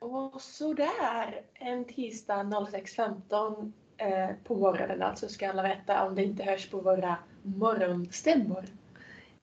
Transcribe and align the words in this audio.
Och 0.00 0.40
sådär, 0.40 1.42
en 1.54 1.84
tisdag 1.84 2.42
06.15 2.42 3.72
eh, 3.96 4.36
på 4.44 4.54
morgonen 4.54 5.02
alltså 5.02 5.28
ska 5.28 5.50
alla 5.50 5.62
veta 5.62 6.06
om 6.06 6.14
det 6.14 6.22
inte 6.22 6.42
hörs 6.42 6.70
på 6.70 6.80
våra 6.80 7.16
morgonstämmor. 7.42 8.64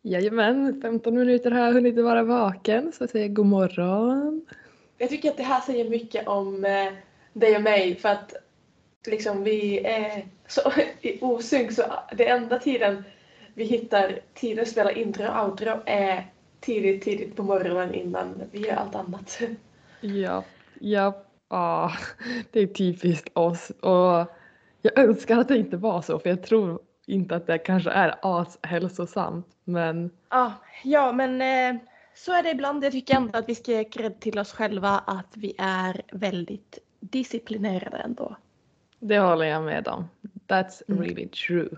Jajamän, 0.02 0.82
15 0.82 1.16
minuter 1.16 1.52
har 1.52 1.60
jag 1.60 1.74
hunnit 1.74 1.96
vara 1.96 2.24
vaken 2.24 2.92
så 2.92 3.04
jag 3.04 3.10
säger 3.10 3.28
god 3.28 3.46
morgon. 3.46 4.46
Jag 4.98 5.10
tycker 5.10 5.30
att 5.30 5.38
det 5.38 5.44
här 5.44 5.62
säger 5.62 5.90
mycket 5.90 6.28
om 6.28 6.66
eh, 6.66 6.94
dig 7.34 7.56
och 7.56 7.64
mig 7.64 7.96
för 7.96 8.10
att 8.10 8.34
liksom 9.08 9.44
vi 9.44 9.80
är 9.80 10.26
så 10.48 10.72
i 11.02 11.20
osynk 11.22 11.72
så 11.72 11.84
det 12.18 12.28
enda 12.28 12.60
tiden 12.60 13.04
vi 13.54 13.64
hittar 13.64 14.20
tid 14.34 14.60
att 14.60 14.68
spela 14.68 14.92
intro 14.92 15.28
och 15.28 15.50
outro 15.50 15.82
är 15.86 16.32
tidigt, 16.60 17.04
tidigt 17.04 17.36
på 17.36 17.44
morgonen 17.44 17.94
innan 17.94 18.42
vi 18.52 18.60
gör 18.60 18.76
allt 18.76 18.96
annat. 18.96 19.40
Ja, 20.02 20.44
ja, 20.80 21.24
ah, 21.48 21.92
det 22.52 22.60
är 22.60 22.68
typiskt 22.68 23.38
oss 23.38 23.70
och 23.70 24.26
jag 24.82 24.98
önskar 24.98 25.38
att 25.40 25.48
det 25.48 25.58
inte 25.58 25.78
var 25.78 26.02
så 26.02 26.20
för 26.20 26.30
jag 26.30 26.44
tror 26.44 26.80
inte 27.06 27.36
att 27.36 27.48
det 27.48 27.58
kanske 27.58 27.90
är 27.90 28.16
ashälsosamt 28.22 29.48
men 29.64 30.12
Ja, 30.30 30.54
ja 30.84 31.12
men 31.12 31.42
eh, 31.42 31.82
så 32.16 32.34
är 32.34 32.44
det 32.44 32.50
ibland. 32.52 32.84
Jag 32.84 32.92
tycker 32.92 33.16
ändå 33.16 33.40
att 33.40 33.50
vi 33.50 33.56
ska 33.56 33.72
ge 33.72 33.84
cred 33.84 34.20
till 34.20 34.40
oss 34.40 34.52
själva 34.54 34.90
att 35.08 35.38
vi 35.38 35.54
är 35.58 36.02
väldigt 36.12 36.80
disciplinerade 37.00 37.98
ändå. 37.98 38.36
det 39.00 39.20
håller 39.20 39.46
jag 39.46 39.64
med 39.64 39.88
om. 39.88 40.08
That's 40.48 40.82
Mm. 40.88 41.04
really 41.04 41.28
true. 41.28 41.70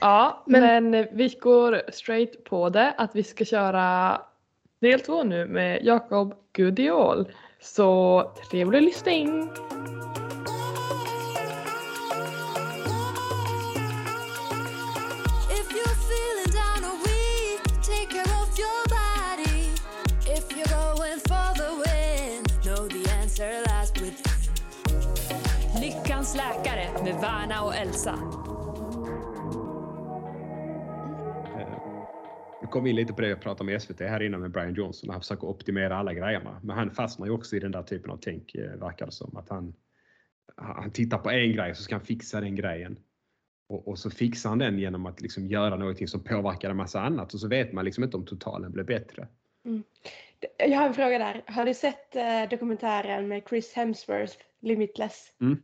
Ja, 0.00 0.42
men, 0.46 0.90
Men- 0.90 1.06
vi 1.12 1.28
går 1.40 1.82
straight 1.92 2.44
på 2.44 2.68
det 2.68 2.92
att 2.92 3.16
vi 3.16 3.22
ska 3.22 3.44
köra 3.44 4.20
del 4.84 5.00
två 5.00 5.22
nu 5.22 5.46
med 5.46 5.84
Jakob 5.84 6.34
Gudiol. 6.52 7.28
Så 7.60 8.22
trevlig 8.50 8.82
lyssning! 8.82 9.50
Lyckans 25.80 26.36
läkare 26.36 27.04
med 27.04 27.14
Värna 27.20 27.62
och 27.62 27.74
Elsa. 27.74 28.18
Kom 32.74 32.86
in 32.86 32.96
lite 32.96 33.12
på 33.12 33.20
det 33.20 33.28
jag 33.28 33.40
pratade 33.40 33.70
med 33.70 33.82
SVT 33.82 34.00
här 34.00 34.22
innan 34.22 34.40
med 34.40 34.50
Brian 34.50 34.74
Johnson. 34.74 35.10
Han 35.10 35.20
försöker 35.20 35.46
optimera 35.46 35.96
alla 35.96 36.14
grejerna. 36.14 36.60
Men 36.62 36.76
han 36.76 36.90
fastnar 36.90 37.26
ju 37.26 37.32
också 37.32 37.56
i 37.56 37.58
den 37.58 37.70
där 37.70 37.82
typen 37.82 38.10
av 38.10 38.16
tänk 38.16 38.54
eh, 38.54 38.70
verkar 38.70 39.06
det 39.06 39.12
som. 39.12 39.36
Att 39.36 39.48
han, 39.48 39.74
han 40.56 40.90
tittar 40.90 41.18
på 41.18 41.30
en 41.30 41.52
grej 41.52 41.74
så 41.74 41.82
ska 41.82 41.94
han 41.94 42.04
fixa 42.04 42.40
den 42.40 42.54
grejen. 42.54 42.98
Och, 43.68 43.88
och 43.88 43.98
så 43.98 44.10
fixar 44.10 44.48
han 44.48 44.58
den 44.58 44.78
genom 44.78 45.06
att 45.06 45.20
liksom 45.20 45.46
göra 45.46 45.76
någonting 45.76 46.08
som 46.08 46.24
påverkar 46.24 46.70
en 46.70 46.76
massa 46.76 47.00
annat. 47.00 47.34
Och 47.34 47.40
så 47.40 47.48
vet 47.48 47.72
man 47.72 47.84
liksom 47.84 48.04
inte 48.04 48.16
om 48.16 48.26
totalen 48.26 48.72
blir 48.72 48.84
bättre. 48.84 49.28
Jag 50.58 50.78
har 50.78 50.86
en 50.86 50.94
fråga 50.94 51.18
där. 51.18 51.44
Har 51.46 51.64
du 51.64 51.74
sett 51.74 52.16
eh, 52.16 52.48
dokumentären 52.50 53.28
med 53.28 53.42
Chris 53.48 53.72
Hemsworth, 53.72 54.36
Limitless? 54.60 55.32
Mm. 55.40 55.62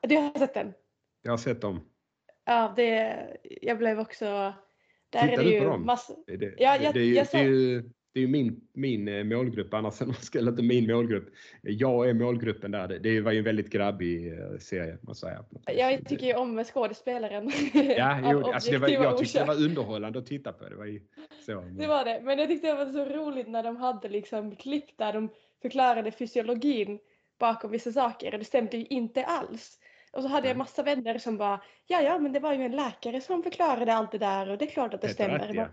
Du 0.00 0.16
har 0.16 0.38
sett 0.38 0.54
den? 0.54 0.72
Jag 1.22 1.32
har 1.32 1.38
sett 1.38 1.60
dem. 1.60 1.80
Ja, 2.44 2.72
det, 2.76 3.16
jag 3.62 3.78
blev 3.78 4.00
också... 4.00 4.54
Där 5.12 5.20
Tittar 5.20 5.32
är 5.32 5.36
det 5.36 5.42
du 5.42 5.54
ju 5.54 5.60
på 5.60 5.66
dem? 5.66 5.86
massa... 5.86 6.12
Det, 6.26 6.54
Ja, 6.58 6.76
jag- 6.76 6.94
det, 6.94 7.00
är 7.00 7.04
ju, 7.04 7.14
jag 7.14 7.26
det, 7.32 7.38
är 7.38 7.44
ju, 7.44 7.82
det 8.12 8.20
är 8.20 8.22
ju 8.22 8.28
min, 8.28 8.60
min 8.72 9.08
eh, 9.08 9.24
målgrupp 9.24 9.74
annars. 9.74 10.00
Eller 10.34 10.50
inte 10.50 10.62
min 10.62 10.86
målgrupp. 10.86 11.28
Jag 11.62 12.08
är 12.08 12.14
målgruppen 12.14 12.70
där. 12.70 12.88
Det, 12.88 13.20
var 13.20 13.32
ju 13.32 13.38
en 13.38 13.44
väldigt 13.44 13.70
grabbig 13.70 14.32
eh, 14.32 14.58
serie. 14.58 14.98
Man 15.02 15.14
säger. 15.14 15.44
Jag 15.66 16.08
tycker 16.08 16.26
ju 16.26 16.34
om 16.34 16.64
skådespelaren. 16.64 17.50
Ja, 17.96 18.30
jo, 18.32 18.46
alltså 18.54 18.70
det 18.70 18.78
var, 18.78 18.88
jag 18.88 19.18
tyckte 19.18 19.38
det 19.38 19.44
var 19.44 19.64
underhållande 19.64 20.18
att 20.18 20.26
titta 20.26 20.52
på. 20.52 20.68
Det 20.68 20.76
var 20.76 20.86
ju 20.86 21.00
så. 21.46 21.60
Det 21.60 21.86
var 21.86 22.04
det. 22.04 22.20
Men 22.22 22.38
jag 22.38 22.48
tyckte 22.48 22.66
det 22.66 22.84
var 22.84 22.92
så 22.92 23.04
roligt 23.04 23.48
när 23.48 23.62
de 23.62 23.76
hade 23.76 24.08
liksom 24.08 24.56
klipp 24.56 24.98
där 24.98 25.12
de 25.12 25.28
förklarade 25.62 26.10
fysiologin 26.10 26.98
bakom 27.38 27.70
vissa 27.70 27.92
saker 27.92 28.32
och 28.32 28.38
det 28.38 28.44
stämde 28.44 28.76
ju 28.76 28.86
inte 28.86 29.24
alls. 29.24 29.78
Och 30.12 30.22
så 30.22 30.28
hade 30.28 30.46
jag 30.48 30.54
Nej. 30.54 30.58
massa 30.58 30.82
vänner 30.82 31.18
som 31.18 31.36
bara 31.38 31.60
ja 31.86 32.00
ja 32.00 32.18
men 32.18 32.32
det 32.32 32.40
var 32.40 32.52
ju 32.54 32.62
en 32.62 32.76
läkare 32.76 33.20
som 33.20 33.42
förklarade 33.42 33.94
allt 33.94 34.12
det 34.12 34.18
där 34.18 34.50
och 34.50 34.58
det 34.58 34.64
är 34.64 34.70
klart 34.70 34.94
att 34.94 35.00
det 35.00 35.06
Helt 35.06 35.14
stämmer. 35.14 35.54
Man- 35.54 35.68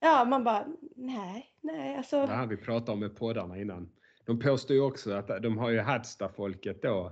ja. 0.00 0.24
man 0.24 0.44
bara 0.44 0.66
nej 0.96 1.46
nej 1.60 1.96
alltså. 1.96 2.20
Det 2.26 2.32
här 2.32 2.46
vi 2.46 2.56
pratade 2.56 2.92
om 2.92 3.00
med 3.00 3.16
poddarna 3.16 3.58
innan. 3.58 3.90
De 4.26 4.38
påstår 4.40 4.76
ju 4.76 4.82
också 4.82 5.12
att 5.12 5.42
de 5.42 5.58
har 5.58 5.70
ju 5.70 5.80
Hadsta-folket 5.80 6.82
då. 6.82 7.06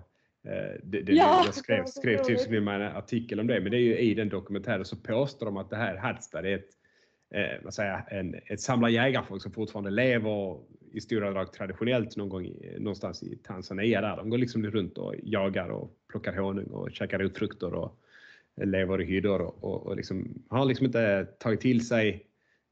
eh, 0.44 0.80
Det, 0.82 1.02
det, 1.02 1.12
Ja, 1.12 1.42
jag 1.44 1.54
skrev, 1.54 1.82
det 1.82 1.88
skrev 1.90 2.22
till 2.22 2.38
skriva 2.38 2.74
en 2.74 2.96
artikel 2.96 3.40
om 3.40 3.46
det, 3.46 3.60
men 3.60 3.70
det 3.70 3.76
är 3.76 3.80
ju 3.80 3.98
i 3.98 4.14
den 4.14 4.28
dokumentären 4.28 4.84
så 4.84 4.96
påstår 4.96 5.46
de 5.46 5.56
att 5.56 5.70
det 5.70 5.76
här 5.76 5.96
Hadsta 5.96 6.42
det 6.42 6.50
är 6.50 6.54
ett, 6.56 6.68
eh, 7.34 7.64
vad 7.64 7.74
säger, 7.74 8.04
en, 8.10 8.34
ett 8.46 8.60
samlar 8.60 8.88
jägarfolk 8.88 9.42
som 9.42 9.52
fortfarande 9.52 9.90
lever 9.90 10.60
i 10.92 11.00
stora 11.00 11.30
drag 11.30 11.52
traditionellt 11.52 12.16
någon 12.16 12.28
gång 12.28 12.44
i, 12.44 12.76
någonstans 12.78 13.22
i 13.22 13.36
Tanzania 13.36 14.00
där. 14.00 14.16
De 14.16 14.30
går 14.30 14.38
liksom 14.38 14.66
runt 14.66 14.98
och 14.98 15.14
jagar 15.22 15.68
och 15.68 15.90
plockar 16.08 16.36
honung 16.36 16.66
och 16.66 16.90
käkar 16.92 17.18
rotfrukter 17.18 17.74
och 17.74 17.98
lever 18.56 19.00
i 19.00 19.04
hyddor 19.04 19.40
och, 19.40 19.64
och, 19.64 19.86
och 19.86 19.96
liksom, 19.96 20.42
har 20.48 20.64
liksom 20.64 20.86
inte 20.86 21.24
tagit 21.24 21.60
till 21.60 21.86
sig 21.86 22.26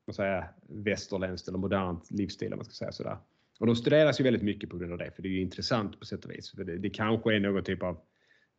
vad 0.05 0.17
säga, 0.17 0.49
västerländskt 0.69 1.49
eller 1.49 1.59
modernt 1.59 2.11
livsstil 2.11 2.53
om 2.53 2.59
man 2.59 2.65
ska 2.65 2.75
säga 2.75 2.93
sådär. 2.93 3.17
Och 3.61 3.67
de 3.67 3.77
studeras 3.77 4.21
ju 4.21 4.25
väldigt 4.25 4.43
mycket 4.43 4.71
på 4.71 4.79
grund 4.79 4.93
av 4.93 4.99
det, 4.99 5.11
för 5.11 5.23
det 5.23 5.29
är 5.29 5.31
ju 5.31 5.41
intressant 5.41 6.01
på 6.01 6.07
sätt 6.07 6.25
och 6.25 6.31
vis. 6.31 6.51
För 6.51 6.65
det, 6.65 6.79
det 6.79 6.91
kanske 6.91 7.35
är 7.35 7.41
någon 7.41 7.65
typ 7.65 7.83
av 7.83 8.01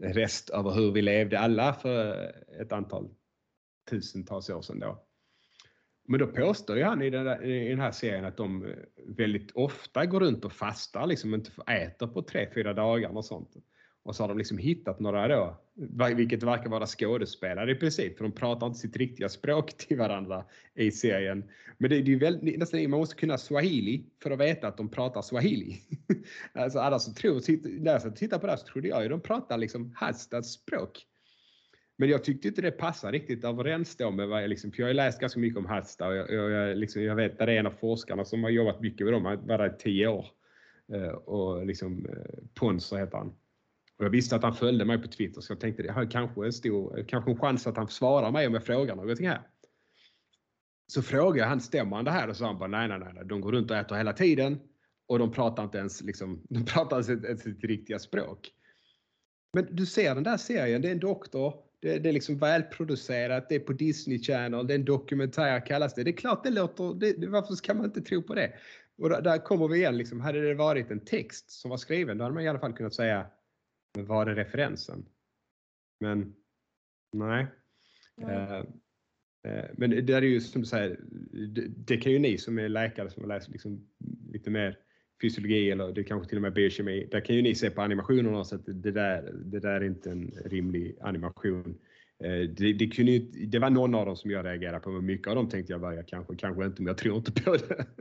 rest 0.03 0.49
över 0.49 0.71
hur 0.71 0.91
vi 0.91 1.01
levde 1.01 1.39
alla 1.39 1.73
för 1.73 2.31
ett 2.61 2.71
antal 2.71 3.09
tusentals 3.89 4.49
år 4.49 4.61
sedan 4.61 4.79
då. 4.79 5.03
Men 6.07 6.19
då 6.19 6.27
påstår 6.27 6.77
ju 6.77 6.83
han 6.83 7.01
i 7.01 7.09
den, 7.09 7.25
där, 7.25 7.45
i 7.45 7.69
den 7.69 7.79
här 7.79 7.91
serien 7.91 8.25
att 8.25 8.37
de 8.37 8.65
eh, 8.65 8.71
väldigt 9.07 9.51
ofta 9.51 10.05
går 10.05 10.19
runt 10.19 10.45
och 10.45 10.53
fastar, 10.53 11.07
liksom 11.07 11.33
inte 11.33 11.51
äter 11.67 12.07
på 12.07 12.21
tre, 12.21 12.49
fyra 12.53 12.73
dagar 12.73 13.17
och 13.17 13.25
sånt. 13.25 13.55
Och 14.03 14.15
så 14.15 14.23
har 14.23 14.27
de 14.27 14.37
liksom 14.37 14.57
hittat 14.57 14.99
några 14.99 15.27
då, 15.27 15.57
vilket 16.15 16.43
verkar 16.43 16.69
vara 16.69 16.85
skådespelare 16.85 17.71
i 17.71 17.75
princip, 17.75 18.17
för 18.17 18.23
de 18.23 18.31
pratar 18.31 18.67
inte 18.67 18.79
sitt 18.79 18.97
riktiga 18.97 19.29
språk 19.29 19.73
till 19.77 19.97
varandra 19.97 20.45
i 20.75 20.91
serien. 20.91 21.43
Men 21.77 21.89
det, 21.89 21.95
det 21.95 22.11
är 22.11 22.13
ju 22.13 22.19
väldigt, 22.19 22.59
nästan, 22.59 22.89
man 22.89 22.99
måste 22.99 23.15
kunna 23.15 23.37
swahili 23.37 24.05
för 24.23 24.31
att 24.31 24.39
veta 24.39 24.67
att 24.67 24.77
de 24.77 24.89
pratar 24.89 25.21
swahili. 25.21 25.81
alltså 26.53 26.79
alla 26.79 26.99
som 26.99 27.13
tror, 27.13 27.79
när 27.79 27.91
jag 27.91 28.15
tittar 28.15 28.39
på 28.39 28.45
det 28.45 28.51
här 28.51 28.57
så 28.57 28.67
trodde 28.67 28.87
jag 28.87 29.03
ju 29.03 29.09
de 29.09 29.21
pratar 29.21 29.57
liksom 29.57 29.93
Hastas 29.95 30.51
språk. 30.51 31.07
Men 32.01 32.09
jag 32.09 32.23
tyckte 32.23 32.47
inte 32.47 32.61
det 32.61 32.71
passar 32.71 33.11
riktigt 33.11 33.43
överens 33.43 33.95
då 33.95 34.11
med 34.11 34.27
vad 34.27 34.43
jag 34.43 34.49
liksom, 34.49 34.71
för 34.71 34.81
jag 34.81 34.89
har 34.89 34.93
läst 34.93 35.19
ganska 35.19 35.39
mycket 35.39 35.59
om 35.59 35.65
Hasta 35.65 36.07
och 36.07 36.15
jag, 36.15 36.31
jag, 36.31 36.51
jag, 36.51 36.77
liksom, 36.77 37.03
jag 37.03 37.15
vet 37.15 37.31
att 37.31 37.37
det 37.37 37.53
är 37.53 37.59
en 37.59 37.67
av 37.67 37.71
forskarna 37.71 38.25
som 38.25 38.43
har 38.43 38.49
jobbat 38.49 38.81
mycket 38.81 39.05
med 39.05 39.13
dem, 39.13 39.25
han 39.25 39.47
var 39.47 39.57
där 39.57 39.75
i 39.75 39.77
tio 39.79 40.07
år. 40.07 40.25
Eh, 40.93 41.11
och 41.11 41.65
liksom 41.65 42.05
eh, 42.05 42.43
Ponser 42.53 42.97
heter 42.97 43.17
han. 43.17 43.27
Och 43.97 44.05
jag 44.05 44.09
visste 44.09 44.35
att 44.35 44.43
han 44.43 44.53
följde 44.53 44.85
mig 44.85 45.01
på 45.01 45.07
Twitter 45.07 45.41
så 45.41 45.53
jag 45.53 45.59
tänkte 45.59 45.83
det 45.83 45.91
har 45.91 46.11
kanske 46.11 46.45
en 46.45 46.53
stor, 46.53 47.05
kanske 47.07 47.31
en 47.31 47.39
chans 47.39 47.67
att 47.67 47.77
han 47.77 47.87
svarar 47.87 48.31
mig 48.31 48.47
om 48.47 48.53
jag 48.53 48.63
frågar 48.63 48.95
någonting 48.95 49.27
här. 49.27 49.41
Så 50.87 51.01
frågade 51.01 51.39
jag 51.39 51.47
han, 51.47 51.61
stämmer 51.61 51.95
han 51.95 52.05
det 52.05 52.11
här? 52.11 52.27
Och 52.27 52.35
så 52.35 52.39
sa 52.39 52.45
han 52.45 52.59
bara 52.59 52.69
nej, 52.69 52.87
nej, 52.87 52.99
nej, 52.99 53.11
nej, 53.13 53.23
de 53.25 53.41
går 53.41 53.51
runt 53.51 53.71
och 53.71 53.77
äter 53.77 53.95
hela 53.95 54.13
tiden 54.13 54.59
och 55.07 55.19
de 55.19 55.31
pratar 55.31 55.63
inte 55.63 55.77
ens 55.77 56.01
liksom, 56.01 56.41
de 56.49 56.65
pratar 56.65 56.97
inte 56.97 57.27
ens 57.27 57.41
sitt, 57.41 57.53
sitt 57.53 57.63
riktiga 57.63 57.99
språk. 57.99 58.51
Men 59.53 59.75
du 59.75 59.85
ser 59.85 60.15
den 60.15 60.23
där 60.23 60.37
serien, 60.37 60.81
det 60.81 60.87
är 60.87 60.91
en 60.91 60.99
doktor, 60.99 61.70
det, 61.81 61.99
det 61.99 62.09
är 62.09 62.13
liksom 62.13 62.37
välproducerat, 62.37 63.49
det 63.49 63.55
är 63.55 63.59
på 63.59 63.73
Disney 63.73 64.19
Channel, 64.19 64.67
det 64.67 64.73
är 64.73 64.79
en 64.79 64.85
dokumentär 64.85 65.65
kallas 65.65 65.93
det. 65.93 66.03
Det 66.03 66.09
är 66.09 66.17
klart 66.17 66.43
det 66.43 66.49
låter, 66.49 66.93
det, 66.93 67.27
varför 67.27 67.53
ska 67.53 67.73
man 67.73 67.85
inte 67.85 68.01
tro 68.01 68.23
på 68.23 68.35
det? 68.35 68.53
Och 68.97 69.09
där, 69.09 69.21
där 69.21 69.37
kommer 69.37 69.67
vi 69.67 69.77
igen, 69.77 69.97
liksom, 69.97 70.21
hade 70.21 70.41
det 70.41 70.53
varit 70.53 70.91
en 70.91 71.05
text 71.05 71.51
som 71.51 71.69
var 71.69 71.77
skriven, 71.77 72.17
då 72.17 72.23
hade 72.23 72.33
man 72.33 72.43
i 72.43 72.47
alla 72.47 72.59
fall 72.59 72.73
kunnat 72.73 72.93
säga, 72.93 73.27
men 73.95 74.05
vad 74.05 74.29
är 74.29 74.35
referensen? 74.35 75.05
Men 75.99 76.35
nej. 77.13 77.47
Eh, 78.21 78.57
eh, 79.47 79.69
men 79.73 80.05
det 80.05 80.13
är 80.13 80.21
ju 80.21 80.41
som 80.41 80.61
du 80.61 80.67
säger, 80.67 80.99
det, 81.47 81.67
det 81.67 81.97
kan 81.97 82.11
ju 82.11 82.19
ni 82.19 82.37
som 82.37 82.59
är 82.59 82.69
läkare 82.69 83.09
som 83.09 83.23
har 83.23 83.27
läst 83.27 83.49
liksom 83.49 83.87
lite 84.31 84.49
mer 84.49 84.79
fysiologi 85.21 85.71
eller 85.71 85.91
det 85.91 86.03
kanske 86.03 86.29
till 86.29 86.37
och 86.37 86.41
med 86.41 86.53
biokemi. 86.53 87.07
Där 87.11 87.19
kan 87.19 87.35
ju 87.35 87.41
ni 87.41 87.55
se 87.55 87.69
på 87.69 87.81
animationerna 87.81 88.43
så 88.43 88.55
att 88.55 88.65
det 88.65 88.91
där, 88.91 89.31
det 89.33 89.59
där 89.59 89.81
är 89.81 89.83
inte 89.83 90.11
en 90.11 90.31
rimlig 90.45 90.97
animation. 91.01 91.77
Eh, 92.23 92.49
det, 92.49 92.73
det, 92.73 92.87
kunde 92.87 93.11
ju, 93.11 93.19
det 93.47 93.59
var 93.59 93.69
någon 93.69 93.95
av 93.95 94.05
dem 94.05 94.15
som 94.15 94.31
jag 94.31 94.45
reagerade 94.45 94.79
på, 94.79 94.89
men 94.89 95.05
mycket 95.05 95.27
av 95.27 95.35
dem 95.35 95.49
tänkte 95.49 95.73
jag 95.73 95.81
bara, 95.81 95.95
jag 95.95 96.07
kanske, 96.07 96.35
kanske 96.35 96.65
inte, 96.65 96.81
men 96.81 96.87
jag 96.87 96.97
tror 96.97 97.17
inte 97.17 97.31
på 97.31 97.51
det. 97.51 97.85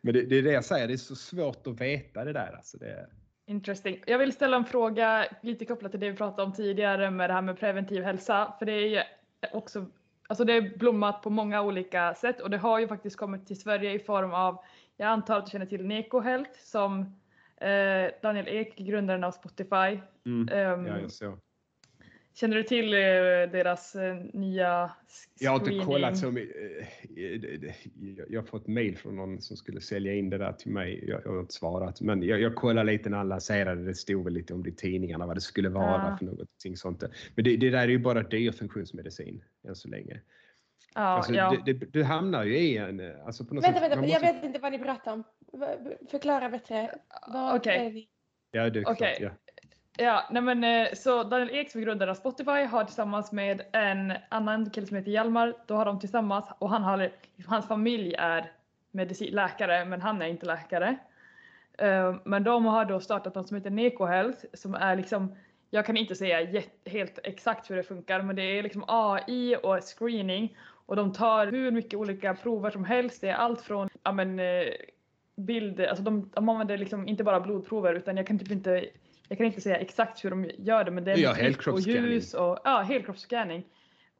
Men 0.00 0.14
det, 0.14 0.22
det 0.22 0.38
är 0.38 0.42
det 0.42 0.52
jag 0.52 0.64
säger, 0.64 0.88
det 0.88 0.92
är 0.92 0.96
så 0.96 1.16
svårt 1.16 1.66
att 1.66 1.80
veta 1.80 2.24
det 2.24 2.32
där. 2.32 2.52
Alltså 2.56 2.78
det, 2.78 3.06
Interesting. 3.46 4.02
Jag 4.06 4.18
vill 4.18 4.32
ställa 4.32 4.56
en 4.56 4.64
fråga 4.64 5.26
lite 5.42 5.64
kopplat 5.64 5.90
till 5.90 6.00
det 6.00 6.10
vi 6.10 6.16
pratade 6.16 6.42
om 6.42 6.52
tidigare 6.52 7.10
med 7.10 7.30
det 7.30 7.34
här 7.34 7.42
med 7.42 7.58
preventiv 7.58 8.02
hälsa. 8.02 8.54
För 8.58 8.66
det 8.66 8.72
är 8.72 8.88
ju 8.88 9.00
också, 9.52 9.86
alltså 10.28 10.44
det 10.44 10.52
är 10.52 10.78
blommat 10.78 11.22
på 11.22 11.30
många 11.30 11.62
olika 11.62 12.14
sätt 12.14 12.40
och 12.40 12.50
det 12.50 12.58
har 12.58 12.80
ju 12.80 12.88
faktiskt 12.88 13.16
kommit 13.16 13.46
till 13.46 13.60
Sverige 13.60 13.92
i 13.92 13.98
form 13.98 14.32
av, 14.32 14.58
jag 14.96 15.06
antar 15.08 15.38
att 15.38 15.46
du 15.46 15.50
känner 15.50 15.66
till 15.66 15.86
Neco 15.86 16.20
Health 16.20 16.50
som 16.62 17.16
Eh, 17.60 18.10
Daniel 18.22 18.48
Ek, 18.48 18.76
grundaren 18.76 19.24
av 19.24 19.30
Spotify. 19.30 20.00
Mm. 20.26 20.48
Ehm, 20.48 20.86
Ja, 20.86 21.08
såg. 21.08 21.38
Känner 22.34 22.56
du 22.56 22.62
till 22.62 22.92
eh, 22.94 22.98
deras 23.52 23.94
eh, 23.94 24.14
nya 24.32 24.90
s- 25.08 25.24
Jag 25.40 25.50
har 25.50 25.56
inte 25.56 25.64
screening? 25.66 25.86
kollat 25.86 26.18
så 26.18 26.30
mycket. 26.30 26.56
eh, 27.16 27.74
Jag 28.28 28.40
har 28.40 28.46
fått 28.46 28.66
mail 28.66 28.96
från 28.96 29.16
någon 29.16 29.40
som 29.40 29.56
skulle 29.56 29.80
sälja 29.80 30.14
in 30.14 30.30
det 30.30 30.38
där 30.38 30.52
till 30.52 30.72
mig. 30.72 31.04
Jag 31.08 31.20
har 31.32 31.40
inte 31.40 31.54
svarat. 31.54 32.00
Men 32.00 32.22
jag, 32.22 32.40
jag 32.40 32.54
kollade 32.54 32.92
lite 32.92 33.10
när 33.10 33.18
han 33.18 33.28
lanserade. 33.28 33.84
Det 33.84 33.94
stod 33.94 34.24
väl 34.24 34.32
lite 34.32 34.54
om 34.54 34.62
det 34.62 34.68
i 34.70 34.72
tidningarna 34.74 35.26
vad 35.26 35.36
det 35.36 35.40
skulle 35.40 35.68
vara 35.68 36.08
Ja. 36.10 36.16
för 36.18 36.24
någonting 36.24 36.76
sånt. 36.76 37.04
Men 37.34 37.44
det, 37.44 37.56
det 37.56 37.70
där 37.70 37.82
är 37.82 37.88
ju 37.88 37.98
bara 37.98 38.22
dyr 38.22 38.52
funktionsmedicin 38.52 39.44
än 39.68 39.76
så 39.76 39.88
länge. 39.88 40.20
Ja, 40.94 41.00
Alltså, 41.02 41.32
ja. 41.34 41.56
det, 41.66 41.72
det, 41.72 41.92
du 41.92 42.04
hamnar 42.04 42.44
ju 42.44 42.56
i 42.58 42.76
en... 42.76 43.00
eh, 43.00 43.26
Alltså 43.26 43.44
på 43.44 43.54
något 43.54 43.64
Vänta, 43.64 43.80
sätt, 43.80 43.90
vänta, 43.90 44.00
man 44.00 44.08
jag 44.10 44.22
måste- 44.22 44.34
vet 44.34 44.44
inte 44.44 44.58
vad 44.58 44.72
ni 44.72 44.78
pratar 44.78 45.12
om. 45.12 45.24
Förklara 46.10 46.48
bättre. 46.48 46.90
Vad 47.28 47.56
Okej. 47.56 47.86
är 47.86 47.90
vi? 47.90 48.08
Ja, 48.50 48.70
det 48.70 48.78
är 48.80 48.84
klart, 48.84 49.20
ja. 49.20 49.30
Ja, 49.98 50.28
nej 50.30 50.42
men 50.42 50.64
eh, 50.64 50.92
så 50.94 51.22
Daniel 51.22 51.50
Ek 51.50 51.70
som 51.70 51.80
är 51.80 51.84
grundare 51.84 52.10
av 52.10 52.14
Spotify 52.14 52.50
har 52.64 52.84
tillsammans 52.84 53.32
med 53.32 53.62
en 53.72 54.12
annan 54.28 54.70
kille 54.70 54.86
som 54.86 54.96
heter 54.96 55.10
Hjalmar, 55.10 55.54
då 55.66 55.74
har 55.74 55.84
de 55.84 55.98
tillsammans 56.00 56.48
och 56.58 56.70
han 56.70 56.82
har, 56.82 57.10
hans 57.46 57.68
familj 57.68 58.14
är 58.18 58.52
medicin, 58.90 59.34
läkare 59.34 59.84
men 59.84 60.00
han 60.00 60.22
är 60.22 60.26
inte 60.26 60.46
läkare. 60.46 60.96
Eh, 61.78 62.14
Men 62.24 62.44
de 62.44 62.64
har 62.64 62.84
då 62.84 63.00
startat 63.00 63.34
något 63.34 63.48
som 63.48 63.56
heter 63.56 63.70
Neko 63.70 64.04
Health 64.04 64.44
som 64.52 64.74
är 64.74 64.96
liksom, 64.96 65.34
jag 65.70 65.86
kan 65.86 65.96
inte 65.96 66.14
säga 66.14 66.62
helt 66.86 67.18
exakt 67.24 67.70
hur 67.70 67.76
det 67.76 67.82
funkar 67.82 68.22
men 68.22 68.36
det 68.36 68.42
är 68.42 68.62
liksom 68.62 68.84
AI 68.88 69.56
och 69.62 69.78
screening 69.98 70.56
och 70.86 70.96
de 70.96 71.12
tar 71.12 71.46
hur 71.46 71.70
mycket 71.70 71.94
olika 71.94 72.34
prover 72.34 72.70
som 72.70 72.84
helst. 72.84 73.20
Det 73.20 73.28
är 73.28 73.34
allt 73.34 73.60
från 73.60 73.88
ja, 74.02 74.12
men, 74.12 74.38
eh, 74.38 74.64
bild, 75.36 75.80
alltså 75.80 76.04
de, 76.04 76.30
de 76.34 76.48
använder 76.48 76.78
liksom 76.78 77.08
inte 77.08 77.24
bara 77.24 77.40
blodprover 77.40 77.94
utan 77.94 78.16
jag 78.16 78.26
kan 78.26 78.38
typ 78.38 78.50
inte 78.50 78.88
jag 79.28 79.38
kan 79.38 79.46
inte 79.46 79.60
säga 79.60 79.76
exakt 79.76 80.24
hur 80.24 80.30
de 80.30 80.50
gör 80.58 80.84
det 80.84 80.90
men 80.90 81.04
det 81.04 81.12
är 81.12 81.16
Ja, 81.16 81.72
och 81.72 81.80
ljus 81.80 82.34
och 82.34 82.58
ja, 82.64 82.80
helkroppsscanning. 82.80 83.64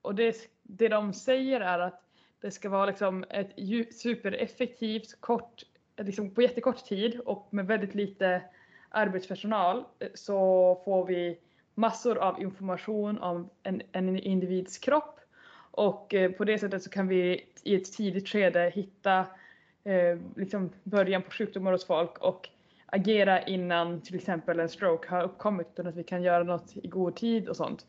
Och 0.03 0.15
det, 0.15 0.37
det 0.63 0.89
de 0.89 1.13
säger 1.13 1.61
är 1.61 1.79
att 1.79 2.01
det 2.41 2.51
ska 2.51 2.69
vara 2.69 2.87
liksom 2.87 3.25
ett 3.31 3.53
supereffektivt, 3.95 5.21
kort, 5.21 5.63
liksom 5.97 6.31
på 6.31 6.43
jättekort 6.43 6.85
tid 6.85 7.21
och 7.21 7.49
med 7.51 7.67
väldigt 7.67 7.95
lite 7.95 8.43
arbetspersonal 8.89 9.85
eh, 9.99 10.09
så 10.15 10.83
får 10.85 11.07
vi 11.07 11.39
massor 11.75 12.19
av 12.19 12.43
information 12.43 13.19
om 13.19 13.51
en, 13.63 13.83
en 13.93 14.19
individs 14.19 14.79
kropp 14.79 15.14
och 15.77 16.15
eh, 16.15 16.31
på 16.31 16.45
det 16.45 16.59
sättet 16.59 16.83
så 16.83 16.91
kan 16.91 17.09
vi 17.09 17.45
i 17.63 17.75
ett 17.75 17.93
tidigt 17.93 18.29
skede 18.29 18.73
hitta 18.75 19.19
eh, 19.85 20.19
liksom 20.37 20.71
början 20.83 21.23
på 21.23 21.31
sjukdomar 21.31 21.73
hos 21.73 21.87
folk 21.87 22.19
och 22.19 22.49
agera 22.87 23.43
innan 23.43 24.01
till 24.01 24.15
exempel 24.15 24.61
en 24.61 24.69
stroke 24.69 25.09
har 25.09 25.23
uppkommit 25.23 25.67
utan 25.73 25.87
att 25.87 25.97
vi 25.97 26.05
kan 26.05 26.23
göra 26.23 26.45
något 26.45 26.77
i 26.77 26.89
god 26.89 27.17
tid 27.17 27.49
och 27.49 27.57
sånt. 27.57 27.87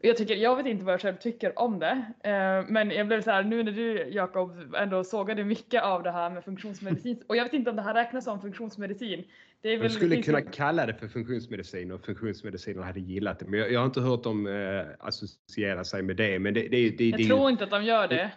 Jag, 0.00 0.16
tycker, 0.16 0.34
jag 0.34 0.56
vet 0.56 0.66
inte 0.66 0.84
vad 0.84 0.92
jag 0.92 1.00
själv 1.00 1.16
tycker 1.16 1.58
om 1.58 1.78
det, 1.78 2.04
eh, 2.22 2.64
men 2.68 2.90
jag 2.90 3.06
blev 3.06 3.22
så 3.22 3.30
här 3.30 3.42
nu 3.42 3.62
när 3.62 3.72
du 3.72 4.08
Jakob 4.08 4.74
ändå 4.74 5.04
sågade 5.04 5.44
mycket 5.44 5.82
av 5.82 6.02
det 6.02 6.10
här 6.10 6.30
med 6.30 6.44
funktionsmedicin 6.44 7.22
och 7.26 7.36
jag 7.36 7.44
vet 7.44 7.52
inte 7.52 7.70
om 7.70 7.76
det 7.76 7.82
här 7.82 7.94
räknas 7.94 8.24
som 8.24 8.40
funktionsmedicin. 8.40 9.24
Det 9.66 9.76
De 9.76 9.88
skulle 9.88 10.22
kunna 10.22 10.40
kalla 10.40 10.86
det 10.86 10.94
för 10.94 11.08
funktionsmedicin 11.08 11.92
och 11.92 12.04
funktionsmedicinerna 12.04 12.86
hade 12.86 13.00
gillat 13.00 13.38
det. 13.38 13.46
Men 13.46 13.60
jag, 13.60 13.72
jag 13.72 13.80
har 13.80 13.86
inte 13.86 14.00
hört 14.00 14.24
dem 14.24 14.46
eh, 14.46 14.86
associera 14.98 15.84
sig 15.84 16.02
med 16.02 16.16
det. 16.16 16.38
Men 16.38 16.54
det, 16.54 16.60
det, 16.60 16.90
det, 16.90 17.08
jag 17.08 17.18
det, 17.18 17.26
tror 17.26 17.50
inte 17.50 17.64
att 17.64 17.70
de 17.70 17.84
gör 17.84 18.08
det. 18.08 18.32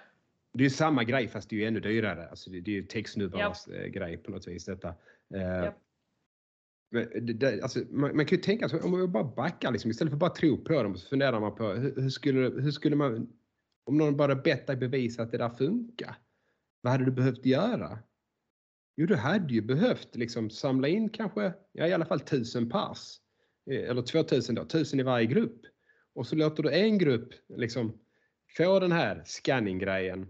det 0.54 0.66
är 0.66 0.70
samma 0.70 1.04
grej 1.04 1.28
fast 1.28 1.50
det 1.50 1.56
är 1.56 1.58
ju 1.58 1.66
ännu 1.66 1.80
dyrare. 1.80 2.28
Alltså 2.30 2.50
det, 2.50 2.58
är 2.58 2.70
ju 2.70 2.84
textnubbarnas 2.84 3.68
eh, 3.68 3.88
grej 3.88 4.18
på 4.18 4.32
något 4.32 4.48
vis 4.48 4.66
detta. 4.66 4.88
Eh, 5.36 5.42
Japp. 5.42 5.78
men 6.92 7.26
det, 7.26 7.34
det, 7.34 7.62
alltså, 7.62 7.80
man, 7.90 8.16
man 8.16 8.26
kan 8.26 8.38
ju 8.38 8.42
tänka 8.44 8.70
sig 8.70 8.80
om 8.80 8.92
man 8.92 9.12
bara 9.12 9.24
backar 9.24 9.72
liksom, 9.72 9.92
istället 9.92 10.12
för 10.12 10.18
bara 10.18 10.30
tro 10.30 10.58
på 10.58 10.84
dem 10.84 10.98
så 10.98 11.10
funderar 11.10 11.40
man 11.40 11.56
på 11.56 11.68
hur, 11.68 12.02
hur, 12.02 12.10
skulle, 12.10 12.40
hur 12.40 12.72
skulle 12.72 12.96
man 12.96 13.30
om 13.86 13.98
någon 13.98 14.18
bara 14.18 14.36
bett 14.36 14.68
dig 14.68 14.76
bevisa 14.76 15.24
att 15.24 15.32
det 15.32 15.38
där 15.38 15.50
funkar. 15.50 16.16
Vad 16.82 16.92
hade 16.92 17.06
du 17.06 17.12
behövt 17.12 17.46
göra? 17.46 18.00
Jo, 19.00 19.06
du 19.06 19.16
hade 19.16 19.54
ju 19.54 19.62
behövt 19.62 20.16
liksom 20.16 20.50
samla 20.50 20.88
in 20.88 21.10
kanske 21.10 21.54
ja, 21.72 21.88
i 21.88 21.94
alla 21.94 22.06
fall 22.06 22.20
tusen 22.20 22.70
pers. 22.70 23.18
Eh, 23.72 23.90
eller 23.90 24.02
2000 24.02 24.56
då, 24.56 24.66
tusen 24.66 25.00
i 25.00 25.04
varje 25.04 25.26
grupp. 25.26 25.62
Och 26.16 26.28
så 26.28 26.36
låter 26.36 26.64
du 26.64 26.72
en 26.72 26.98
grupp 26.98 27.34
liksom 27.58 28.00
få 28.58 28.80
den 28.80 28.92
här 28.92 29.24
scanning-grejen 29.26 30.28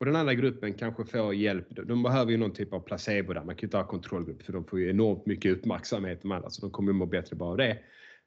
och 0.00 0.06
den 0.06 0.16
andra 0.16 0.34
gruppen 0.34 0.74
kanske 0.74 1.04
får 1.04 1.34
hjälp. 1.34 1.66
De 1.70 2.02
behöver 2.02 2.30
ju 2.30 2.36
någon 2.36 2.52
typ 2.52 2.72
av 2.72 2.80
placebo 2.80 3.32
där. 3.32 3.44
Man 3.44 3.56
kan 3.56 3.62
ju 3.62 3.66
inte 3.66 3.76
ha 3.76 3.86
kontrollgrupp 3.86 4.42
för 4.42 4.52
de 4.52 4.64
får 4.64 4.80
ju 4.80 4.90
enormt 4.90 5.26
mycket 5.26 5.52
uppmärksamhet 5.52 6.22
de 6.22 6.32
andra 6.32 6.50
så 6.50 6.60
de 6.60 6.70
kommer 6.70 6.92
ju 6.92 6.98
må 6.98 7.06
bättre 7.06 7.36
bara 7.36 7.50
av 7.50 7.56
det. 7.56 7.78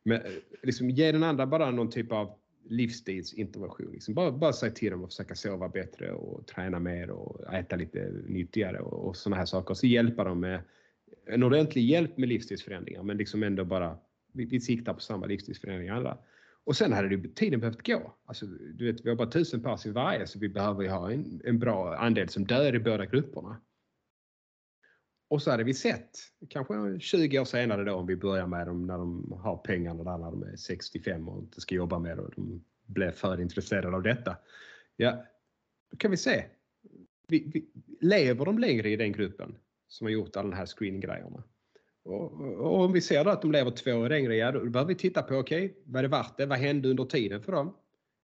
Men 0.06 0.22
eh, 0.22 0.32
liksom 0.62 0.90
ge 0.90 1.12
den 1.12 1.24
andra 1.24 1.48
bara 1.48 1.72
någon 1.72 1.90
typ 1.90 2.12
av 2.12 2.43
livsstilsintervention. 2.70 3.92
Liksom 3.92 4.14
bara, 4.14 4.32
bara 4.32 4.54
säg 4.54 4.74
till 4.74 4.92
dem 4.92 5.04
att 5.04 5.14
försöka 5.14 5.36
sova 5.36 5.70
bättre 5.70 6.12
och 6.12 6.48
träna 6.48 6.80
mer 6.80 7.10
och 7.10 7.54
äta 7.54 7.76
lite 7.76 8.12
nyttigare 8.28 8.80
och, 8.80 9.08
och 9.08 9.16
sådana 9.18 9.36
här 9.36 9.46
saker. 9.46 9.72
Och 9.72 9.78
Så 9.78 9.88
hjälpa 9.88 10.24
dem 10.24 10.40
med 10.40 10.62
en 11.26 11.44
ordentlig 11.44 11.82
hjälp 11.82 12.18
med 12.18 12.30
livsstilsförändringar 12.30 13.04
men 13.04 13.18
liksom 13.18 13.44
ändå 13.44 13.66
bara 13.66 13.98
vi, 14.34 14.46
vi 14.46 14.60
siktar 14.60 14.94
på 14.94 15.00
samma 15.00 15.26
livsstilsförändringar 15.26 15.96
alla. 15.96 16.18
Och 16.66 16.76
sen 16.76 16.94
hade 16.94 17.18
det, 17.18 17.36
tiden 17.36 17.60
behövt 17.60 17.88
gå. 17.88 18.14
Alltså, 18.26 18.46
du 18.46 18.92
vet, 18.92 19.06
vi 19.06 19.10
har 19.10 19.16
bara 19.16 19.30
tusen 19.30 19.64
pers 19.64 19.86
i 19.86 19.92
varje 19.92 20.28
så 20.28 20.40
vi 20.40 20.50
behöver 20.50 20.84
ju 20.84 20.90
ha 20.90 21.12
en, 21.12 21.42
en 21.44 21.60
bra 21.60 21.96
andel 21.96 22.30
som 22.30 22.46
dör 22.46 22.76
i 22.76 22.80
båda 22.80 23.06
grupperna. 23.06 23.58
Och 25.34 25.42
så 25.42 25.52
hade 25.52 25.64
vi 25.64 25.74
sett, 25.74 26.20
kanske 26.50 27.00
20 27.00 27.40
år 27.40 27.46
senare 27.46 27.84
då 27.84 27.94
om 27.94 28.08
vi 28.08 28.16
börjar 28.16 28.48
med 28.48 28.68
dem 28.68 28.88
när 28.88 28.98
de 28.98 29.32
har 29.44 29.58
pengarna 29.58 30.04
där 30.04 30.18
när 30.18 30.32
de 30.32 30.44
är 30.44 30.56
65 30.56 31.30
och 31.30 31.40
inte 31.40 31.62
ska 31.62 31.76
jobba 31.76 32.00
med 32.00 32.18
det 32.18 32.22
och 32.22 32.32
de 32.36 32.64
blev 32.86 33.12
för 33.12 33.42
intresserade 33.42 33.96
av 33.96 34.04
detta. 34.04 34.38
Ja, 34.96 35.26
då 35.92 35.98
kan 35.98 36.12
vi 36.12 36.18
se. 36.18 36.46
Vi, 37.28 37.52
vi, 37.54 37.66
lever 38.02 38.46
de 38.46 38.60
längre 38.60 38.90
i 38.90 38.96
den 38.96 39.12
gruppen 39.12 39.56
som 39.88 40.06
har 40.06 40.12
gjort 40.12 40.36
alla 40.36 40.50
de 40.50 40.56
här 40.56 40.66
screening-grejerna? 40.66 41.44
Och, 42.04 42.42
och 42.42 42.80
om 42.84 42.94
vi 42.94 43.02
ser 43.02 43.24
då 43.24 43.30
att 43.30 43.42
de 43.42 43.52
lever 43.52 43.72
två 43.72 43.92
år 43.92 44.10
längre, 44.10 44.36
ja, 44.36 44.52
då 44.52 44.66
behöver 44.66 44.90
vi 44.90 44.96
titta 44.96 45.22
på, 45.22 45.36
okej, 45.36 45.66
okay, 45.66 45.82
vad 45.86 46.00
är 46.00 46.04
det 46.04 46.18
värt 46.18 46.38
det? 46.38 46.46
Vad 46.46 46.58
hände 46.58 46.90
under 46.90 47.06
tiden 47.06 47.42
för 47.42 47.52
dem? 47.52 47.78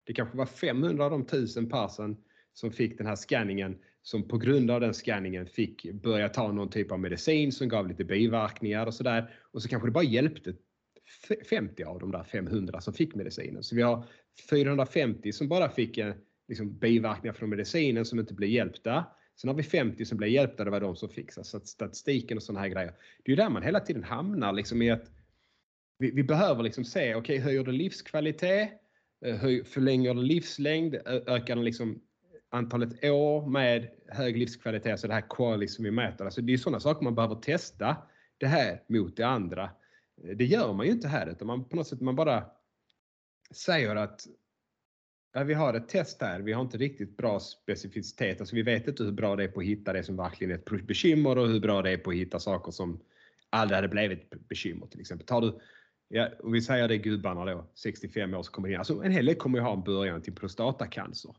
Det 0.04 0.12
kanske 0.12 0.36
var 0.36 0.46
500 0.46 1.04
av 1.04 1.10
de 1.10 1.20
1000 1.22 1.70
persen 1.70 2.16
som 2.52 2.72
fick 2.72 2.98
den 2.98 3.06
här 3.06 3.16
scanningen 3.16 3.78
som 4.06 4.28
på 4.28 4.38
grund 4.38 4.70
av 4.70 4.80
den 4.80 4.94
scanningen 4.94 5.46
fick 5.46 5.92
börja 5.92 6.28
ta 6.28 6.52
någon 6.52 6.70
typ 6.70 6.92
av 6.92 7.00
medicin 7.00 7.52
som 7.52 7.68
gav 7.68 7.88
lite 7.88 8.04
biverkningar 8.04 8.86
och 8.86 8.94
sådär. 8.94 9.30
Och 9.52 9.62
så 9.62 9.68
kanske 9.68 9.88
det 9.88 9.92
bara 9.92 10.04
hjälpte 10.04 10.54
50 11.50 11.84
av 11.84 12.00
de 12.00 12.10
där 12.10 12.24
500 12.24 12.80
som 12.80 12.94
fick 12.94 13.14
medicinen. 13.14 13.62
Så 13.62 13.76
vi 13.76 13.82
har 13.82 14.04
450 14.50 15.32
som 15.32 15.48
bara 15.48 15.68
fick 15.68 15.98
liksom, 16.48 16.78
biverkningar 16.78 17.32
från 17.32 17.50
medicinen 17.50 18.04
som 18.04 18.18
inte 18.18 18.34
blev 18.34 18.50
hjälpta. 18.50 19.04
Sen 19.40 19.48
har 19.48 19.54
vi 19.54 19.62
50 19.62 20.04
som 20.04 20.18
blev 20.18 20.30
hjälpta, 20.30 20.64
det 20.64 20.70
var 20.70 20.80
de 20.80 20.96
som 20.96 21.08
fick 21.08 21.32
så 21.32 21.44
statistiken 21.44 22.36
och 22.36 22.42
sådana 22.42 22.60
här 22.60 22.68
grejer. 22.68 22.92
Det 23.24 23.28
är 23.28 23.30
ju 23.30 23.36
där 23.36 23.50
man 23.50 23.62
hela 23.62 23.80
tiden 23.80 24.04
hamnar 24.04 24.52
liksom 24.52 24.82
i 24.82 24.90
att 24.90 25.10
vi, 25.98 26.10
vi 26.10 26.22
behöver 26.22 26.62
liksom 26.62 26.84
se, 26.84 27.14
okej 27.14 27.18
okay, 27.18 27.38
höjer 27.38 27.64
det 27.64 27.72
livskvalitet? 27.72 28.70
Eh, 29.24 29.64
förlänger 29.64 30.14
det 30.14 30.22
livslängd? 30.22 30.94
Ökar 31.04 31.56
den 31.56 31.64
liksom 31.64 32.02
antalet 32.56 33.04
år 33.04 33.46
med 33.46 33.88
hög 34.08 34.36
livskvalitet, 34.36 34.92
alltså 34.92 35.08
det 35.08 35.14
här 35.14 35.26
quality 35.30 35.72
som 35.72 35.84
vi 35.84 35.90
mäter. 35.90 36.24
Alltså 36.24 36.40
det 36.40 36.52
är 36.52 36.58
sådana 36.58 36.80
saker 36.80 37.04
man 37.04 37.14
behöver 37.14 37.34
testa 37.34 37.96
det 38.38 38.46
här 38.46 38.82
mot 38.86 39.16
det 39.16 39.26
andra. 39.26 39.70
Det 40.34 40.44
gör 40.44 40.72
man 40.72 40.86
ju 40.86 40.92
inte 40.92 41.08
här 41.08 41.26
utan 41.26 41.46
man 41.46 41.64
på 41.64 41.76
något 41.76 41.86
sätt 41.86 42.00
man 42.00 42.16
bara 42.16 42.44
säger 43.50 43.96
att 43.96 44.26
ja, 45.34 45.44
vi 45.44 45.54
har 45.54 45.74
ett 45.74 45.88
test 45.88 46.22
här, 46.22 46.40
vi 46.40 46.52
har 46.52 46.62
inte 46.62 46.78
riktigt 46.78 47.16
bra 47.16 47.40
specificitet, 47.40 48.40
alltså 48.40 48.56
vi 48.56 48.62
vet 48.62 48.88
inte 48.88 49.04
hur 49.04 49.12
bra 49.12 49.36
det 49.36 49.44
är 49.44 49.48
på 49.48 49.60
att 49.60 49.66
hitta 49.66 49.92
det 49.92 50.02
som 50.02 50.16
verkligen 50.16 50.50
är 50.50 50.54
ett 50.54 50.86
bekymmer 50.86 51.38
och 51.38 51.48
hur 51.48 51.60
bra 51.60 51.82
det 51.82 51.90
är 51.90 51.98
på 51.98 52.10
att 52.10 52.16
hitta 52.16 52.38
saker 52.38 52.72
som 52.72 53.00
aldrig 53.50 53.76
hade 53.76 53.88
blivit 53.88 54.34
ett 54.34 54.48
bekymmer 54.48 54.86
till 54.86 55.00
exempel. 55.00 55.26
Tar 55.26 55.40
du, 55.40 55.60
ja, 56.08 56.28
om 56.40 56.52
vi 56.52 56.62
säger 56.62 56.88
det 56.88 56.98
gubbarna 56.98 57.44
då, 57.44 57.66
65 57.74 58.34
år 58.34 58.42
som 58.42 58.52
kommer 58.52 58.68
in, 58.68 58.76
alltså 58.76 59.02
en 59.02 59.12
hel 59.12 59.26
del 59.26 59.34
kommer 59.34 59.58
ju 59.58 59.64
ha 59.64 59.72
en 59.72 59.82
början 59.82 60.22
till 60.22 60.34
prostatacancer. 60.34 61.34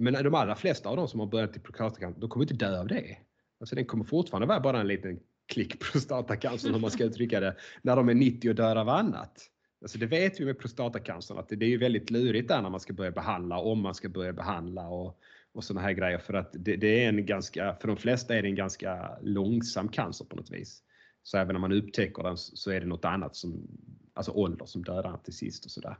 Men 0.00 0.24
de 0.24 0.34
allra 0.34 0.54
flesta 0.54 0.88
av 0.88 0.96
dem 0.96 1.08
som 1.08 1.20
har 1.20 1.26
börjat 1.26 1.56
i 1.56 1.60
prostatacancer, 1.60 2.20
de 2.20 2.30
kommer 2.30 2.44
inte 2.44 2.54
dö 2.54 2.80
av 2.80 2.86
det. 2.86 3.16
Alltså 3.60 3.74
den 3.74 3.84
kommer 3.84 4.04
fortfarande 4.04 4.46
vara 4.46 4.60
bara 4.60 4.80
en 4.80 4.88
liten 4.88 5.20
klick 5.46 5.80
prostatacancer, 5.80 6.74
om 6.74 6.80
man 6.80 6.90
ska 6.90 7.04
uttrycka 7.04 7.40
det, 7.40 7.56
när 7.82 7.96
de 7.96 8.08
är 8.08 8.14
90 8.14 8.48
och 8.48 8.54
dör 8.54 8.76
av 8.76 8.88
annat. 8.88 9.50
Alltså 9.82 9.98
det 9.98 10.06
vet 10.06 10.40
vi 10.40 10.44
med 10.44 10.58
prostatacancer 10.58 11.38
att 11.38 11.48
det 11.48 11.64
är 11.64 11.68
ju 11.68 11.78
väldigt 11.78 12.10
lurigt 12.10 12.48
där 12.48 12.62
när 12.62 12.70
man 12.70 12.80
ska 12.80 12.92
börja 12.92 13.10
behandla, 13.10 13.58
om 13.58 13.80
man 13.80 13.94
ska 13.94 14.08
börja 14.08 14.32
behandla 14.32 14.88
och, 14.88 15.20
och 15.52 15.64
sådana 15.64 15.86
här 15.86 15.92
grejer 15.92 16.18
för 16.18 16.34
att 16.34 16.50
det, 16.52 16.76
det, 16.76 17.04
är 17.04 17.08
en 17.08 17.26
ganska, 17.26 17.74
för 17.80 17.88
de 17.88 17.96
flesta 17.96 18.36
är 18.36 18.42
det 18.42 18.48
en 18.48 18.54
ganska 18.54 19.18
långsam 19.22 19.88
cancer 19.88 20.24
på 20.24 20.36
något 20.36 20.50
vis. 20.50 20.82
Så 21.22 21.38
även 21.38 21.56
om 21.56 21.62
man 21.62 21.72
upptäcker 21.72 22.22
den 22.22 22.36
så 22.36 22.70
är 22.70 22.80
det 22.80 22.86
något 22.86 23.04
annat 23.04 23.36
som, 23.36 23.68
alltså 24.14 24.32
ålder 24.32 24.66
som 24.66 24.84
dödar 24.84 25.18
till 25.24 25.34
sist 25.34 25.64
och 25.64 25.70
sådär. 25.70 25.98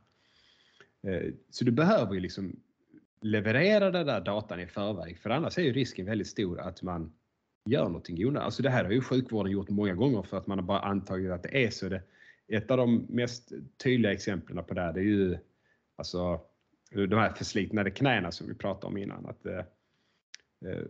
Eh, 1.02 1.32
så 1.50 1.64
du 1.64 1.70
behöver 1.70 2.14
ju 2.14 2.20
liksom 2.20 2.56
leverera 3.20 3.90
den 3.90 4.06
där 4.06 4.20
datan 4.20 4.60
i 4.60 4.66
förväg 4.66 5.18
för 5.18 5.30
annars 5.30 5.58
är 5.58 5.62
ju 5.62 5.72
risken 5.72 6.06
väldigt 6.06 6.26
stor 6.26 6.60
att 6.60 6.82
man 6.82 7.12
gör 7.64 7.84
någonting 7.84 8.26
onödigt. 8.26 8.44
Alltså 8.44 8.62
det 8.62 8.70
här 8.70 8.84
har 8.84 8.92
ju 8.92 9.00
sjukvården 9.00 9.52
gjort 9.52 9.68
många 9.68 9.94
gånger 9.94 10.22
för 10.22 10.36
att 10.36 10.46
man 10.46 10.58
har 10.58 10.66
bara 10.66 10.80
antagit 10.80 11.30
att 11.30 11.42
det 11.42 11.64
är 11.64 11.70
så. 11.70 11.88
Det, 11.88 12.02
ett 12.48 12.70
av 12.70 12.76
de 12.76 13.06
mest 13.08 13.52
tydliga 13.82 14.12
exemplen 14.12 14.64
på 14.64 14.74
det 14.74 14.80
här 14.80 14.92
det 14.92 15.00
är 15.00 15.04
ju 15.04 15.38
alltså 15.96 16.40
de 16.92 17.14
här 17.14 17.32
förslitnade 17.32 17.90
knäna 17.90 18.32
som 18.32 18.46
vi 18.46 18.54
pratade 18.54 18.86
om 18.86 18.96
innan. 18.96 19.26
Att, 19.26 19.46
eh, 19.46 19.58
eh 20.64 20.84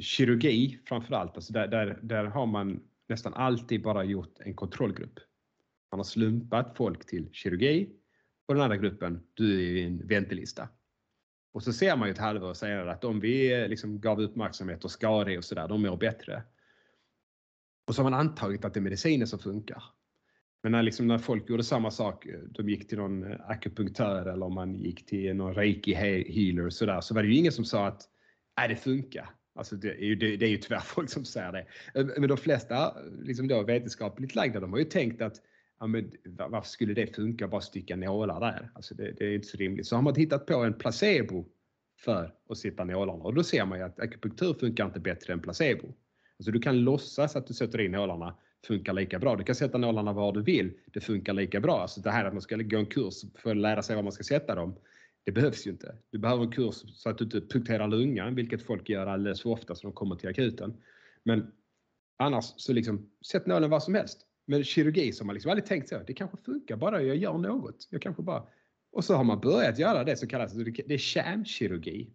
kirurgi 0.00 0.80
framförallt, 0.88 1.34
alltså 1.34 1.52
där, 1.52 1.68
där, 1.68 1.98
där 2.02 2.24
har 2.24 2.46
man 2.46 2.80
nästan 3.08 3.34
alltid 3.34 3.82
bara 3.82 4.04
gjort 4.04 4.38
en 4.38 4.54
kontrollgrupp. 4.54 5.18
Man 5.92 5.98
har 5.98 6.04
slumpat 6.04 6.76
folk 6.76 7.06
till 7.06 7.28
kirurgi 7.32 7.90
och 8.48 8.54
den 8.54 8.62
andra 8.62 8.76
gruppen, 8.76 9.20
du 9.34 9.54
är 9.54 9.60
i 9.60 9.82
en 9.82 10.06
väntelista. 10.06 10.68
Och 11.56 11.62
så 11.62 11.72
ser 11.72 11.96
man 11.96 12.08
ju 12.08 12.12
ett 12.12 12.18
halvår 12.18 12.54
senare 12.54 12.92
att 12.92 13.04
om 13.04 13.20
vi 13.20 13.68
liksom 13.68 14.00
gav 14.00 14.20
uppmärksamhet 14.20 14.84
och 14.84 14.90
skador 14.90 15.38
och 15.38 15.44
sådär, 15.44 15.68
de 15.68 15.82
mår 15.82 15.96
bättre. 15.96 16.42
Och 17.86 17.94
så 17.94 18.02
har 18.02 18.10
man 18.10 18.20
antagit 18.20 18.64
att 18.64 18.74
det 18.74 18.80
är 18.80 18.82
medicinen 18.82 19.26
som 19.26 19.38
funkar. 19.38 19.82
Men 20.62 20.72
när, 20.72 20.82
liksom, 20.82 21.06
när 21.06 21.18
folk 21.18 21.50
gjorde 21.50 21.64
samma 21.64 21.90
sak, 21.90 22.26
de 22.50 22.68
gick 22.68 22.88
till 22.88 22.98
någon 22.98 23.40
akupunktör 23.40 24.26
eller 24.26 24.46
om 24.46 24.54
man 24.54 24.74
gick 24.74 25.06
till 25.06 25.36
någon 25.36 25.54
reiki 25.54 25.94
healer 25.94 26.66
och 26.66 26.72
sådär, 26.72 27.00
så 27.00 27.14
var 27.14 27.22
det 27.22 27.28
ju 27.28 27.36
ingen 27.36 27.52
som 27.52 27.64
sa 27.64 27.86
att 27.86 28.02
nej, 28.56 28.68
det 28.68 28.76
funkar. 28.76 29.30
Alltså 29.54 29.76
det, 29.76 29.90
är 29.90 30.04
ju, 30.04 30.14
det, 30.14 30.36
det 30.36 30.46
är 30.46 30.50
ju 30.50 30.58
tyvärr 30.58 30.80
folk 30.84 31.10
som 31.10 31.24
säger 31.24 31.52
det. 31.52 31.66
Men 32.18 32.28
de 32.28 32.36
flesta 32.36 32.96
liksom 33.22 33.48
då, 33.48 33.62
vetenskapligt 33.62 34.34
lagda, 34.34 34.60
de 34.60 34.72
har 34.72 34.78
ju 34.78 34.84
tänkt 34.84 35.22
att 35.22 35.40
ja, 35.80 35.86
men 35.86 36.12
varför 36.24 36.68
skulle 36.68 36.94
det 36.94 37.14
funka 37.16 37.44
att 37.44 37.50
bara 37.50 37.60
sticka 37.60 37.96
nålar 37.96 38.40
där? 38.40 38.70
Alltså 38.74 38.94
det, 38.94 39.12
det 39.12 39.24
är 39.24 39.34
inte 39.34 39.48
så 39.48 39.56
rimligt. 39.56 39.86
Så 39.86 39.96
har 39.96 40.02
man 40.02 40.14
hittat 40.14 40.46
på 40.46 40.54
en 40.54 40.74
placebo 40.74 41.44
för 41.98 42.34
att 42.48 42.58
sätta 42.58 42.84
nålarna 42.84 43.24
och 43.24 43.34
då 43.34 43.42
ser 43.42 43.64
man 43.64 43.78
ju 43.78 43.84
att 43.84 44.00
akupunktur 44.00 44.54
funkar 44.54 44.86
inte 44.86 45.00
bättre 45.00 45.32
än 45.32 45.40
placebo. 45.40 45.94
Alltså 46.38 46.50
du 46.50 46.60
kan 46.60 46.80
låtsas 46.80 47.36
att 47.36 47.46
du 47.46 47.54
sätter 47.54 47.80
in 47.80 47.92
nålarna 47.92 48.36
funkar 48.66 48.92
lika 48.92 49.18
bra. 49.18 49.36
Du 49.36 49.44
kan 49.44 49.54
sätta 49.54 49.78
nålarna 49.78 50.12
var 50.12 50.32
du 50.32 50.42
vill. 50.42 50.72
Det 50.92 51.00
funkar 51.00 51.32
lika 51.32 51.60
bra. 51.60 51.80
Alltså 51.80 52.00
det 52.00 52.10
här 52.10 52.24
att 52.24 52.32
man 52.32 52.42
ska 52.42 52.56
gå 52.56 52.78
en 52.78 52.86
kurs 52.86 53.24
för 53.34 53.50
att 53.50 53.56
lära 53.56 53.82
sig 53.82 53.96
var 53.96 54.02
man 54.02 54.12
ska 54.12 54.24
sätta 54.24 54.54
dem. 54.54 54.74
Det 55.24 55.32
behövs 55.32 55.66
ju 55.66 55.70
inte. 55.70 55.96
Du 56.10 56.18
behöver 56.18 56.44
en 56.44 56.52
kurs 56.52 56.74
så 56.74 57.10
att 57.10 57.18
du 57.18 57.24
inte 57.24 57.40
punkterar 57.40 57.88
lungan, 57.88 58.34
vilket 58.34 58.62
folk 58.62 58.88
gör 58.88 59.06
alldeles 59.06 59.42
för 59.42 59.50
ofta 59.50 59.74
så 59.74 59.86
de 59.86 59.92
kommer 59.92 60.16
till 60.16 60.28
akuten. 60.28 60.76
Men 61.22 61.52
annars 62.16 62.44
så 62.56 62.72
liksom, 62.72 63.10
sätt 63.26 63.46
nålen 63.46 63.70
var 63.70 63.80
som 63.80 63.94
helst. 63.94 64.26
Men 64.46 64.64
kirurgi 64.64 65.12
som 65.12 65.26
man 65.26 65.34
liksom 65.34 65.50
aldrig 65.50 65.66
tänkt 65.66 65.88
så, 65.88 66.02
det 66.06 66.14
kanske 66.14 66.36
funkar 66.36 66.76
bara 66.76 67.02
jag 67.02 67.16
gör 67.16 67.38
något. 67.38 67.88
Jag 67.90 68.02
kanske 68.02 68.22
bara... 68.22 68.46
Och 68.92 69.04
så 69.04 69.14
har 69.14 69.24
man 69.24 69.40
börjat 69.40 69.78
göra 69.78 70.04
det 70.04 70.16
som 70.16 70.28
kallas 70.28 70.52
det, 70.52 70.94
är 70.94 70.98
kärnkirurgi. 70.98 72.10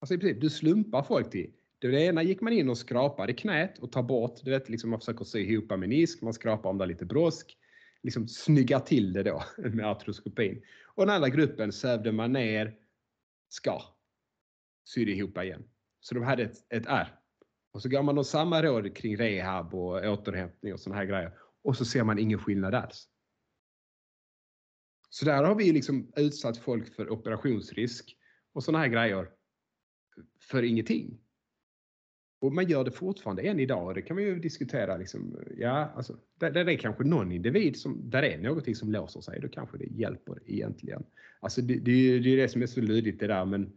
Alltså 0.00 0.14
i 0.14 0.18
princip, 0.18 0.40
du 0.40 0.50
slumpar 0.50 1.02
folk 1.02 1.30
till 1.30 1.52
det 1.80 2.04
ena 2.04 2.22
gick 2.22 2.40
man 2.40 2.52
in 2.52 2.70
och 2.70 2.78
skrapade 2.78 3.32
knät 3.32 3.78
och 3.78 3.92
tar 3.92 4.02
bort, 4.02 4.40
du 4.44 4.50
vet, 4.50 4.68
liksom 4.68 4.90
man 4.90 5.00
försöker 5.00 5.24
sy 5.24 5.40
ihop 5.40 5.78
menisk, 5.78 6.22
man 6.22 6.32
skrapar 6.32 6.70
om 6.70 6.78
det 6.78 6.84
är 6.84 6.88
lite 6.88 7.04
brosk, 7.04 7.56
liksom 8.02 8.28
snyggar 8.28 8.80
till 8.80 9.12
det 9.12 9.22
då 9.22 9.42
med 9.56 9.86
artroskopin. 9.86 10.62
Och 10.94 11.06
den 11.06 11.14
andra 11.14 11.28
gruppen 11.28 11.72
sövde 11.72 12.12
man 12.12 12.32
ner, 12.32 12.74
ska, 13.48 13.82
sydde 14.84 15.12
ihop 15.12 15.38
igen. 15.38 15.64
Så 16.00 16.14
de 16.14 16.24
hade 16.24 16.42
ett, 16.42 16.72
ett 16.72 16.86
R. 16.86 17.14
Och 17.72 17.82
så 17.82 17.88
gav 17.88 18.04
man 18.04 18.14
dem 18.14 18.24
samma 18.24 18.62
råd 18.62 18.96
kring 18.96 19.16
rehab 19.16 19.74
och 19.74 20.04
återhämtning 20.04 20.72
och 20.72 20.80
såna 20.80 20.96
här 20.96 21.04
grejer. 21.04 21.32
Och 21.66 21.76
så 21.76 21.84
ser 21.84 22.04
man 22.04 22.18
ingen 22.18 22.38
skillnad 22.38 22.74
alls. 22.74 23.08
Så 25.10 25.24
där 25.24 25.44
har 25.44 25.54
vi 25.54 25.72
liksom 25.72 26.12
utsatt 26.16 26.58
folk 26.58 26.94
för 26.94 27.10
operationsrisk 27.10 28.16
och 28.52 28.64
såna 28.64 28.78
här 28.78 28.88
grejer 28.88 29.28
för 30.40 30.62
ingenting. 30.62 31.18
Och 32.40 32.52
man 32.52 32.68
gör 32.68 32.84
det 32.84 32.90
fortfarande 32.90 33.42
än 33.42 33.60
idag. 33.60 33.94
Det 33.94 34.02
kan 34.02 34.16
man 34.16 34.24
ju 34.24 34.38
diskutera. 34.38 34.96
Liksom, 34.96 35.38
ja, 35.56 35.92
alltså, 35.96 36.16
där, 36.34 36.50
där 36.50 36.68
är 36.68 36.76
kanske 36.76 37.04
någon 37.04 37.32
individ 37.32 37.76
som, 37.76 38.10
där 38.10 38.22
är 38.22 38.38
någonting 38.38 38.74
som 38.74 38.92
låser 38.92 39.20
sig. 39.20 39.40
Då 39.40 39.48
kanske 39.48 39.78
det 39.78 39.86
hjälper 39.86 40.42
egentligen. 40.46 41.04
Alltså 41.40 41.62
det, 41.62 41.74
det, 41.74 42.18
det 42.18 42.30
är 42.30 42.36
det 42.36 42.48
som 42.48 42.62
är 42.62 42.66
så 42.66 42.80
luddigt 42.80 43.20
det 43.20 43.26
där. 43.26 43.44
Men 43.44 43.72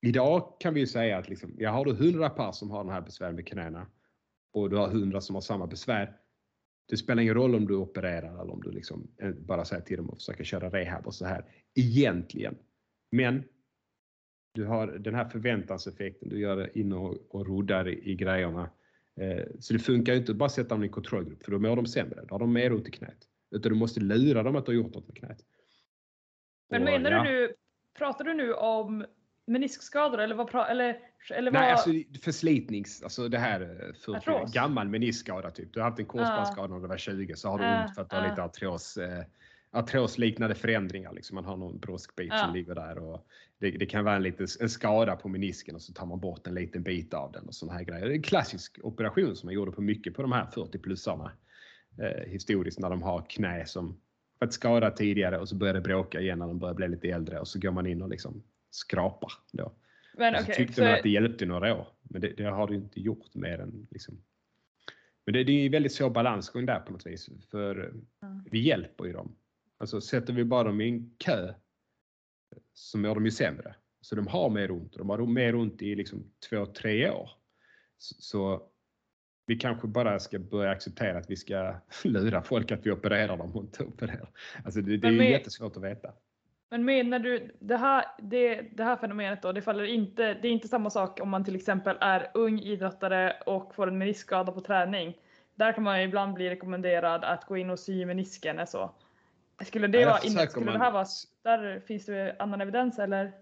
idag 0.00 0.56
kan 0.60 0.74
vi 0.74 0.80
ju 0.80 0.86
säga 0.86 1.18
att 1.18 1.28
liksom, 1.28 1.54
ja, 1.58 1.70
har 1.70 1.84
du 1.84 1.90
100 1.90 2.30
par 2.30 2.52
som 2.52 2.70
har 2.70 2.84
den 2.84 2.92
här 2.92 3.00
besvären 3.00 3.34
med 3.34 3.46
knäna 3.46 3.86
och 4.52 4.70
du 4.70 4.76
har 4.76 4.88
100 4.88 5.20
som 5.20 5.34
har 5.34 5.42
samma 5.42 5.66
besvär. 5.66 6.17
Det 6.88 6.96
spelar 6.96 7.22
ingen 7.22 7.34
roll 7.34 7.54
om 7.54 7.66
du 7.66 7.74
opererar 7.74 8.42
eller 8.42 8.52
om 8.52 8.60
du 8.60 8.70
liksom 8.70 9.10
eh, 9.16 9.30
bara 9.30 9.64
säger 9.64 9.82
till 9.82 9.96
dem 9.96 10.10
att 10.10 10.18
försöka 10.18 10.44
köra 10.44 10.70
rehab 10.70 11.06
och 11.06 11.14
så 11.14 11.26
här. 11.26 11.44
Egentligen. 11.74 12.58
Men 13.12 13.44
du 14.54 14.64
har 14.64 14.86
den 14.86 15.14
här 15.14 15.28
förväntanseffekten, 15.28 16.28
du 16.28 16.40
gör 16.40 16.56
det 16.56 16.78
in 16.78 16.92
och, 16.92 17.34
och 17.34 17.46
roddar 17.46 17.88
i, 17.88 18.10
i 18.10 18.14
grejerna. 18.14 18.70
Eh, 19.20 19.44
så 19.58 19.72
det 19.72 19.78
funkar 19.78 20.12
ju 20.12 20.18
inte 20.18 20.32
att 20.32 20.38
bara 20.38 20.48
sätta 20.48 20.68
dem 20.68 20.82
i 20.82 20.86
en 20.86 20.92
kontrollgrupp 20.92 21.44
för 21.44 21.52
då 21.52 21.58
mår 21.58 21.76
de 21.76 21.86
sämre. 21.86 22.24
Då 22.28 22.34
har 22.34 22.38
de 22.38 22.52
mer 22.52 22.72
ont 22.72 22.88
i 22.88 22.90
knät. 22.90 23.28
Utan 23.50 23.72
du 23.72 23.78
måste 23.78 24.00
lura 24.00 24.42
dem 24.42 24.56
att 24.56 24.66
du 24.66 24.72
har 24.72 24.76
gjort 24.76 24.94
något 24.94 25.08
med 25.08 25.16
knät. 25.16 25.38
Men 26.70 26.82
Och, 26.82 26.88
menar 26.88 27.10
ja. 27.10 27.24
du 27.24 27.30
nu, 27.30 27.54
pratar 27.98 28.24
du 28.24 28.34
nu 28.34 28.52
om 28.52 29.04
meniskskador 29.48 30.20
eller 30.20 30.34
vad, 30.34 30.70
eller, 30.70 30.98
eller 31.30 31.50
vad? 31.50 31.60
Nej, 31.60 31.72
alltså 31.72 31.90
förslitnings, 32.22 33.02
alltså 33.02 33.28
det 33.28 33.38
här 33.38 33.60
eh, 33.60 33.94
för 33.94 34.16
Artros? 34.16 34.52
gammal 34.52 34.88
meniskskada 34.88 35.50
typ. 35.50 35.72
Du 35.72 35.80
har 35.80 35.88
haft 35.88 35.98
en 35.98 36.06
korsbandsskada 36.06 36.74
när 36.74 36.80
du 36.80 36.88
var 36.88 36.96
20 36.96 37.36
så 37.36 37.48
har 37.48 37.58
du 37.58 37.82
ont 37.82 37.94
för 37.94 38.02
att 38.02 38.10
du 38.10 38.16
har 38.16 38.28
lite 38.28 38.42
artros, 38.42 38.96
eh, 38.96 39.24
artrosliknande 39.70 40.54
förändringar. 40.54 41.12
Liksom. 41.12 41.34
Man 41.34 41.44
har 41.44 41.56
någon 41.56 41.78
broskbit 41.78 42.32
Ah. 42.32 42.44
som 42.44 42.54
ligger 42.54 42.74
där 42.74 42.98
och 42.98 43.26
det, 43.58 43.70
det 43.70 43.86
kan 43.86 44.04
vara 44.04 44.16
en, 44.16 44.22
liten, 44.22 44.46
en 44.60 44.68
skada 44.68 45.16
på 45.16 45.28
menisken 45.28 45.74
och 45.74 45.82
så 45.82 45.92
tar 45.92 46.06
man 46.06 46.20
bort 46.20 46.46
en 46.46 46.54
liten 46.54 46.82
bit 46.82 47.14
av 47.14 47.32
den 47.32 47.46
och 47.46 47.54
såna 47.54 47.72
här 47.72 47.84
grejer. 47.84 48.06
Det 48.06 48.12
är 48.12 48.16
en 48.16 48.22
klassisk 48.22 48.78
operation 48.82 49.36
som 49.36 49.46
man 49.46 49.54
gjorde 49.54 49.72
på 49.72 49.82
mycket 49.82 50.14
på 50.14 50.22
de 50.22 50.32
här 50.32 50.46
40-plussarna 50.46 51.30
eh, 52.02 52.30
historiskt 52.30 52.78
när 52.78 52.90
de 52.90 53.02
har 53.02 53.26
knä 53.28 53.66
som 53.66 54.00
varit 54.38 54.52
skadat 54.52 54.96
tidigare 54.96 55.38
och 55.38 55.48
så 55.48 55.54
börjar 55.54 55.74
det 55.74 55.80
bråka 55.80 56.20
igen 56.20 56.38
när 56.38 56.46
de 56.46 56.58
börjar 56.58 56.74
bli 56.74 56.88
lite 56.88 57.08
äldre 57.08 57.40
och 57.40 57.48
så 57.48 57.58
går 57.58 57.70
man 57.70 57.86
in 57.86 58.02
och 58.02 58.08
liksom 58.08 58.42
skrapar 58.70 59.32
då. 59.52 59.72
men, 60.14 60.34
Och 60.34 60.40
så 60.40 60.44
okej, 60.44 60.56
tyckte 60.56 60.74
så- 60.74 60.82
man 60.82 60.94
att 60.94 61.02
det 61.02 61.08
hjälpte 61.10 61.46
några 61.46 61.74
år, 61.76 61.86
men 62.02 62.20
det, 62.20 62.28
det 62.28 62.44
har 62.44 62.68
det 62.68 62.74
inte 62.74 63.00
gjort 63.00 63.34
mer 63.34 63.58
än 63.58 63.86
liksom. 63.90 64.22
Men 65.24 65.32
det, 65.32 65.44
det 65.44 65.52
är 65.52 65.62
ju 65.62 65.68
väldigt 65.68 65.92
svår 65.92 66.10
balansgång 66.10 66.66
där 66.66 66.80
på 66.80 66.92
något 66.92 67.06
vis, 67.06 67.28
för 67.50 67.94
Ja. 68.20 68.40
vi 68.50 68.58
hjälper 68.58 69.04
ju 69.04 69.12
dem. 69.12 69.36
Alltså 69.78 70.00
sätter 70.00 70.32
vi 70.32 70.44
bara 70.44 70.64
dem 70.64 70.80
i 70.80 70.88
en 70.88 71.14
kö 71.18 71.54
så 72.72 72.98
mår 72.98 73.14
de 73.14 73.24
ju 73.24 73.30
sämre. 73.30 73.74
Så 74.00 74.14
de 74.14 74.26
har 74.26 74.50
mer 74.50 74.70
ont 74.70 74.92
och 74.92 74.98
de 74.98 75.10
har 75.10 75.26
mer 75.26 75.54
ont 75.54 75.82
i 75.82 75.94
liksom 75.94 76.24
två, 76.50 76.66
tre 76.66 77.10
år. 77.10 77.30
Så, 77.98 78.14
så 78.18 78.62
vi 79.46 79.56
kanske 79.56 79.86
bara 79.88 80.18
ska 80.20 80.38
börja 80.38 80.70
acceptera 80.70 81.18
att 81.18 81.30
vi 81.30 81.36
ska 81.36 81.74
lura 82.04 82.42
folk 82.42 82.72
att 82.72 82.86
vi 82.86 82.90
opererar 82.90 83.36
dem 83.36 83.56
och 83.56 83.62
inte 83.64 83.84
opererar. 83.84 84.30
Alltså 84.64 84.80
det, 84.80 84.96
det 84.96 85.08
är 85.08 85.12
ju 85.12 85.30
jättesvårt 85.30 85.76
att 85.76 85.82
veta. 85.82 86.12
Men 86.70 86.84
menar 86.84 87.18
du 87.18 87.50
det 87.58 87.76
här, 87.76 88.04
det, 88.18 88.62
det 88.72 88.84
här 88.84 88.96
fenomenet 88.96 89.42
då, 89.42 89.52
det 89.52 89.62
faller 89.62 89.84
inte, 89.84 90.34
det 90.34 90.48
är 90.48 90.52
inte 90.52 90.68
samma 90.68 90.90
sak 90.90 91.20
om 91.20 91.28
man 91.28 91.44
till 91.44 91.56
exempel 91.56 91.96
är 92.00 92.30
ung 92.34 92.60
idrottare 92.60 93.36
och 93.46 93.74
får 93.74 93.86
en 93.86 93.98
meniskskada 93.98 94.52
på 94.52 94.60
träning. 94.60 95.16
Där 95.54 95.72
kan 95.72 95.84
man 95.84 96.00
ju 96.00 96.08
ibland 96.08 96.34
bli 96.34 96.50
rekommenderad 96.50 97.24
att 97.24 97.44
gå 97.44 97.56
in 97.56 97.70
och 97.70 97.78
sy 97.78 98.06
menisken. 98.06 98.66
Så. 98.66 98.90
Skulle 99.64 99.86
det 99.86 100.04
vara 100.04 100.18
inne, 100.18 100.34
försöker 100.34 100.50
skulle 100.50 100.72
det 100.72 100.78
här 100.78 100.92
vara, 100.92 101.06
där 101.42 101.80
finns 101.80 102.06
det 102.06 102.36
annan 102.38 102.60
evidens 102.60 102.98
eller? 102.98 103.32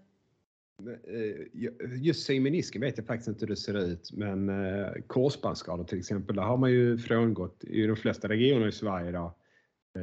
Eh, 0.83 2.01
Just 2.01 2.25
symenisken 2.25 2.81
vet 2.81 2.97
jag 2.97 3.07
faktiskt 3.07 3.27
inte 3.27 3.39
hur 3.39 3.47
det 3.47 3.55
ser 3.55 3.77
ut, 3.77 4.11
men 4.13 4.49
eh, 4.49 4.91
korsbandsskador 5.07 5.83
till 5.83 5.99
exempel, 5.99 6.35
där 6.35 6.43
har 6.43 6.57
man 6.57 6.71
ju 6.71 6.97
frångått 6.97 7.63
i 7.63 7.87
de 7.87 7.95
flesta 7.95 8.29
regioner 8.29 8.67
i 8.67 8.71
Sverige 8.71 9.09
idag. 9.09 9.31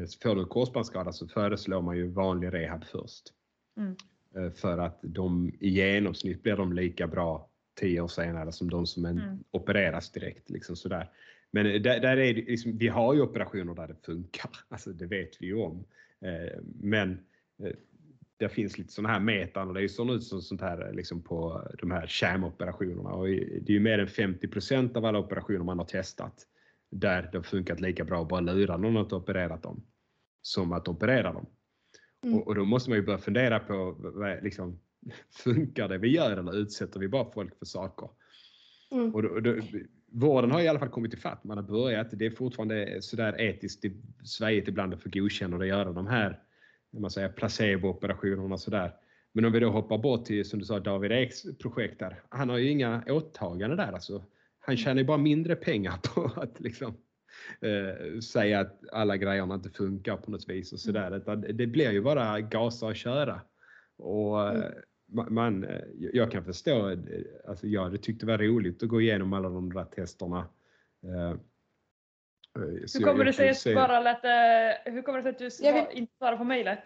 Eh, 0.02 0.08
Får 0.22 0.34
du 0.34 0.44
korsbandsskada 0.44 1.12
så 1.12 1.28
föreslår 1.28 1.82
man 1.82 1.96
ju 1.96 2.08
vanlig 2.08 2.52
rehab 2.52 2.84
först. 2.84 3.32
Mm. 3.76 3.96
Eh, 4.36 4.52
För 4.52 4.78
att 4.78 4.98
de 5.02 5.52
i 5.60 5.68
genomsnitt 5.68 6.42
blir 6.42 6.56
de 6.56 6.72
lika 6.72 7.06
bra 7.06 7.50
tio 7.80 8.00
år 8.00 8.08
senare 8.08 8.52
som 8.52 8.70
de 8.70 8.86
som 8.86 9.04
Mm. 9.04 9.38
opereras 9.50 10.10
direkt. 10.12 10.50
Liksom 10.50 10.76
sådär. 10.76 11.10
Men 11.50 11.66
eh, 11.66 11.80
där, 11.80 12.00
där 12.00 12.16
är 12.16 12.34
liksom, 12.34 12.78
vi 12.78 12.88
har 12.88 13.14
ju 13.14 13.20
operationer 13.20 13.74
där 13.74 13.88
det 13.88 13.96
funkar, 14.06 14.50
alltså 14.68 14.90
det 14.92 15.06
vet 15.06 15.42
vi 15.42 15.46
ju 15.46 15.54
om. 15.54 15.84
Men 16.80 17.18
det 18.36 18.48
finns 18.48 18.78
lite 18.78 18.92
sådana 18.92 19.12
här 19.12 19.20
metaanalyser 19.20 20.04
nu 20.04 20.20
som 20.20 20.42
sånt 20.42 20.60
här 20.60 20.92
liksom 20.92 21.22
på 21.22 21.68
de 21.78 21.90
här 21.90 22.06
kärnoperationerna 22.06 23.10
och 23.10 23.26
det 23.26 23.68
är 23.68 23.70
ju 23.70 23.80
mer 23.80 23.98
än 23.98 24.06
50% 24.06 24.96
av 24.96 25.04
alla 25.04 25.18
operationer 25.18 25.64
man 25.64 25.78
har 25.78 25.86
testat 25.86 26.46
där 26.94 27.28
det 27.32 27.38
har 27.38 27.42
funkat 27.42 27.80
lika 27.80 28.04
bra 28.04 28.22
att 28.22 28.28
bara 28.28 28.40
lura 28.40 28.76
någon 28.76 28.96
att 28.96 29.12
operera 29.12 29.56
dem 29.56 29.84
som 30.42 30.72
att 30.72 30.88
operera 30.88 31.32
dem. 31.32 31.46
Mm. 32.24 32.38
Och, 32.38 32.46
och 32.46 32.54
då 32.54 32.64
måste 32.64 32.90
man 32.90 32.98
ju 32.98 33.04
börja 33.04 33.18
fundera 33.18 33.58
på 33.60 33.96
liksom, 34.42 34.80
funkar 35.44 35.88
det 35.88 35.98
vi 35.98 36.08
gör 36.08 36.36
eller 36.36 36.56
utsätter 36.56 37.00
vi 37.00 37.08
bara 37.08 37.30
folk 37.32 37.58
för 37.58 37.66
saker? 37.66 38.08
Mm. 38.90 39.14
Och 39.14 39.22
då, 39.22 39.40
då, 39.40 39.56
vården 40.06 40.50
har 40.50 40.60
i 40.60 40.68
alla 40.68 40.78
fall 40.78 40.88
kommit 40.88 41.14
ifatt. 41.14 41.44
Man 41.44 41.58
har 41.58 41.64
börjat. 41.64 42.08
Det 42.12 42.26
är 42.26 42.30
fortfarande 42.30 43.02
sådär 43.02 43.40
etiskt 43.40 43.84
i 43.84 43.96
Sverige 44.24 44.64
ibland 44.66 44.94
att 44.94 45.02
få 45.02 45.08
godkänna 45.08 45.56
och 45.56 45.66
göra 45.66 45.92
de 45.92 46.06
här 46.06 46.40
vad 46.90 47.00
man 47.00 47.10
säger, 47.10 47.28
placebooperationerna 47.28 48.54
och 48.54 48.60
sådär. 48.60 48.94
Men 49.32 49.44
om 49.44 49.52
vi 49.52 49.60
då 49.60 49.70
hoppar 49.70 49.98
bort 49.98 50.24
till, 50.24 50.44
som 50.44 50.58
du 50.58 50.64
sa, 50.64 50.80
David 50.80 51.12
Eks 51.12 51.42
projekt 51.58 51.98
där. 51.98 52.22
Han 52.28 52.48
har 52.48 52.58
ju 52.58 52.70
inga 52.70 53.02
åtaganden 53.08 53.76
där. 53.76 53.92
Alltså, 53.92 54.24
Han 54.66 54.76
tjänar 54.76 54.98
ju 55.00 55.04
bara 55.06 55.18
mindre 55.18 55.56
pengar 55.56 55.92
på 56.14 56.40
att 56.40 56.60
liksom 56.60 56.96
eh, 57.60 58.18
säga 58.20 58.60
att 58.60 58.80
alla 58.92 59.16
grejerna 59.16 59.54
inte 59.54 59.70
funkar 59.70 60.16
på 60.16 60.30
något 60.30 60.48
vis 60.48 60.72
och 60.72 60.80
sådär. 60.80 61.16
Utan 61.16 61.40
Det 61.40 61.66
blir 61.66 61.90
ju 61.90 62.00
bara 62.02 62.40
gasa 62.40 62.86
och 62.86 62.96
köra. 62.96 63.40
Och 63.96 64.48
eh, 64.48 64.70
ma- 65.12 65.30
man, 65.30 65.64
eh, 65.64 65.80
jag 66.12 66.30
kan 66.30 66.44
förstå, 66.44 66.90
eh, 66.90 66.98
alltså 67.48 67.66
jag 67.66 67.84
hade 67.84 67.98
tyckt 67.98 68.20
det 68.20 68.26
var 68.26 68.38
roligt 68.38 68.82
att 68.82 68.88
gå 68.88 69.00
igenom 69.00 69.32
alla 69.32 69.48
de 69.48 69.72
där 69.72 69.84
testerna. 69.84 70.38
Eh, 71.04 71.36
Hur 72.58 72.78
jag- 72.80 73.02
kommer 73.02 73.08
jag 73.08 73.18
det 73.18 73.24
kan 73.24 73.32
sig 73.34 73.48
att 73.50 73.56
se- 73.56 73.70
du 73.70 73.74
bara 73.76 74.00
lät, 74.00 74.24
hur 74.94 75.02
kommer 75.02 75.18
det 75.18 75.22
sig 75.22 75.30
att 75.30 75.60
du 75.60 75.66
Jag 75.66 75.92
inte 75.92 76.12
svarar 76.18 76.36
på 76.36 76.44
mejlet? 76.44 76.78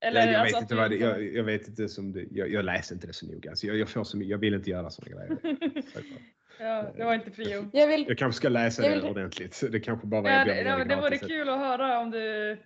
Jag, 0.00 0.14
jag, 0.14 0.34
alltså 0.34 0.56
vet 0.56 0.62
inte 0.62 0.74
vad 0.74 0.90
det, 0.90 0.96
jag, 0.96 1.34
jag 1.34 1.44
vet 1.44 1.68
inte 1.68 1.88
som 1.88 2.12
det, 2.12 2.26
jag, 2.30 2.50
jag 2.50 2.64
läser 2.64 2.94
inte 2.94 3.06
det 3.06 3.12
så 3.12 3.26
noga. 3.26 3.50
Alltså 3.50 3.66
jag, 3.66 3.76
jag, 3.76 3.88
får 3.88 4.04
så, 4.04 4.18
jag 4.22 4.38
vill 4.38 4.54
inte 4.54 4.70
göra 4.70 4.90
sådana 4.90 5.16
grejer. 5.16 5.38
ja, 6.60 6.92
det 6.96 7.04
var 7.04 7.14
inte 7.14 7.30
prio. 7.30 7.70
Jag 7.72 7.86
vill, 7.86 8.04
Jag 8.08 8.18
kanske 8.18 8.36
ska 8.36 8.48
läsa 8.48 8.82
Jag 8.82 8.92
det 8.92 8.96
vill- 8.96 9.10
ordentligt. 9.10 9.62
Det 9.70 9.80
kanske 9.80 10.06
bara 10.06 10.20
var 10.20 10.30
Ja, 10.30 10.36
jag 10.36 10.46
det, 10.46 10.62
ja, 10.62 10.84
det 10.84 10.96
vore 10.96 11.18
kul 11.18 11.48
att 11.48 11.58
höra 11.58 11.98
om 12.00 12.10
du... 12.10 12.56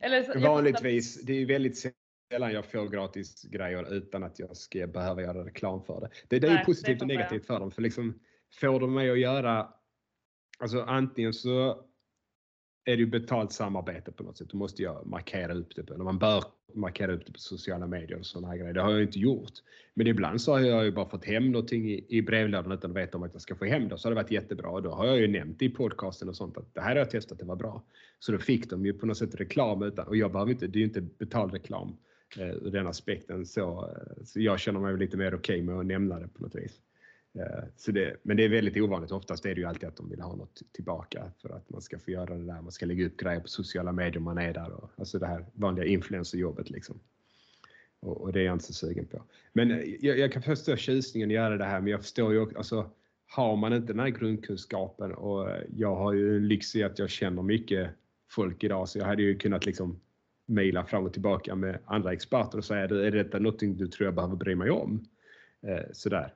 Eller, 0.00 0.40
Vanligtvis, 0.40 1.22
det 1.22 1.32
är 1.32 1.36
ju 1.36 1.46
väldigt 1.46 1.92
sällan 2.32 2.52
jag 2.52 2.64
får 2.64 2.88
gratis 2.88 3.42
grejer 3.42 3.94
utan 3.94 4.24
att 4.24 4.38
jag 4.38 4.56
ska 4.56 4.86
behöva 4.86 5.22
göra 5.22 5.44
reklam 5.44 5.82
för 5.82 6.00
det. 6.00 6.08
Det, 6.28 6.38
det 6.38 6.48
är 6.48 6.58
ju 6.58 6.64
positivt 6.64 6.98
det 6.98 7.04
och 7.04 7.08
negativt 7.08 7.46
för 7.46 7.60
dem. 7.60 7.70
För 7.70 7.82
liksom, 7.82 8.20
får 8.60 8.80
de 8.80 8.94
mig 8.94 9.10
att 9.10 9.18
göra, 9.18 9.68
alltså 10.58 10.80
antingen 10.82 11.32
så 11.32 11.84
är 12.84 12.96
det 12.96 13.00
ju 13.00 13.06
betalt 13.06 13.52
samarbete 13.52 14.12
på 14.12 14.22
något 14.22 14.38
sätt. 14.38 14.48
Då 14.50 14.56
måste 14.56 14.82
jag 14.82 15.06
markera 15.06 15.54
upp 15.54 15.76
det, 15.76 15.82
på, 15.82 15.94
eller 15.94 16.04
man 16.04 16.18
bör 16.18 16.44
markera 16.74 17.12
upp 17.12 17.26
det 17.26 17.32
på 17.32 17.38
sociala 17.38 17.86
medier 17.86 18.18
och 18.18 18.26
sådana 18.26 18.48
här 18.48 18.56
grejer. 18.56 18.72
Det 18.72 18.80
har 18.80 18.90
jag 18.90 19.02
inte 19.02 19.18
gjort. 19.18 19.52
Men 19.94 20.06
ibland 20.06 20.40
så 20.40 20.52
har 20.52 20.60
jag 20.60 20.84
ju 20.84 20.92
bara 20.92 21.08
fått 21.08 21.24
hem 21.24 21.52
någonting 21.52 21.90
i, 21.90 22.06
i 22.08 22.22
brevlådan 22.22 22.72
utan 22.72 22.90
att 22.90 22.96
veta 22.96 23.18
om 23.18 23.22
att 23.22 23.32
jag 23.32 23.42
ska 23.42 23.54
få 23.54 23.64
hem 23.64 23.88
det. 23.88 23.98
Så 23.98 24.08
har 24.08 24.10
det 24.10 24.22
varit 24.22 24.30
jättebra. 24.30 24.80
Då 24.80 24.90
har 24.90 25.06
jag 25.06 25.18
ju 25.18 25.28
nämnt 25.28 25.62
i 25.62 25.68
podcasten 25.68 26.28
och 26.28 26.36
sånt 26.36 26.56
att 26.56 26.74
det 26.74 26.80
här 26.80 26.90
har 26.90 26.96
jag 26.96 27.10
testat, 27.10 27.38
det 27.38 27.44
var 27.44 27.56
bra. 27.56 27.84
Så 28.18 28.32
då 28.32 28.38
fick 28.38 28.70
de 28.70 28.86
ju 28.86 28.92
på 28.92 29.06
något 29.06 29.18
sätt 29.18 29.34
reklam 29.34 29.82
utan, 29.82 30.06
och 30.06 30.16
jag 30.16 30.32
behöver 30.32 30.52
inte, 30.52 30.66
det 30.66 30.76
är 30.76 30.80
ju 30.80 30.86
inte 30.86 31.00
betald 31.00 31.52
reklam 31.52 31.96
eh, 32.38 32.50
ur 32.50 32.70
den 32.70 32.86
aspekten. 32.86 33.46
Så, 33.46 33.88
eh, 33.88 34.24
så 34.24 34.40
jag 34.40 34.60
känner 34.60 34.80
mig 34.80 34.96
lite 34.96 35.16
mer 35.16 35.34
okej 35.34 35.62
med 35.62 35.78
att 35.78 35.86
nämna 35.86 36.18
det 36.18 36.28
på 36.28 36.42
något 36.42 36.54
vis. 36.54 36.80
Eh, 37.34 37.64
så 37.76 37.92
det, 37.92 38.16
men 38.22 38.36
det 38.36 38.44
är 38.44 38.48
väldigt 38.48 38.76
ovanligt. 38.76 39.12
Oftast 39.12 39.46
är 39.46 39.54
det 39.54 39.60
ju 39.60 39.66
alltid 39.66 39.88
att 39.88 39.96
de 39.96 40.10
vill 40.10 40.20
ha 40.20 40.36
något 40.36 40.62
tillbaka 40.72 41.32
för 41.42 41.48
att 41.48 41.70
man 41.70 41.82
ska 41.82 41.98
få 41.98 42.10
göra 42.10 42.36
det 42.36 42.46
där. 42.46 42.62
Man 42.62 42.72
ska 42.72 42.86
lägga 42.86 43.06
upp 43.06 43.16
grejer 43.16 43.40
på 43.40 43.48
sociala 43.48 43.92
medier 43.92 44.16
om 44.16 44.24
man 44.24 44.38
är 44.38 44.54
där. 44.54 44.70
Och, 44.70 44.90
alltså 44.96 45.18
det 45.18 45.26
här 45.26 45.46
vanliga 45.52 45.86
influencerjobbet 45.86 46.70
liksom. 46.70 47.00
Och, 48.00 48.20
och 48.20 48.32
det 48.32 48.40
är 48.40 48.44
jag 48.44 48.54
inte 48.54 48.64
så 48.64 48.72
sugen 48.72 49.06
på. 49.06 49.22
Men 49.52 49.70
eh, 49.70 49.94
jag, 50.00 50.18
jag 50.18 50.32
kan 50.32 50.42
förstå 50.42 50.76
tjusningen 50.76 51.30
i 51.30 51.36
att 51.36 51.42
göra 51.42 51.56
det 51.56 51.64
här 51.64 51.80
men 51.80 51.90
jag 51.90 52.00
förstår 52.00 52.32
ju 52.32 52.40
också, 52.40 52.58
alltså 52.58 52.90
har 53.26 53.56
man 53.56 53.72
inte 53.72 53.92
den 53.92 54.00
här 54.00 54.08
grundkunskapen 54.08 55.14
och 55.14 55.50
eh, 55.50 55.62
jag 55.76 55.96
har 55.96 56.12
ju 56.12 56.36
en 56.36 56.48
lyx 56.48 56.76
i 56.76 56.82
att 56.82 56.98
jag 56.98 57.10
känner 57.10 57.42
mycket 57.42 57.90
folk 58.28 58.64
idag 58.64 58.88
så 58.88 58.98
jag 58.98 59.06
hade 59.06 59.22
ju 59.22 59.38
kunnat 59.38 59.66
liksom 59.66 60.00
mejla 60.46 60.84
fram 60.84 61.04
och 61.04 61.12
tillbaka 61.12 61.54
med 61.54 61.78
andra 61.84 62.12
experter 62.12 62.58
och 62.58 62.64
säga 62.64 62.84
är 62.84 63.10
detta 63.10 63.38
någonting 63.38 63.76
du 63.76 63.88
tror 63.88 64.04
jag 64.04 64.14
behöver 64.14 64.36
bry 64.36 64.54
mig 64.54 64.70
om? 64.70 65.04
Eh, 65.62 65.84
sådär. 65.92 66.34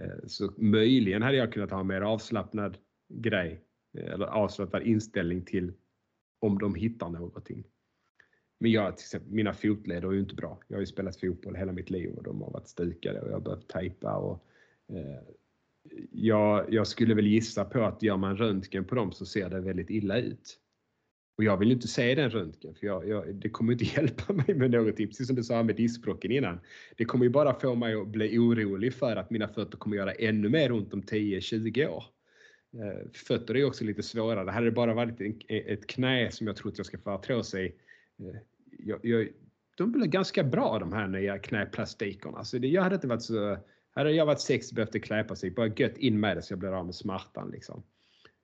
Eh, 0.00 0.26
så 0.26 0.52
möjligen 0.56 1.22
hade 1.22 1.36
jag 1.36 1.52
kunnat 1.52 1.70
ha 1.70 1.80
en 1.80 1.86
mer 1.86 2.00
avslappnad 2.00 2.78
grej 3.08 3.60
eh, 3.98 4.12
eller 4.12 4.26
avslappnad 4.26 4.82
inställning 4.82 5.44
till 5.44 5.72
om 6.38 6.58
de 6.58 6.74
hittar 6.74 7.08
någonting. 7.08 7.64
Men 8.58 8.70
jag, 8.70 8.96
till 8.96 9.04
exempel, 9.04 9.32
mina 9.32 9.52
fotleder 9.52 10.08
är 10.08 10.12
ju 10.12 10.20
inte 10.20 10.34
bra. 10.34 10.60
Jag 10.68 10.76
har 10.76 10.80
ju 10.80 10.86
spelat 10.86 11.20
fotboll 11.20 11.56
hela 11.56 11.72
mitt 11.72 11.90
liv 11.90 12.14
och 12.14 12.22
de 12.22 12.42
har 12.42 12.50
varit 12.50 12.68
stukade 12.68 13.20
och 13.20 13.28
jag 13.28 13.32
har 13.32 13.40
behövt 13.40 13.68
tejpa. 13.68 14.16
Och, 14.16 14.46
eh, 14.88 15.22
jag, 16.10 16.72
jag 16.72 16.86
skulle 16.86 17.14
väl 17.14 17.26
gissa 17.26 17.64
på 17.64 17.84
att 17.84 18.02
gör 18.02 18.16
man 18.16 18.36
röntgen 18.36 18.84
på 18.84 18.94
dem 18.94 19.12
så 19.12 19.26
ser 19.26 19.50
det 19.50 19.60
väldigt 19.60 19.90
illa 19.90 20.18
ut. 20.18 20.60
Och 21.36 21.44
jag 21.44 21.56
vill 21.56 21.72
inte 21.72 21.88
se 21.88 22.14
den 22.14 22.30
röntgen 22.30 22.74
för 22.74 22.86
jag, 22.86 23.08
jag, 23.08 23.34
det 23.34 23.48
kommer 23.48 23.72
inte 23.72 23.84
hjälpa 23.96 24.32
mig 24.32 24.54
med 24.54 24.70
någonting. 24.70 25.06
Precis 25.06 25.26
som 25.26 25.36
du 25.36 25.44
sa 25.44 25.62
med 25.62 25.76
diskbråcken 25.76 26.30
innan. 26.30 26.60
Det 26.96 27.04
kommer 27.04 27.24
ju 27.24 27.30
bara 27.30 27.60
få 27.60 27.74
mig 27.74 27.94
att 27.94 28.08
bli 28.08 28.38
orolig 28.38 28.94
för 28.94 29.16
att 29.16 29.30
mina 29.30 29.48
fötter 29.48 29.78
kommer 29.78 29.96
göra 29.96 30.12
ännu 30.12 30.48
mer 30.48 30.72
ont 30.72 30.94
om 30.94 31.02
10-20 31.02 31.88
år. 31.88 32.04
Eh, 32.74 33.10
fötter 33.12 33.54
är 33.54 33.58
ju 33.58 33.64
också 33.64 33.84
lite 33.84 34.02
svårare. 34.02 34.50
Hade 34.50 34.66
det 34.66 34.72
bara 34.72 34.94
varit 34.94 35.20
en, 35.20 35.40
ett 35.48 35.86
knä 35.86 36.30
som 36.30 36.46
jag 36.46 36.56
trott 36.56 36.72
att 36.72 36.78
jag 36.78 36.86
ska 36.86 36.98
få 36.98 37.10
artros 37.10 37.54
i. 37.54 37.72
Jag, 38.78 38.98
jag, 39.02 39.28
de 39.76 39.92
blir 39.92 40.06
ganska 40.06 40.44
bra 40.44 40.78
de 40.78 40.92
här 40.92 41.06
nya 41.06 41.38
knäplastikerna. 41.38 42.32
Så 42.32 42.38
alltså, 42.38 42.58
det, 42.58 42.68
jag 42.68 42.82
hade 42.82 42.94
inte 42.94 43.06
varit 43.06 43.22
så... 43.22 43.58
Hade 43.90 44.10
jag 44.10 44.26
varit 44.26 44.40
60 44.40 44.72
och 44.72 44.74
behövt 44.74 45.04
kläpa 45.04 45.36
sig, 45.36 45.50
bara 45.50 45.66
gött 45.66 45.98
in 45.98 46.20
med 46.20 46.36
det 46.36 46.42
så 46.42 46.52
jag 46.52 46.58
blir 46.58 46.78
av 46.78 46.84
med 46.84 46.94
smärtan. 46.94 47.50
Liksom. 47.50 47.82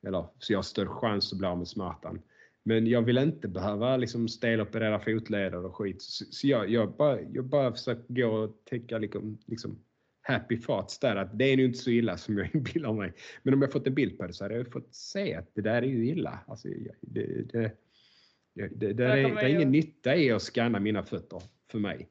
Eller 0.07 0.27
så 0.39 0.53
jag 0.53 0.59
har 0.59 0.63
större 0.63 0.89
chans 0.89 1.33
att 1.33 1.39
bli 1.39 1.49
av 1.49 1.59
med 1.59 1.69
smärtan. 1.69 2.23
Men 2.65 2.87
jag 2.87 3.03
vill 3.03 3.19
inte 3.19 3.49
behöva 3.49 3.97
liksom 3.97 4.29
steloperera 4.29 4.99
fotleder 4.99 5.65
och 5.65 5.77
skit. 5.77 6.03
Så, 6.03 6.25
så 6.25 6.47
jag, 6.47 6.71
jag, 6.71 6.97
bara, 6.97 7.21
jag 7.21 7.45
bara 7.45 7.73
försöker 7.73 8.15
gå 8.15 8.29
och 8.29 8.65
tänka 8.65 8.99
liksom, 8.99 9.39
liksom 9.47 9.79
happy 10.23 10.57
thoughts 10.57 10.99
där 10.99 11.17
att 11.17 11.39
det 11.39 11.45
är 11.45 11.57
nog 11.57 11.67
inte 11.67 11.79
så 11.79 11.91
illa 11.91 12.17
som 12.17 12.39
jag 12.39 12.51
inbillar 12.55 12.93
mig. 12.93 13.13
Men 13.43 13.55
om 13.55 13.63
jag 13.63 13.73
fått 13.73 13.87
en 13.87 13.95
bild 13.95 14.19
på 14.19 14.27
det 14.27 14.33
så 14.33 14.45
hade 14.45 14.55
jag 14.55 14.73
fått 14.73 14.95
se 14.95 15.35
att 15.35 15.55
det 15.55 15.63
där 15.63 15.83
är 15.83 15.87
ju 15.87 16.07
illa. 16.07 16.39
Alltså, 16.47 16.69
det, 17.01 17.53
det, 17.53 17.77
det, 18.55 18.69
det, 18.69 18.93
det, 18.93 19.05
är, 19.05 19.37
är 19.37 19.49
ingen 19.49 19.73
nytta 19.73 20.17
i 20.17 20.31
att 20.31 20.43
scanna 20.43 20.81
mina 20.81 21.03
fötter 21.03 21.43
för 21.71 21.79
mig. 21.79 22.09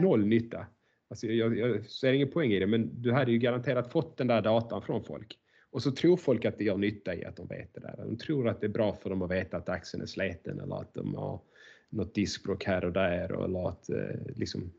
Noll 0.00 0.26
nytta. 0.26 0.66
Alltså, 1.08 1.26
jag, 1.26 1.58
jag 1.58 1.86
ser 1.86 2.12
ingen 2.12 2.30
poäng 2.30 2.52
i 2.52 2.58
det 2.58 2.66
men 2.66 3.02
du 3.02 3.12
hade 3.12 3.32
ju 3.32 3.38
garanterat 3.38 3.92
fått 3.92 4.16
den 4.16 4.26
där 4.26 4.42
datan 4.42 4.82
från 4.82 5.04
folk. 5.04 5.38
Och 5.74 5.82
så 5.82 5.90
tror 5.90 6.16
folk 6.16 6.44
att 6.44 6.58
det 6.58 6.64
gör 6.64 6.76
nytta 6.76 7.14
i 7.14 7.24
att 7.24 7.36
de 7.36 7.46
vet 7.46 7.74
det 7.74 7.80
där. 7.80 7.94
De 7.96 8.16
tror 8.16 8.48
att 8.48 8.60
det 8.60 8.66
är 8.66 8.68
bra 8.68 8.92
för 8.92 9.10
dem 9.10 9.22
att 9.22 9.30
veta 9.30 9.56
att 9.56 9.68
axeln 9.68 10.02
är 10.02 10.06
sliten 10.06 10.60
eller 10.60 10.80
att 10.80 10.94
de 10.94 11.14
har 11.14 11.40
något 11.88 12.14
diskbråck 12.14 12.64
här 12.64 12.84
och 12.84 12.92
där. 12.92 13.44
Eller 13.44 13.68
att, 13.68 13.90
eh, 13.90 14.36
liksom, 14.36 14.72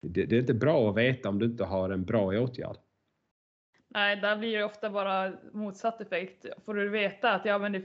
det, 0.00 0.24
det 0.24 0.36
är 0.36 0.40
inte 0.40 0.54
bra 0.54 0.90
att 0.90 0.96
veta 0.96 1.28
om 1.28 1.38
du 1.38 1.46
inte 1.46 1.64
har 1.64 1.90
en 1.90 2.04
bra 2.04 2.40
åtgärd. 2.40 2.76
Nej, 3.94 4.16
där 4.16 4.36
blir 4.36 4.58
det 4.58 4.64
ofta 4.64 4.90
bara 4.90 5.32
motsatt 5.52 6.00
effekt. 6.00 6.46
Får 6.64 6.74
du 6.74 6.88
veta 6.88 7.30
att 7.32 7.44
ja, 7.44 7.58
men 7.58 7.72
det, 7.72 7.82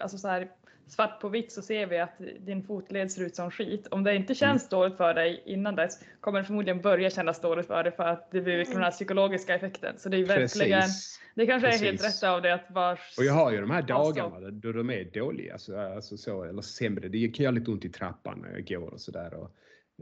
alltså 0.00 0.18
så 0.18 0.28
här, 0.28 0.50
svart 0.86 1.20
på 1.20 1.28
vitt 1.28 1.52
så 1.52 1.62
ser 1.62 1.86
vi 1.86 1.98
att 1.98 2.18
din 2.40 2.62
fotled 2.62 3.12
ser 3.12 3.22
ut 3.22 3.36
som 3.36 3.50
skit. 3.50 3.86
Om 3.90 4.04
det 4.04 4.14
inte 4.14 4.34
känns 4.34 4.68
dåligt 4.68 4.96
för 4.96 5.14
dig 5.14 5.42
innan 5.46 5.76
dess 5.76 6.04
kommer 6.20 6.38
det 6.38 6.44
förmodligen 6.44 6.80
börja 6.80 7.10
kännas 7.10 7.40
dåligt 7.40 7.66
för 7.66 7.82
dig 7.84 7.92
för 7.92 8.04
att 8.04 8.30
det 8.30 8.40
blir 8.40 8.64
den 8.64 8.82
här 8.82 8.90
psykologiska 8.90 9.54
effekten. 9.54 9.98
Så 9.98 10.08
det 10.08 10.16
är 10.16 10.24
verkligen, 10.24 10.80
Precis. 10.80 11.20
det 11.34 11.46
kanske 11.46 11.68
är 11.68 11.78
helt 11.78 12.02
Precis. 12.02 12.22
rätt 12.22 12.30
av 12.30 12.42
det 12.42 12.54
att 12.54 12.68
bara 12.68 12.92
Och 12.92 13.24
jag 13.24 13.32
har 13.32 13.52
ju 13.52 13.60
de 13.60 13.70
här 13.70 13.82
dagarna 13.82 14.50
då 14.50 14.72
de 14.72 14.90
är 14.90 15.04
dåliga, 15.04 15.52
alltså, 15.52 15.78
alltså 15.78 16.16
så, 16.16 16.44
eller 16.44 16.62
sämre. 16.62 17.08
Det 17.08 17.28
kan 17.28 17.44
göra 17.44 17.54
lite 17.54 17.70
ont 17.70 17.84
i 17.84 17.88
trappan 17.88 18.38
när 18.38 18.50
jag 18.50 18.80
går 18.80 18.92
och 18.92 19.00
sådär. 19.00 19.46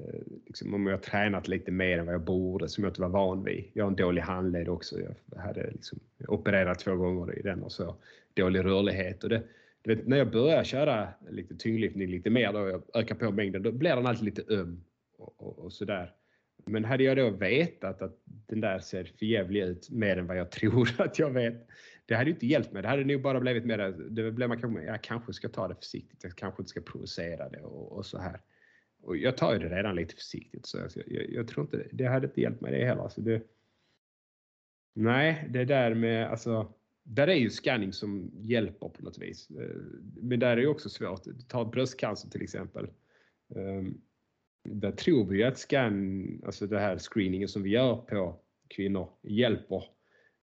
Eh, 0.08 0.20
liksom, 0.46 0.74
om 0.74 0.86
jag 0.86 0.92
har 0.92 1.02
tränat 1.02 1.48
lite 1.48 1.70
mer 1.70 1.98
än 1.98 2.06
vad 2.06 2.14
jag 2.14 2.24
borde, 2.24 2.68
som 2.68 2.84
jag 2.84 2.90
inte 2.90 3.00
var 3.00 3.08
van 3.08 3.44
vid. 3.44 3.70
Jag 3.72 3.84
har 3.84 3.90
en 3.90 3.96
dålig 3.96 4.22
handled 4.22 4.68
också. 4.68 4.96
Jag 5.00 5.40
hade 5.40 5.70
liksom 5.70 5.98
opererat 6.28 6.78
två 6.78 6.96
gånger 6.96 7.38
i 7.38 7.42
den 7.42 7.62
och 7.62 7.72
så. 7.72 7.96
Dålig 8.34 8.64
rörlighet. 8.64 9.24
Och 9.24 9.30
det, 9.30 9.42
vet, 9.84 10.06
när 10.06 10.16
jag 10.16 10.30
börjar 10.30 10.64
köra 10.64 11.08
lite 11.30 11.56
tyngdlyftning 11.56 12.08
lite 12.08 12.30
mer, 12.30 12.56
och 12.56 12.70
jag 12.70 12.82
ökar 12.94 13.14
på 13.14 13.30
mängden, 13.30 13.62
då 13.62 13.72
blir 13.72 13.96
den 13.96 14.06
alltid 14.06 14.24
lite 14.24 14.54
öm 14.54 14.84
och, 15.18 15.42
och, 15.42 15.58
och 15.58 15.72
sådär. 15.72 16.14
Men 16.66 16.84
hade 16.84 17.04
jag 17.04 17.16
då 17.16 17.30
vetat 17.30 18.02
att 18.02 18.18
den 18.26 18.60
där 18.60 18.78
ser 18.78 19.04
förjävlig 19.04 19.62
ut 19.62 19.90
mer 19.90 20.16
än 20.16 20.26
vad 20.26 20.36
jag 20.36 20.50
tror 20.60 20.88
att 20.98 21.18
jag 21.18 21.30
vet, 21.30 21.66
det 22.06 22.14
hade 22.14 22.30
inte 22.30 22.46
hjälpt 22.46 22.72
mig. 22.72 22.82
Det 22.82 22.88
hade 22.88 23.04
nog 23.04 23.22
bara 23.22 23.40
blivit 23.40 23.64
mer, 23.64 23.94
det 24.10 24.32
blev 24.32 24.48
man 24.48 24.60
kanske, 24.60 24.82
jag 24.82 25.02
kanske 25.02 25.32
ska 25.32 25.48
ta 25.48 25.68
det 25.68 25.74
försiktigt, 25.74 26.24
jag 26.24 26.36
kanske 26.36 26.62
inte 26.62 26.70
ska 26.70 26.80
provocera 26.80 27.48
det 27.48 27.62
och, 27.62 27.92
och 27.92 28.06
så 28.06 28.18
här. 28.18 28.40
Och 29.02 29.16
jag 29.16 29.36
tar 29.36 29.52
ju 29.52 29.58
det 29.58 29.76
redan 29.76 29.96
lite 29.96 30.14
försiktigt 30.14 30.66
så 30.66 30.82
alltså, 30.82 31.00
jag, 31.06 31.22
jag, 31.22 31.30
jag 31.30 31.48
tror 31.48 31.66
inte, 31.66 31.88
det 31.92 32.06
hade 32.06 32.26
inte 32.26 32.40
hjälpt 32.40 32.60
mig 32.60 32.72
det 32.72 32.86
heller. 32.86 33.02
Alltså 33.02 33.20
det, 33.20 33.42
nej, 34.94 35.48
det 35.50 35.64
där 35.64 35.94
med, 35.94 36.30
alltså, 36.30 36.72
där 37.02 37.28
är 37.28 37.34
ju 37.34 37.50
scanning 37.50 37.92
som 37.92 38.30
hjälper 38.34 38.88
på 38.88 39.02
något 39.02 39.18
vis. 39.18 39.50
Eh, 39.50 39.76
men 40.22 40.38
där 40.38 40.50
är 40.50 40.56
det 40.56 40.66
också 40.66 40.88
svårt. 40.88 41.22
Ta 41.48 41.64
bröstcancer 41.64 42.30
till 42.30 42.42
exempel. 42.42 42.90
Ehm, 43.56 44.00
där 44.64 44.92
tror 44.92 45.26
vi 45.26 45.38
ju 45.38 45.44
att 45.44 45.58
scan, 45.58 46.42
alltså 46.46 46.66
det 46.66 46.78
här 46.78 46.98
screeningen 46.98 47.48
som 47.48 47.62
vi 47.62 47.70
gör 47.70 47.96
på 47.96 48.40
kvinnor 48.68 49.10
hjälper. 49.22 49.84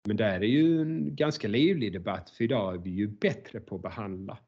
Men 0.06 0.16
där 0.16 0.40
är 0.40 0.46
ju 0.46 0.82
en 0.82 1.16
ganska 1.16 1.48
livlig 1.48 1.92
debatt 1.92 2.30
för 2.30 2.44
idag 2.44 2.74
är 2.74 2.78
vi 2.78 2.90
ju 2.90 3.06
bättre 3.06 3.60
på 3.60 3.76
att 3.76 3.82
behandla. 3.82 4.38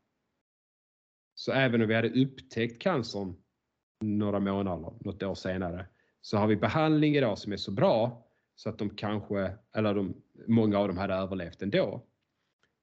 Så 1.34 1.52
även 1.52 1.82
om 1.82 1.88
vi 1.88 1.94
hade 1.94 2.22
upptäckt 2.24 2.82
cancern 2.82 3.34
några 4.00 4.40
månader, 4.40 4.92
något 5.00 5.22
år 5.22 5.34
senare, 5.34 5.86
så 6.20 6.36
har 6.36 6.46
vi 6.46 6.56
behandling 6.56 7.16
idag 7.16 7.38
som 7.38 7.52
är 7.52 7.56
så 7.56 7.70
bra 7.70 8.24
så 8.54 8.68
att 8.68 8.78
de 8.78 8.90
kanske, 8.90 9.52
eller 9.76 9.94
de, 9.94 10.14
många 10.46 10.78
av 10.78 10.88
dem 10.88 10.98
hade 10.98 11.14
överlevt 11.14 11.62
ändå. 11.62 12.04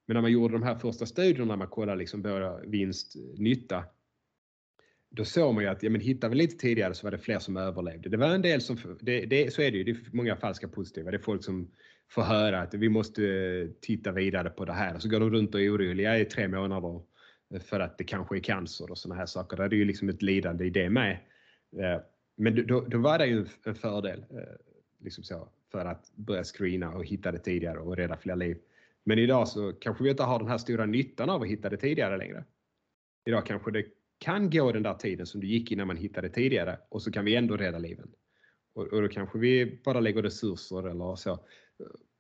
Men 0.08 0.16
när 0.16 0.22
man 0.22 0.32
gjorde 0.32 0.54
de 0.54 0.64
här 0.64 0.76
första 0.76 1.06
studierna, 1.06 1.46
när 1.46 1.56
man 1.56 1.68
kollade 1.68 1.98
liksom 1.98 2.22
både 2.22 2.62
vinst, 2.68 3.16
nytta, 3.38 3.84
då 5.10 5.26
såg 5.26 5.54
man 5.54 5.64
ju 5.64 5.70
att, 5.70 5.84
ja 5.84 5.90
men 5.90 6.02
hittar 6.02 6.30
vi 6.30 6.36
lite 6.36 6.58
tidigare 6.58 6.94
så 6.94 7.08
var 7.08 7.12
det 7.12 7.18
fler 7.18 7.40
som 7.40 7.58
överlevde. 7.58 8.10
Det 8.10 8.18
var 8.18 8.28
en 8.28 8.42
del 8.42 8.62
som, 8.62 8.78
det, 9.02 9.26
det, 9.26 9.54
så 9.54 9.62
är 9.62 9.72
det 9.72 9.78
ju, 9.78 9.84
det 9.84 9.92
är 9.92 9.98
många 10.12 10.36
falska 10.36 10.68
positiva. 10.68 11.12
Det 11.12 11.18
är 11.18 11.22
folk 11.22 11.44
som, 11.44 11.70
får 12.10 12.22
höra 12.22 12.62
att 12.62 12.74
vi 12.74 12.90
måste 12.90 13.24
eh, 13.24 13.68
titta 13.82 14.12
vidare 14.12 14.50
på 14.50 14.66
det 14.66 14.74
här. 14.74 15.00
Så 15.00 15.10
går 15.10 15.20
de 15.20 15.30
runt 15.30 15.56
och 15.56 15.62
är 15.62 15.76
oroliga 15.76 16.20
i 16.20 16.26
tre 16.26 16.48
månader 16.48 17.02
för 17.60 17.80
att 17.80 17.98
det 17.98 18.04
kanske 18.04 18.38
är 18.38 18.40
cancer 18.40 18.92
och 18.92 18.98
sådana 18.98 19.20
här 19.20 19.26
saker. 19.26 19.58
Där 19.58 19.64
är 19.64 19.70
det 19.70 19.76
ju 19.76 19.86
liksom 19.86 20.10
ett 20.10 20.22
lidande 20.22 20.66
i 20.66 20.70
det 20.70 20.90
med. 20.90 21.12
Eh, 21.78 22.02
men 22.36 22.68
då, 22.68 22.82
då 22.82 22.98
var 22.98 23.18
det 23.18 23.26
ju 23.26 23.48
en 23.66 23.76
fördel 23.76 24.26
eh, 24.30 24.38
liksom 25.00 25.24
så, 25.24 25.50
för 25.72 25.86
att 25.86 26.12
börja 26.16 26.44
screena 26.44 26.96
och 26.96 27.06
hitta 27.06 27.32
det 27.32 27.40
tidigare 27.40 27.80
och 27.80 27.98
rädda 27.98 28.18
fler 28.18 28.36
liv. 28.36 28.58
Men 29.04 29.20
idag 29.20 29.48
så 29.48 29.74
kanske 29.74 30.04
vi 30.04 30.10
inte 30.10 30.24
har 30.24 30.40
den 30.40 30.48
här 30.48 30.58
stora 30.58 30.86
nyttan 30.86 31.30
av 31.30 31.42
att 31.42 31.48
hitta 31.48 31.70
det 31.70 31.78
tidigare 31.78 32.18
längre. 32.18 32.44
Idag 33.26 33.46
kanske 33.46 33.72
det 33.72 33.86
kan 34.18 34.50
gå 34.50 34.72
den 34.72 34.84
där 34.84 34.94
tiden 34.94 35.26
som 35.26 35.42
det 35.42 35.48
gick 35.48 35.72
innan 35.72 35.88
man 35.88 35.98
hittade 35.98 36.30
tidigare 36.30 36.80
och 36.90 37.02
så 37.02 37.12
kan 37.12 37.26
vi 37.26 37.36
ändå 37.36 37.58
rädda 37.58 37.78
liven. 37.78 38.12
Och, 38.74 38.88
och 38.88 39.02
då 39.02 39.08
kanske 39.08 39.40
vi 39.40 39.82
bara 39.86 40.00
lägger 40.00 40.22
resurser 40.22 40.88
eller 40.90 41.16
så. 41.16 41.32
Eh, 41.32 41.38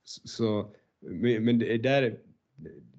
så 0.03 0.75
men 0.99 1.45
men 1.45 1.59
det 1.59 1.77
där, 1.77 2.19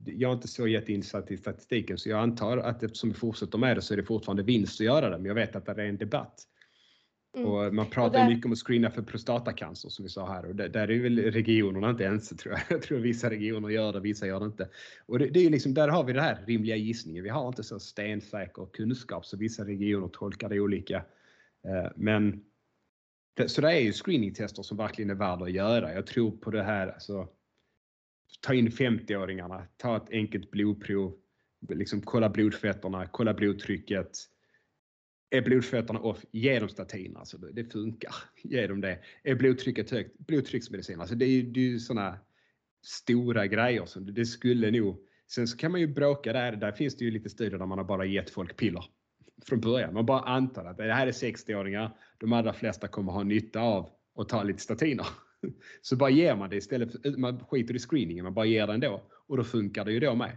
jag 0.05 0.31
är 0.31 0.35
inte 0.35 0.49
så 0.49 0.69
jätteinsatt 0.69 1.31
i 1.31 1.37
statistiken 1.37 1.99
så 1.99 2.09
jag 2.09 2.19
antar 2.19 2.59
att 2.59 2.83
eftersom 2.83 3.11
vi 3.11 3.15
fortsätter 3.15 3.59
med 3.59 3.77
det 3.77 3.83
så 3.83 3.95
är 3.95 3.97
det 3.97 4.05
fortfarande 4.05 4.43
vinst 4.43 4.81
att 4.81 4.85
göra 4.87 5.11
det. 5.11 5.17
Men 5.19 5.27
jag 5.27 5.35
vet 5.35 5.57
att 5.57 5.67
det 5.67 5.73
är 5.73 5.79
en 5.79 5.97
debatt. 5.97 6.43
Mm. 7.37 7.49
Och 7.49 7.75
man 7.75 7.91
pratar 7.91 8.19
där- 8.19 8.29
mycket 8.29 8.47
om 8.47 8.53
att 8.53 8.59
screena 8.59 8.91
för 8.91 9.03
prostatacancer 9.03 9.89
som 9.89 10.03
vi 10.03 10.09
sa 10.09 10.33
här 10.33 10.45
och 10.47 10.55
där, 10.57 10.69
där 10.69 10.91
är 10.91 11.01
väl 11.01 11.19
regionerna 11.19 11.91
inte 11.91 12.05
ens 12.05 12.29
tror 12.29 12.55
jag. 12.55 12.63
Jag 12.71 12.83
tror 12.83 12.99
vissa 12.99 13.31
regioner 13.31 13.69
gör 13.69 13.93
det, 13.93 14.01
vissa 14.01 14.27
gör 14.27 14.41
det 14.41 14.47
inte. 14.47 14.69
Och 15.07 15.19
det, 15.19 15.27
det 15.27 15.47
är 15.47 15.51
liksom, 15.51 15.75
där 15.75 15.89
har 15.89 16.05
vi 16.05 16.13
det 16.13 16.21
här 16.21 16.45
rimliga 16.47 16.77
gissningen. 16.77 17.25
Vi 17.25 17.31
har 17.31 17.49
inte 17.49 17.63
så 17.63 17.79
stensäker 17.79 18.67
kunskap 18.73 19.27
så 19.27 19.37
vissa 19.37 19.65
regioner 19.65 20.09
tolkar 20.09 20.49
det 20.49 20.61
olika. 20.61 20.97
Eh, 21.65 21.91
Men 21.97 22.45
så 23.47 23.61
det 23.61 23.73
är 23.73 23.81
ju 23.81 23.93
screeningtester 23.93 24.63
som 24.63 24.77
verkligen 24.77 25.11
är 25.11 25.15
värda 25.15 25.45
att 25.45 25.53
göra. 25.53 25.95
Jag 25.95 26.07
tror 26.07 26.31
på 26.31 26.51
det 26.51 26.63
här, 26.63 26.89
alltså, 26.89 27.29
ta 28.41 28.55
in 28.55 28.69
50-åringarna, 28.69 29.67
ta 29.77 29.97
ett 29.97 30.11
enkelt 30.11 30.51
blodprov, 30.51 31.15
liksom 31.69 32.03
kolla 32.03 32.29
blodfetterna, 32.29 33.07
kolla 33.07 33.35
blodtrycket. 33.35 34.11
Är 35.31 35.43
blodfetterna 35.43 36.01
off, 36.01 36.25
ge 36.33 36.59
dem 36.59 36.69
statin. 36.69 37.17
Alltså 37.17 37.39
det, 37.39 37.73
funkar. 37.73 38.15
Ge 38.43 38.67
dem 38.67 38.81
det. 38.81 38.99
Är 39.23 39.35
blodtrycket 39.35 39.91
högt, 39.91 40.19
blodtrycksmedicin. 40.19 41.01
Alltså 41.01 41.15
det 41.15 41.25
är 41.25 41.31
ju, 41.31 41.43
det 41.43 41.61
är 41.61 41.65
ju 41.65 41.79
sådana 41.79 42.19
stora 42.85 43.47
grejer 43.47 43.85
som 43.85 44.15
det 44.15 44.27
skulle 44.27 44.71
nog. 44.71 44.99
Sen 45.31 45.49
så 45.49 45.57
kan 45.57 45.73
man 45.73 45.81
ju 45.81 45.87
bråka 45.87 46.33
där. 46.33 46.53
Där 46.53 46.73
finns 46.73 46.97
det 46.97 47.05
ju 47.05 47.11
lite 47.11 47.31
studier 47.31 47.59
där 47.59 47.67
man 47.67 47.79
har 47.79 47.85
bara 47.85 48.05
gett 48.05 48.31
folk 48.31 48.57
piller 48.57 48.85
från 49.47 49.61
början. 49.61 49.95
Man 49.95 50.07
bara 50.07 50.21
antar 50.21 50.65
att 50.65 50.77
det 50.77 50.95
här 50.95 51.07
är 51.07 51.13
60-åringar. 51.13 51.97
De 52.19 52.33
allra 52.33 52.53
flesta 52.53 52.89
kommer 52.89 53.13
ha 53.13 53.23
nytta 53.23 53.61
av 53.61 53.91
att 54.15 54.29
ta 54.29 54.43
lite 54.43 54.63
statiner. 54.63 55.07
Så 55.83 55.97
bara 55.97 56.11
ger 56.11 56.37
man 56.37 56.51
det 56.51 56.57
istället 56.57 56.93
för, 56.93 57.17
man 57.17 57.45
skiter 57.45 57.75
i 57.77 57.79
screeningen, 57.79 58.25
man 58.25 58.35
bara 58.35 58.47
ger 58.47 58.67
den 58.67 58.81
då. 58.81 59.03
Och 59.27 59.37
då 59.37 59.45
funkar 59.45 59.85
det 59.85 59.93
ju 59.93 60.01
då 60.01 60.15
med. 60.15 60.37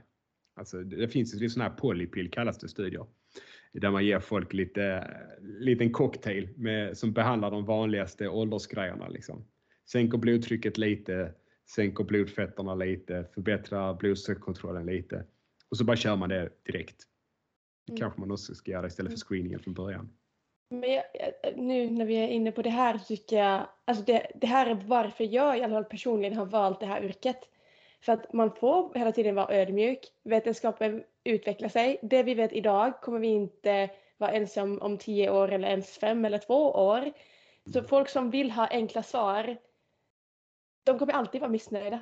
Alltså 0.56 0.84
det 0.84 1.08
finns 1.08 1.36
ju 1.42 1.50
sådana 1.50 1.70
här 1.70 1.78
polypill 1.78 2.32
kallas 2.32 2.58
det 2.58 2.68
studier. 2.68 3.06
Där 3.74 3.92
man 3.92 4.06
ger 4.06 4.20
folk 4.20 4.54
lite, 4.54 5.08
liten 5.42 5.92
cocktail 5.92 6.50
med, 6.58 6.98
som 6.98 7.14
behandlar 7.14 7.52
de 7.52 7.66
vanligaste 7.66 8.28
åldersgrejerna. 8.28 9.08
Liksom. 9.08 9.46
Sänker 9.92 10.18
blodtrycket 10.18 10.78
lite, 10.78 11.34
sänker 11.76 12.04
blodfetterna 12.04 12.76
lite, 12.76 13.26
förbättrar 13.34 13.94
blodsockerkontrollen 13.94 14.86
lite. 14.86 15.26
Och 15.70 15.78
så 15.78 15.84
bara 15.84 15.98
kör 15.98 16.16
man 16.16 16.30
det 16.30 16.50
direkt. 16.66 17.04
Det 17.86 17.92
Mm. 17.92 18.00
kanske 18.00 18.20
man 18.20 18.32
också 18.32 18.56
ska 18.56 18.72
göra 18.72 18.88
istället 18.88 19.12
för 19.12 19.20
screeningen 19.20 19.60
från 19.60 19.74
början. 19.74 20.10
Men 20.70 20.92
jag, 20.92 21.04
nu 21.56 21.90
när 21.90 22.06
vi 22.06 22.16
är 22.16 22.28
inne 22.28 22.52
på 22.52 22.62
det 22.62 22.70
här 22.70 22.98
så 22.98 23.04
tycker 23.06 23.38
jag, 23.38 23.68
alltså 23.86 24.04
det, 24.04 24.28
det 24.36 24.48
här 24.48 24.66
är 24.68 24.84
varför 24.88 25.24
jag 25.24 25.58
i 25.58 25.64
alla 25.64 25.74
fall 25.76 25.86
personligen 25.86 26.38
har 26.38 26.46
valt 26.46 26.80
det 26.80 26.86
här 26.86 27.04
yrket. 27.04 27.40
För 28.02 28.14
att 28.14 28.34
man 28.34 28.52
får 28.56 28.94
hela 28.96 29.12
tiden 29.12 29.36
vara 29.36 29.56
ödmjuk. 29.56 30.00
Vetenskapen 30.24 31.04
utvecklar 31.24 31.70
sig. 31.70 32.00
Det 32.02 32.24
vi 32.24 32.34
vet 32.34 32.54
idag 32.54 33.02
kommer 33.02 33.20
vi 33.20 33.28
inte 33.28 33.90
vara 34.18 34.32
ensamma 34.32 34.72
om, 34.74 34.82
om 34.82 34.98
tio 34.98 35.30
år 35.32 35.52
eller 35.52 35.68
ens 35.68 35.98
fem 35.98 36.26
eller 36.26 36.38
två 36.38 36.72
år. 36.72 37.12
Så 37.74 37.84
folk 37.84 38.10
som 38.10 38.30
vill 38.30 38.52
ha 38.52 38.68
enkla 38.68 39.04
svar, 39.04 39.58
de 40.86 41.00
kommer 41.00 41.14
alltid 41.14 41.42
vara 41.42 41.52
missnöjda. 41.52 42.00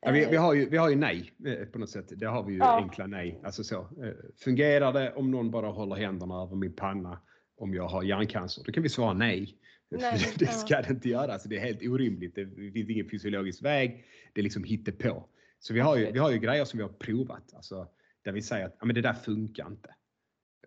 Ja, 0.00 0.10
vi, 0.12 0.24
Eh, 0.24 0.30
vi, 0.30 0.36
har 0.36 0.54
ju, 0.54 0.68
vi 0.68 0.76
har 0.76 0.90
ju 0.90 0.96
nej 0.96 1.32
eh, 1.46 1.66
på 1.66 1.78
något 1.78 1.90
sätt. 1.90 2.06
Det 2.20 2.26
har 2.26 2.42
vi 2.42 2.52
ju 2.52 2.58
Ja. 2.58 2.76
enkla 2.76 3.06
nej. 3.06 3.40
Alltså 3.44 3.64
så. 3.64 3.76
eh, 3.80 4.12
Fungerar 4.44 4.92
det 4.92 5.12
om 5.14 5.30
någon 5.30 5.50
bara 5.50 5.66
håller 5.66 5.96
händerna 5.96 6.42
över 6.42 6.56
min 6.56 6.76
panna 6.76 7.18
om 7.56 7.74
jag 7.74 7.88
har 7.88 8.02
hjärncancer? 8.02 8.62
Då 8.64 8.72
kan 8.72 8.82
vi 8.82 8.88
svara 8.88 9.12
nej. 9.12 9.58
Nej, 9.90 10.20
det 10.38 10.44
ja. 10.44 10.50
ska 10.52 10.82
det 10.82 10.90
inte 10.90 11.08
göra. 11.08 11.32
Alltså 11.32 11.48
det 11.48 11.56
är 11.56 11.60
helt 11.60 11.82
orimligt. 11.82 12.34
Det 12.34 12.46
finns 12.72 12.90
ingen 12.90 13.08
fysiologisk 13.10 13.62
väg. 13.62 14.04
Det 14.32 14.40
är 14.40 14.42
liksom 14.42 14.64
hittepå. 14.64 15.28
Så 15.58 15.74
vi 15.74 15.80
har 15.80 15.96
ju, 15.96 16.12
vi 16.12 16.18
har 16.18 16.30
ju 16.30 16.38
grejer 16.38 16.64
som 16.64 16.76
vi 16.78 16.82
har 16.82 16.92
provat. 16.92 17.54
Alltså, 17.54 17.88
där 18.24 18.32
vi 18.32 18.42
säger 18.42 18.66
att 18.66 18.76
ja, 18.80 18.86
men 18.86 18.94
det 18.94 19.00
där 19.00 19.12
funkar 19.14 19.66
inte. 19.66 19.94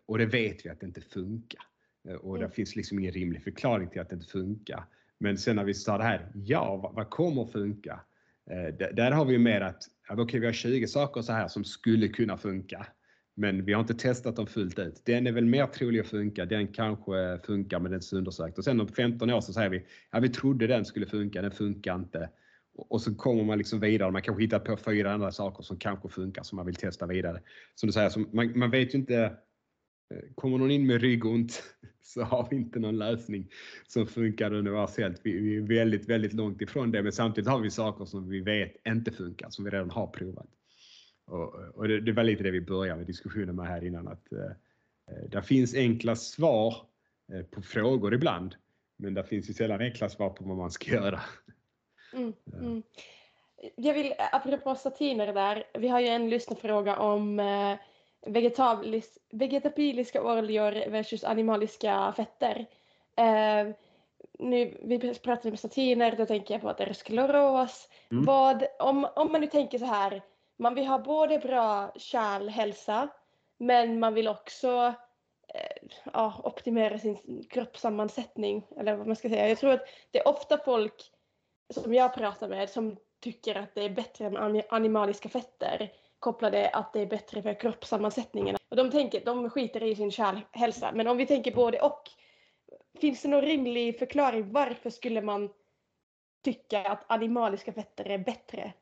Och 0.06 0.18
det 0.18 0.26
vet 0.26 0.66
vi 0.66 0.70
att 0.70 0.80
det 0.80 0.86
inte 0.86 1.02
funkar. 1.02 1.62
Eh, 2.10 2.16
Och 2.16 2.36
det 2.38 2.44
Mm. 2.46 2.52
finns 2.56 2.76
liksom 2.76 3.00
ingen 3.00 3.12
rimlig 3.12 3.44
förklaring 3.44 3.90
till 3.90 4.02
att 4.02 4.10
det 4.10 4.16
inte 4.16 4.28
funkar. 4.28 4.86
Men 5.18 5.38
sen 5.38 5.56
när 5.56 5.64
vi 5.64 5.74
sa 5.74 5.98
det 5.98 6.04
här, 6.04 6.32
ja 6.36 6.76
vad, 6.76 6.94
vad 6.96 7.10
kommer 7.10 7.46
funka? 7.46 8.00
Eh, 8.52 8.76
där, 8.78 8.94
där 8.94 9.12
har 9.12 9.26
vi 9.26 9.34
ju 9.34 9.40
mer 9.40 9.62
att 9.62 9.84
ja, 10.08 10.16
okej, 10.22 10.40
vi 10.40 10.46
har 10.46 10.54
20 10.54 10.88
saker 10.88 11.22
så 11.22 11.32
här 11.34 11.48
som 11.48 11.64
skulle 11.64 12.08
kunna 12.08 12.38
funka. 12.38 12.88
Men 13.38 13.66
vi 13.66 13.74
har 13.74 13.82
inte 13.82 13.94
testat 13.94 14.36
dem 14.36 14.48
fullt 14.48 14.80
ut. 14.80 15.02
Den 15.06 15.28
är 15.28 15.32
väl 15.32 15.46
mer 15.46 15.68
trolig 15.68 16.00
att 16.00 16.08
funka. 16.08 16.46
Den 16.46 16.68
kanske 16.68 17.40
funkar 17.46 17.80
men 17.80 17.92
den 17.92 18.00
är 18.00 18.04
inte 18.04 18.16
undersökt. 18.16 18.58
Och 18.58 18.64
sen 18.64 18.82
om 18.82 18.88
15 18.88 19.30
år 19.30 19.42
så 19.42 19.54
säger 19.54 19.70
vi, 19.70 19.86
ja 20.12 20.20
vi 20.20 20.30
trodde 20.30 20.68
den 20.68 20.86
skulle 20.86 21.06
funka, 21.06 21.42
den 21.42 21.52
funkar 21.52 21.96
inte. 21.96 22.30
Och 22.78 23.02
så 23.02 23.16
kommer 23.16 23.44
man 23.44 23.58
liksom 23.58 23.80
vidare. 23.80 24.12
Man 24.12 24.22
kanske 24.22 24.44
hittar 24.44 24.60
på 24.60 24.78
fyra 24.78 25.14
andra 25.14 25.32
saker 25.32 25.64
som 25.64 25.78
kanske 25.78 26.10
funkar 26.10 26.44
som 26.44 26.56
man 26.56 26.66
vill 26.66 26.76
testa 26.76 27.06
vidare. 27.06 27.42
Som 27.76 27.88
du 27.88 27.94
säger, 27.94 28.10
så 28.10 28.20
man, 28.20 28.60
man 28.60 28.72
vet 28.72 28.94
ju 28.94 28.98
inte. 28.98 29.38
Eh, 30.14 30.22
kommer 30.36 30.58
någon 30.58 30.72
in 30.72 30.88
med 30.88 31.02
ryggont 31.02 31.64
så 32.02 32.24
har 32.24 32.48
vi 32.50 32.56
inte 32.56 32.80
någon 32.80 32.98
lösning 32.98 33.50
som 33.88 34.08
funkar 34.08 34.54
universellt. 34.54 35.22
Vi, 35.24 35.40
vi 35.40 35.58
är 35.58 35.62
väldigt, 35.62 36.10
väldigt 36.10 36.34
långt 36.34 36.62
ifrån 36.62 36.92
det. 36.92 37.04
Men 37.04 37.12
samtidigt 37.12 37.50
har 37.50 37.60
vi 37.60 37.70
saker 37.70 38.06
som 38.06 38.30
vi 38.30 38.40
vet 38.40 38.88
inte 38.88 39.12
funkar, 39.12 39.50
som 39.50 39.66
vi 39.66 39.72
redan 39.72 39.90
har 39.90 40.08
provat. 40.08 40.48
Och, 41.26 41.54
och 41.76 41.88
det, 41.88 42.02
det 42.02 42.12
var 42.12 42.24
lite 42.24 42.44
det 42.44 42.52
vi 42.52 42.62
började 42.62 42.98
med 42.98 43.08
diskussionen 43.08 43.56
med 43.56 43.68
här 43.68 43.84
innan. 43.84 44.08
Att 44.08 44.32
eh, 44.32 44.52
eh, 45.12 45.30
där 45.30 45.42
finns 45.42 45.76
enkla 45.76 46.16
svar 46.16 46.76
eh, 47.34 47.42
på 47.42 47.62
frågor 47.62 48.14
ibland. 48.14 48.56
Men 48.98 49.14
där 49.14 49.24
finns 49.24 49.50
ju 49.50 49.54
sällan 49.54 49.82
enkla 49.82 50.10
svar 50.10 50.30
på 50.30 50.44
vad 50.44 50.58
man 50.58 50.72
ska 50.72 50.92
göra. 50.92 51.22
Mm, 52.14 52.34
mm. 52.54 52.84
Jag 53.76 53.94
vill, 53.94 54.14
apropå 54.32 54.76
statiner 54.76 55.34
där, 55.34 55.64
vi 55.74 55.88
har 55.88 56.00
ju 56.00 56.08
en 56.08 56.30
lyssnarfråga 56.30 56.98
om 56.98 57.40
eh, 57.40 57.78
vegetabilis, 58.26 59.18
vegetabiliska 59.32 60.24
oljor 60.24 60.90
versus 60.90 61.24
animaliska 61.24 62.14
fetter. 62.18 62.66
Eh, 63.16 63.74
nu, 64.40 64.78
vi 64.84 65.14
pratade 65.24 65.52
om 65.52 65.58
statiner, 65.58 66.16
då 66.18 66.26
tänker 66.26 66.54
jag 66.54 66.62
på 66.62 66.70
ateroskleros. 66.70 67.90
Mm. 68.12 68.26
Vad, 68.26 68.64
om, 68.80 69.08
om 69.16 69.32
man 69.32 69.42
nu 69.42 69.48
tänker 69.48 69.78
så 69.78 69.86
här, 69.86 70.22
man 70.58 70.76
vill 70.76 70.86
ha 70.86 71.00
både 71.00 71.40
bra 71.40 71.94
kärlhälsa, 71.96 73.08
men 73.58 74.00
man 74.00 74.14
vill 74.14 74.28
också 74.28 74.94
eh, 75.54 75.90
ja, 76.14 76.42
optimera 76.44 77.00
sin 77.00 77.44
kroppssammansättning, 77.50 78.68
eller 78.78 78.96
vad 78.96 79.08
man 79.08 79.16
ska 79.16 79.30
säga. 79.30 79.50
Jag 79.50 79.58
tror 79.58 79.72
att 79.72 79.88
det 80.12 80.20
är 80.20 80.28
ofta 80.28 80.58
folk 80.58 81.12
som 81.74 81.94
jag 81.94 82.14
pratar 82.14 82.48
med 82.48 82.70
som 82.70 82.98
tycker 83.20 83.56
att 83.56 83.76
det 83.76 83.82
är 83.82 83.90
bättre 83.90 84.30
med 84.30 84.66
animaliska 84.70 85.30
fetter 85.30 85.92
kopplade 86.20 86.70
att 86.70 86.94
det 86.94 87.02
är 87.02 87.06
bättre 87.06 87.42
för 87.42 87.60
kroppssammansättningen. 87.60 88.56
Och 88.70 88.76
de, 88.76 88.92
tänker, 88.92 89.26
de 89.26 89.50
skiter 89.50 89.84
i 89.84 89.96
sin 89.96 90.12
kärlhälsa. 90.12 90.92
Men 90.94 91.08
om 91.08 91.18
vi 91.18 91.26
tänker 91.26 91.56
både 91.56 91.82
och. 91.82 92.02
Finns 93.02 93.22
det 93.22 93.28
någon 93.28 93.42
rimlig 93.42 94.00
förklaring 94.00 94.52
varför 94.52 94.90
skulle 94.90 95.22
man 95.22 95.50
tycka 96.44 96.82
att 96.82 97.06
animaliska 97.08 97.74
fetter 97.74 98.10
är 98.10 98.18
bättre? 98.18 98.74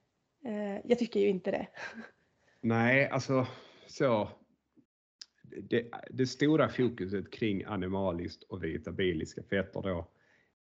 Eh, 0.45 0.81
jag 0.85 0.99
tycker 0.99 1.19
ju 1.19 1.27
inte 1.27 1.51
det. 1.51 1.67
Nej, 2.61 3.09
alltså 3.09 3.47
så. 3.87 4.29
Det, 5.43 5.91
det 6.09 6.27
stora 6.27 6.69
fokuset 6.69 7.31
kring 7.31 7.63
animaliskt 7.63 8.43
och 8.43 8.63
vegetabiliska 8.63 9.43
fetter 9.43 9.81
då. 9.81 10.07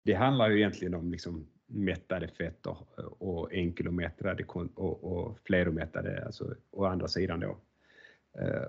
Det 0.03 0.13
handlar 0.13 0.49
ju 0.49 0.57
egentligen 0.57 0.93
om 0.93 1.11
liksom 1.11 1.47
mättade 1.67 2.27
fetter 2.27 2.77
och 3.23 3.53
enkelomättade 3.53 4.43
och, 4.75 5.03
och 5.03 5.39
fleromättade, 5.39 6.25
alltså 6.25 6.55
å 6.71 6.85
andra 6.85 7.07
sidan 7.07 7.39
då. 7.39 7.59
Eh, 8.39 8.67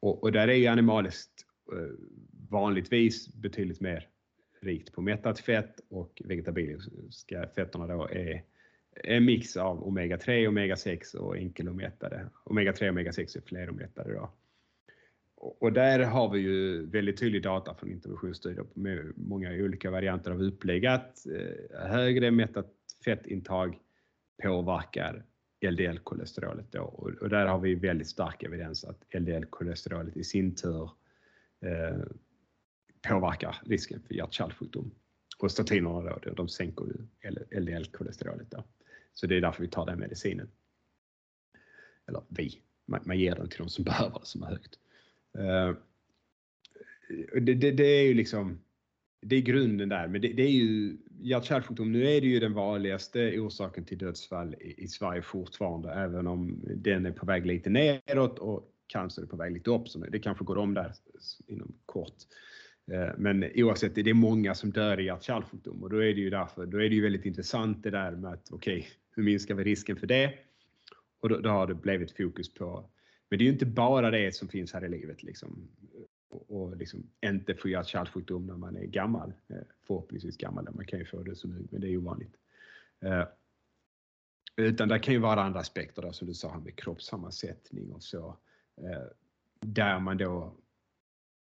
Och, 0.00 0.22
och 0.22 0.32
där 0.32 0.48
är 0.48 0.54
ju 0.54 0.66
animaliskt 0.66 1.46
eh, 1.72 1.94
vanligtvis 2.50 3.34
betydligt 3.34 3.80
mer 3.80 4.08
rikt 4.62 4.92
på 4.92 5.02
mättat 5.02 5.40
fett 5.40 5.80
och 5.88 6.22
vegetabiliska 6.24 7.48
fetterna 7.54 7.86
då 7.86 8.08
är 8.08 8.44
en 9.04 9.24
mix 9.24 9.56
av 9.56 9.84
omega-3, 9.84 10.48
omega-6 10.48 11.16
och 11.16 11.36
enkelomättade. 11.36 12.28
Omega-3 12.44 12.88
och 12.88 12.94
omega-6 12.94 13.36
är 13.36 13.40
fleromättade 13.40 14.14
då. 14.14 14.30
Och 15.36 15.72
där 15.72 15.98
har 15.98 16.30
vi 16.30 16.38
ju 16.38 16.86
väldigt 16.86 17.18
tydlig 17.18 17.42
data 17.42 17.74
från 17.74 17.90
interventionsstudier 17.90 18.66
med 18.74 19.12
många 19.16 19.50
olika 19.50 19.90
varianter 19.90 20.30
av 20.30 20.42
upplägg 20.42 20.86
att 20.86 21.26
eh, 21.26 21.80
högre 21.88 22.30
mättat 22.30 22.72
fettintag 23.04 23.78
påverkar 24.42 25.24
LDL-kolesterolet 25.60 26.72
då. 26.72 26.82
Och, 26.82 27.08
och 27.08 27.28
där 27.28 27.46
har 27.46 27.58
vi 27.58 27.74
väldigt 27.74 28.08
stark 28.08 28.42
evidens 28.42 28.84
att 28.84 29.04
LDL-kolesterolet 29.14 30.16
i 30.16 30.24
sin 30.24 30.54
tur 30.54 30.90
eh, 31.60 32.04
påverkar 33.08 33.56
risken 33.64 34.00
för 34.06 34.14
hjärt-kärlsjukdom. 34.14 34.90
Och 35.38 35.50
statinerna 35.50 36.18
då, 36.22 36.32
de 36.32 36.48
sänker 36.48 36.84
ju 36.84 37.06
LDL-kolesterolet 37.60 38.50
då. 38.50 38.64
Så 39.16 39.26
det 39.26 39.36
är 39.36 39.40
därför 39.40 39.62
vi 39.62 39.68
tar 39.68 39.86
den 39.86 39.98
medicinen. 39.98 40.50
Eller 42.08 42.22
vi, 42.28 42.60
man, 42.84 43.00
man 43.04 43.18
ger 43.18 43.34
den 43.34 43.48
till 43.48 43.58
de 43.58 43.68
som 43.68 43.84
behöver 43.90 44.18
det 44.18 44.26
som 44.26 44.42
är 44.42 44.46
högt. 44.46 44.78
Uh, 45.38 45.76
det, 47.40 47.54
det, 47.54 47.70
det, 47.70 47.84
är 47.84 48.02
ju 48.02 48.14
liksom, 48.14 48.58
det 49.20 49.36
är 49.36 49.40
grunden 49.40 49.88
där, 49.88 50.08
men 50.08 50.20
det, 50.20 50.28
det 50.28 50.42
är 50.42 50.50
ju 50.50 50.96
hjärt-kärlsjukdom. 51.20 51.92
Nu 51.92 52.10
är 52.10 52.20
det 52.20 52.26
ju 52.26 52.40
den 52.40 52.54
vanligaste 52.54 53.40
orsaken 53.40 53.84
till 53.84 53.98
dödsfall 53.98 54.54
i, 54.60 54.84
i, 54.84 54.88
Sverige 54.88 55.22
fortfarande, 55.22 55.92
även 55.92 56.26
om 56.26 56.60
den 56.76 57.06
är 57.06 57.12
på 57.12 57.26
väg 57.26 57.46
lite 57.46 57.70
neråt 57.70 58.38
och 58.38 58.72
cancer 58.86 59.22
är 59.22 59.26
på 59.26 59.36
väg 59.36 59.52
lite 59.52 59.70
upp. 59.70 59.88
Så 59.88 59.98
det 59.98 60.18
kanske 60.18 60.44
går 60.44 60.58
om 60.58 60.74
där 60.74 60.92
inom 61.46 61.74
kort. 61.86 62.14
Eh, 62.92 63.08
men 63.18 63.50
oavsett, 63.54 63.94
det 63.94 64.10
är 64.10 64.14
många 64.14 64.54
som 64.54 64.70
dör 64.70 65.00
i 65.00 65.04
hjärt-kärlsjukdom 65.04 65.82
och 65.82 65.90
då 65.90 65.96
är 65.96 66.14
det 66.14 66.20
ju 66.20 66.30
därför, 66.30 66.66
då 66.66 66.78
är 66.78 66.88
det 66.88 66.94
ju 66.94 67.02
väldigt 67.02 67.24
intressant 67.24 67.82
det 67.82 67.90
där 67.90 68.10
med 68.10 68.32
att 68.32 68.50
okej, 68.50 68.78
okay, 68.78 68.90
hur 69.16 69.22
minskar 69.22 69.54
vi 69.54 69.64
risken 69.64 69.96
för 69.96 70.06
det? 70.06 70.34
Och 71.20 71.28
då, 71.28 71.38
då, 71.38 71.50
har 71.50 71.66
det 71.66 71.74
blivit 71.74 72.16
fokus 72.16 72.54
på, 72.54 72.90
men 73.28 73.38
det 73.38 73.42
är 73.42 73.46
ju 73.46 73.52
inte 73.52 73.66
bara 73.66 74.10
det 74.10 74.34
som 74.34 74.48
finns 74.48 74.72
här 74.72 74.84
i 74.84 74.88
livet 74.88 75.22
liksom. 75.22 75.68
Och, 76.28 76.50
och 76.50 76.76
liksom 76.76 77.10
inte 77.26 77.54
få 77.54 77.68
hjärt-kärlsjukdom 77.68 78.46
när 78.46 78.56
man 78.56 78.76
är 78.76 78.84
gammal, 78.84 79.32
eh, 79.48 79.56
förhoppningsvis 79.86 80.36
gammal, 80.36 80.68
man 80.74 80.86
kan 80.86 80.98
ju 80.98 81.04
få 81.04 81.22
det 81.22 81.36
som 81.36 81.52
ung, 81.52 81.68
men 81.70 81.80
det 81.80 81.88
är 81.88 81.96
ovanligt. 81.96 82.34
Eh, 83.00 83.24
utan 84.56 84.88
det 84.88 84.98
kan 84.98 85.14
ju 85.14 85.20
vara 85.20 85.42
andra 85.42 85.60
aspekter 85.60 86.02
då, 86.02 86.12
som 86.12 86.26
du 86.26 86.34
sa 86.34 86.58
med 86.58 86.76
kroppssammansättning 86.76 87.92
och 87.92 88.02
så. 88.02 88.36
Eh, 88.76 89.06
där 89.60 90.00
man 90.00 90.16
då 90.16 90.56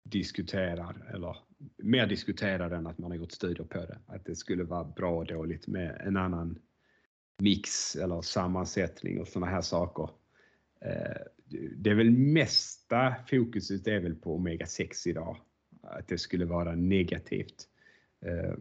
diskuterar, 0.04 1.12
eller 1.14 1.38
mer 1.78 2.08
diskuterar 2.08 2.72
än 2.72 2.88
att 2.88 2.98
man 2.98 3.12
har 3.12 3.18
gjort 3.18 3.32
studier 3.32 3.66
på 3.66 3.78
det. 3.78 4.00
Att 4.06 4.26
det 4.26 4.36
skulle 4.36 4.64
vara 4.64 4.84
bra 4.84 5.18
och 5.18 5.26
dåligt 5.26 5.68
med 5.68 6.02
en 6.06 6.18
annan 6.18 6.60
mix 7.40 7.96
eller 7.96 8.22
sammansättning 8.22 9.22
och 9.22 9.28
sådana 9.28 9.52
här 9.52 9.62
saker. 9.62 10.10
Eh, 10.82 11.22
det 11.78 11.90
är 11.90 11.96
väl 11.96 12.12
mesta 12.12 13.16
fokuset 13.30 13.88
är 13.88 14.00
väl 14.00 14.16
på 14.16 14.36
omega 14.36 14.66
6 14.66 15.08
idag. 15.08 15.38
Att 15.82 16.08
det 16.08 16.18
skulle 16.18 16.46
vara 16.46 16.76
negativt. 16.76 17.68
Eh, 18.26 18.54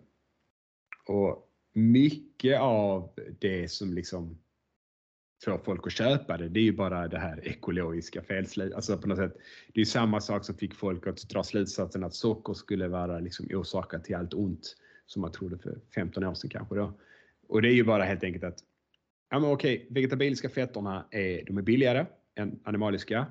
och 1.06 1.48
mycket 1.72 2.60
av 2.60 3.10
det 3.40 3.68
som 3.70 3.92
liksom 3.92 4.38
får 5.44 5.58
folk 5.58 5.86
att 5.86 5.92
köpa 5.92 6.36
det, 6.36 6.48
det 6.48 6.60
är 6.60 6.64
ju 6.64 6.72
bara 6.72 7.08
det 7.08 7.18
här 7.18 7.48
ekologiska 7.48 8.22
felslut. 8.22 8.74
Alltså 8.74 8.98
på 8.98 9.08
något 9.08 9.18
sätt, 9.18 9.36
det 9.74 9.80
är 9.80 9.84
samma 9.84 10.20
sak 10.20 10.44
som 10.44 10.54
fick 10.54 10.74
folk 10.74 11.06
att 11.06 11.28
dra 11.28 11.42
slutsatsen 11.42 12.04
att 12.04 12.14
socker 12.14 12.54
skulle 12.54 12.88
vara 12.88 13.18
liksom 13.18 13.46
orsakat 13.50 14.04
till 14.04 14.16
allt 14.16 14.34
ont 14.34 14.76
som 15.06 15.22
man 15.22 15.32
trodde 15.32 15.58
för 15.58 15.78
15 15.94 16.24
år 16.24 16.34
sedan 16.34 16.50
kanske 16.50 16.74
då. 16.74 16.98
Och 17.48 17.62
det 17.62 17.68
är 17.68 17.74
ju 17.74 17.84
bara 17.84 18.04
helt 18.04 18.24
enkelt 18.24 18.44
att 18.44 18.58
ja 19.30 19.38
men 19.38 19.50
okej, 19.50 19.86
vegetabiliska 19.90 20.48
fetterna 20.48 21.06
är, 21.10 21.44
de 21.44 21.58
är 21.58 21.62
billigare 21.62 22.06
än 22.34 22.60
animaliska. 22.64 23.26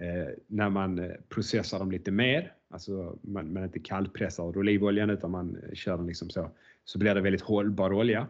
Eh, 0.00 0.28
när 0.46 0.70
man 0.70 0.98
eh, 0.98 1.10
processar 1.28 1.78
dem 1.78 1.90
lite 1.90 2.10
mer, 2.10 2.54
alltså 2.70 3.18
man, 3.22 3.52
man 3.52 3.64
inte 3.64 3.78
kallpressar 3.78 4.58
olivoljan 4.58 5.10
utan 5.10 5.30
man 5.30 5.56
eh, 5.56 5.74
kör 5.74 5.96
den 5.96 6.06
liksom 6.06 6.30
så, 6.30 6.50
så 6.84 6.98
blir 6.98 7.14
det 7.14 7.20
väldigt 7.20 7.42
hållbar 7.42 7.92
olja. 7.92 8.28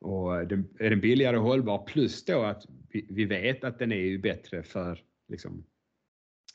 Och 0.00 0.36
eh, 0.36 0.46
den, 0.48 0.68
är 0.78 0.90
den 0.90 1.00
billigare 1.00 1.36
och 1.36 1.42
hållbar 1.42 1.84
plus 1.86 2.24
då 2.24 2.42
att 2.42 2.66
vi, 2.88 3.06
vi 3.10 3.24
vet 3.24 3.64
att 3.64 3.78
den 3.78 3.92
är 3.92 3.96
ju 3.96 4.18
bättre 4.18 4.62
för 4.62 5.02
liksom, 5.28 5.64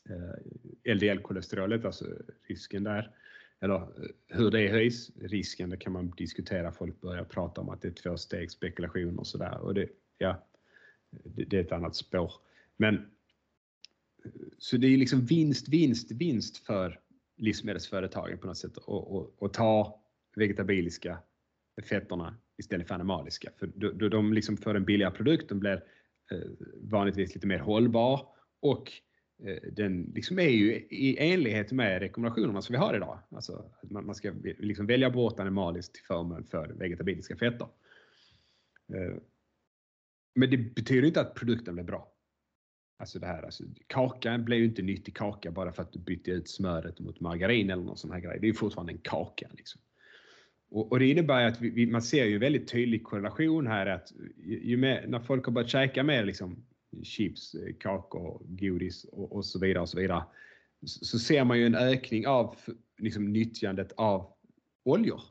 eh, 0.10 0.94
LDL-kolesterolet, 0.96 1.86
alltså 1.86 2.06
risken 2.48 2.84
där. 2.84 3.12
Eller 3.62 3.76
eh, 3.76 4.10
hur 4.28 4.52
det 4.52 4.68
höjs, 4.68 5.12
risken, 5.22 5.70
det 5.70 5.78
kan 5.78 5.94
man 5.94 6.14
diskutera. 6.18 6.72
Folk 6.72 7.02
börjar 7.02 7.24
prata 7.24 7.62
om 7.62 7.70
att 7.70 7.82
det 7.82 7.88
är 7.88 7.92
två 7.92 8.18
steg 8.18 8.52
spekulation 8.52 9.20
och 9.20 9.28
sådär. 9.28 9.58
Och 9.58 9.74
det, 9.74 9.90
ja, 10.18 10.48
det, 11.10 11.44
det, 11.44 11.58
är 11.58 11.62
ett 11.62 11.72
annat 11.72 11.96
spår. 11.96 12.34
Men 12.78 12.96
eh, 14.26 14.32
så 14.58 14.78
det 14.78 14.88
är 14.88 14.98
liksom 14.98 15.26
vinst, 15.26 15.70
vinst, 15.70 16.12
vinst 16.12 16.58
för 16.58 17.00
livsmedelsföretagen 17.38 18.38
på 18.38 18.48
något 18.48 18.58
sätt 18.58 18.78
att 19.42 19.54
ta 19.54 20.04
vegetabiliska 20.36 21.20
fetterna 21.90 22.38
istället 22.58 22.88
för 22.88 22.96
animaliska. 22.96 23.52
För 23.58 23.68
då, 23.76 23.92
då 23.92 24.10
de 24.10 24.34
liksom 24.34 24.58
får 24.58 24.76
en 24.76 24.86
billigare 24.86 25.14
produkt, 25.14 25.50
den 25.50 25.60
blir 25.60 25.84
eh, 26.32 26.50
vanligtvis 26.76 27.36
lite 27.36 27.48
mer 27.48 27.60
hållbar 27.60 28.28
och 28.60 28.92
Eh, 29.46 29.72
den 29.72 30.12
liksom 30.16 30.40
är 30.40 30.50
ju 30.50 30.74
i 30.90 31.18
enlighet 31.20 31.72
med 31.72 32.00
rekommendationerna 32.00 32.62
som 32.62 32.74
vi 32.74 32.80
har 32.80 32.96
idag. 32.96 33.20
Alltså 33.32 33.72
att 33.82 33.92
man, 33.92 34.16
ska 34.16 34.34
liksom 34.60 34.86
välja 34.86 35.10
bort 35.10 35.40
animaliskt 35.40 35.94
till 35.94 36.04
förmån 36.04 36.44
för 36.44 36.68
vegetabiliska 36.68 37.36
fetter. 37.36 37.68
Eh, 38.94 39.16
men 40.36 40.50
det 40.50 40.58
betyder 40.58 41.08
inte 41.08 41.22
att 41.22 41.36
produkten 41.36 41.76
blir 41.76 41.84
bra. 41.84 42.12
Alltså 43.00 43.20
det 43.20 43.28
här, 43.28 43.44
alltså, 43.44 43.64
kakan 43.88 44.46
blir 44.46 44.58
ju 44.58 44.66
inte 44.66 44.82
nyttig 44.82 45.16
kaka 45.16 45.52
bara 45.52 45.72
för 45.72 45.84
att 45.84 45.94
du 45.94 46.00
bytte 46.00 46.32
ut 46.32 46.50
smöret 46.50 47.00
mot 47.00 47.20
margarin 47.20 47.70
eller 47.70 47.84
någon 47.84 47.98
sån 47.98 48.12
här 48.12 48.20
grej. 48.20 48.38
Det 48.42 48.50
är 48.50 48.54
fortfarande 48.54 48.94
en 48.94 49.02
kaka. 49.02 49.48
Liksom. 49.52 49.82
Och, 50.70 50.92
och 50.92 51.00
det 51.00 51.06
innebär 51.06 51.46
att 51.46 51.62
vi, 51.62 51.88
man 51.88 52.02
ser 52.02 52.26
ju 52.26 52.34
en 52.34 52.40
väldigt 52.40 52.68
tydlig 52.68 53.04
korrelation 53.04 53.68
här 53.68 53.86
att 53.86 54.14
ju, 54.38 54.60
ju 54.64 54.78
mer, 54.78 55.06
när 55.08 55.20
folk 55.20 55.46
har 55.46 55.52
börjat 55.52 55.70
käka 55.70 56.04
mer 56.04 56.26
liksom, 56.26 56.66
chips, 57.04 57.56
eh, 57.56 57.76
kakor, 57.80 58.42
godis 58.46 59.04
och, 59.04 59.32
och, 59.32 59.46
så 59.46 59.60
vidare 59.60 59.82
och 59.82 59.90
så 59.90 60.00
vidare 60.00 60.24
så, 60.86 61.06
så 61.06 61.20
ser 61.20 61.44
man 61.44 61.60
ju 61.60 61.66
en 61.66 61.76
ökning 61.76 62.28
av 62.28 62.56
liksom, 62.98 63.34
nyttjandet 63.34 63.92
av 63.92 64.34
oljor. 64.84 65.22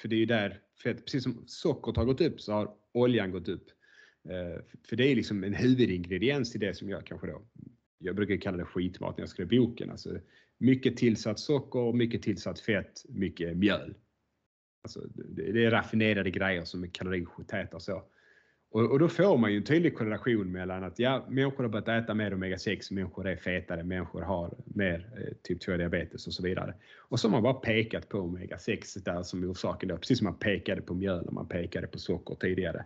För 0.00 0.08
det 0.08 0.16
är 0.16 0.18
ju 0.18 0.26
där, 0.26 0.60
fett, 0.82 1.04
precis 1.04 1.22
som 1.22 1.44
sockret 1.46 1.96
har 1.96 2.04
gått 2.04 2.20
upp 2.20 2.40
så 2.40 2.52
har 2.52 2.74
oljan 2.92 3.30
gått 3.30 3.48
upp. 3.48 3.68
Eh, 4.28 4.64
för 4.88 4.96
det 4.96 5.12
är 5.12 5.16
liksom 5.16 5.44
en 5.44 5.54
huvudingrediens 5.54 6.54
i 6.54 6.58
det 6.58 6.74
som 6.74 6.90
jag 6.90 7.06
kanske 7.06 7.26
då, 7.26 7.42
jag 7.98 8.16
brukar 8.16 8.36
kalla 8.36 8.56
det 8.56 8.64
skitmat 8.64 9.16
när 9.16 9.22
jag 9.22 9.28
skrev 9.28 9.48
boken. 9.48 9.90
Alltså 9.90 10.18
mycket 10.58 10.96
tillsatt 10.96 11.38
socker, 11.38 11.92
mycket 11.92 12.22
tillsatt 12.22 12.60
fett, 12.60 13.04
mycket 13.08 13.56
mjöl. 13.56 13.94
Alltså, 14.82 15.00
det 15.14 15.64
är 15.64 15.70
raffinerade 15.70 16.30
grejer 16.30 16.64
som 16.64 16.82
är 16.82 16.88
kaloritäta 16.88 17.76
och 17.76 17.82
så. 17.82 18.02
Och, 18.70 18.90
och, 18.90 18.98
då 18.98 19.08
får 19.08 19.38
man 19.38 19.52
ju 19.52 19.56
en 19.56 19.64
tydlig 19.64 19.96
korrelation 19.96 20.52
mellan 20.52 20.84
att 20.84 20.98
ja, 20.98 21.26
människor 21.28 21.64
har 21.64 21.70
börjat 21.70 21.88
äta 21.88 22.14
mer 22.14 22.34
omega 22.34 22.58
6, 22.58 22.90
människor 22.90 23.28
är 23.28 23.36
fetare, 23.36 23.84
människor 23.84 24.22
har 24.22 24.54
mer 24.64 25.10
eh, 25.16 25.34
typ 25.42 25.60
2 25.60 25.76
diabetes 25.76 26.26
och 26.26 26.32
så 26.32 26.42
vidare. 26.42 26.74
Och 26.96 27.20
så 27.20 27.28
har 27.28 27.32
man 27.32 27.42
bara 27.42 27.54
pekat 27.54 28.08
på 28.08 28.18
omega 28.18 28.58
6 28.58 28.94
där 28.94 29.22
som 29.22 29.44
orsaken 29.44 29.88
då, 29.88 29.96
precis 29.96 30.18
som 30.18 30.24
man 30.24 30.38
pekade 30.38 30.82
på 30.82 30.94
mjöl 30.94 31.26
och 31.26 31.32
man 31.32 31.48
pekade 31.48 31.86
på 31.86 31.98
socker 31.98 32.34
tidigare. 32.34 32.84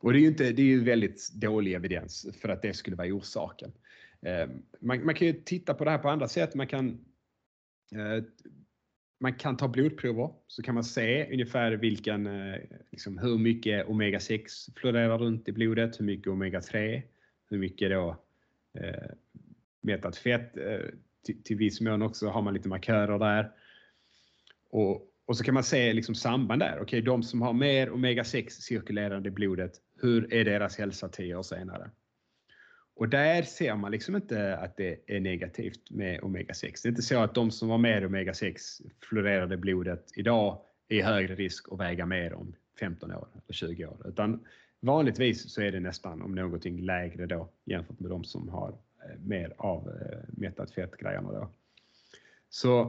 Och 0.00 0.12
det 0.12 0.18
är 0.18 0.20
ju, 0.20 0.28
inte, 0.28 0.52
det 0.52 0.62
är 0.62 0.66
ju 0.66 0.84
väldigt 0.84 1.32
dålig 1.34 1.74
evidens 1.74 2.26
för 2.40 2.48
att 2.48 2.62
det 2.62 2.72
skulle 2.72 2.96
vara 2.96 3.08
orsaken. 3.08 3.72
Eh, 4.22 4.48
man, 4.80 5.04
man, 5.04 5.14
kan 5.14 5.26
ju 5.26 5.32
titta 5.32 5.74
på 5.74 5.84
det 5.84 5.90
här 5.90 5.98
på 5.98 6.08
andra 6.08 6.28
sätt. 6.28 6.54
Man 6.54 6.66
kan 6.66 6.88
eh, 7.92 8.24
man 9.18 9.34
kan 9.34 9.56
ta 9.56 9.68
blodprover 9.68 10.30
så 10.46 10.62
kan 10.62 10.74
man 10.74 10.84
se 10.84 11.32
ungefär 11.32 11.72
vilken, 11.72 12.26
eh, 12.26 12.60
liksom, 12.90 13.18
hur 13.18 13.38
mycket 13.38 13.88
omega 13.88 14.20
6 14.20 14.66
florerar 14.76 15.18
runt 15.18 15.48
i 15.48 15.52
blodet, 15.52 16.00
hur 16.00 16.04
mycket 16.04 16.26
omega 16.26 16.60
3, 16.60 17.02
hur 17.50 17.58
mycket 17.58 17.90
då 17.90 18.16
eh, 18.74 19.10
mättat 19.80 20.16
fett. 20.16 20.56
Eh, 20.56 20.78
till, 21.24 21.42
till 21.42 21.56
viss 21.56 21.80
mån 21.80 22.02
också 22.02 22.28
har 22.28 22.42
man 22.42 22.54
lite 22.54 22.68
markörer 22.68 23.18
där. 23.18 23.50
Och, 24.70 25.10
och 25.26 25.36
så 25.36 25.44
kan 25.44 25.54
man 25.54 25.64
se 25.64 25.92
liksom 25.92 26.14
samband 26.14 26.60
där. 26.60 26.72
Okej, 26.72 26.82
okay, 26.82 27.00
de 27.00 27.22
som 27.22 27.42
har 27.42 27.52
mer 27.52 27.90
omega 27.90 28.24
6 28.24 28.54
cirkulerande 28.54 29.28
i 29.28 29.32
blodet, 29.32 29.72
hur 30.00 30.34
är 30.34 30.44
deras 30.44 30.78
hälsa 30.78 31.08
10 31.08 31.36
år 31.36 31.42
senare? 31.42 31.90
Och 32.96 33.08
där 33.08 33.42
ser 33.42 33.76
man 33.76 33.92
liksom 33.92 34.16
inte 34.16 34.56
att 34.56 34.76
det 34.76 35.00
är 35.06 35.20
negativt 35.20 35.90
med 35.90 36.20
omega-6. 36.20 36.82
Det 36.82 36.86
är 36.86 36.88
inte 36.88 37.02
så 37.02 37.18
att 37.18 37.34
de 37.34 37.50
som 37.50 37.68
var 37.68 37.78
med 37.78 38.04
omega-6 38.04 38.58
fluorerade 39.00 39.56
blodet 39.56 40.10
idag 40.14 40.60
är 40.88 40.96
i 40.96 41.02
högre 41.02 41.34
risk 41.34 41.72
att 41.72 41.80
väga 41.80 42.06
mer 42.06 42.34
om 42.34 42.54
15 42.80 43.12
år 43.12 43.28
eller 43.32 43.54
20 43.54 43.86
år. 43.86 44.08
Utan 44.08 44.44
vanligtvis 44.80 45.50
så 45.50 45.62
är 45.62 45.72
det 45.72 45.80
nästan 45.80 46.22
om 46.22 46.34
någonting 46.34 46.80
lägre 46.80 47.26
då 47.26 47.48
jämfört 47.64 48.00
med 48.00 48.10
de 48.10 48.24
som 48.24 48.48
har 48.48 48.68
eh, 48.68 49.20
mer 49.20 49.54
av 49.56 49.88
eh, 49.88 50.18
mättat 50.28 50.70
fett-grejerna 50.70 51.32
då. 51.32 51.50
Så 52.48 52.80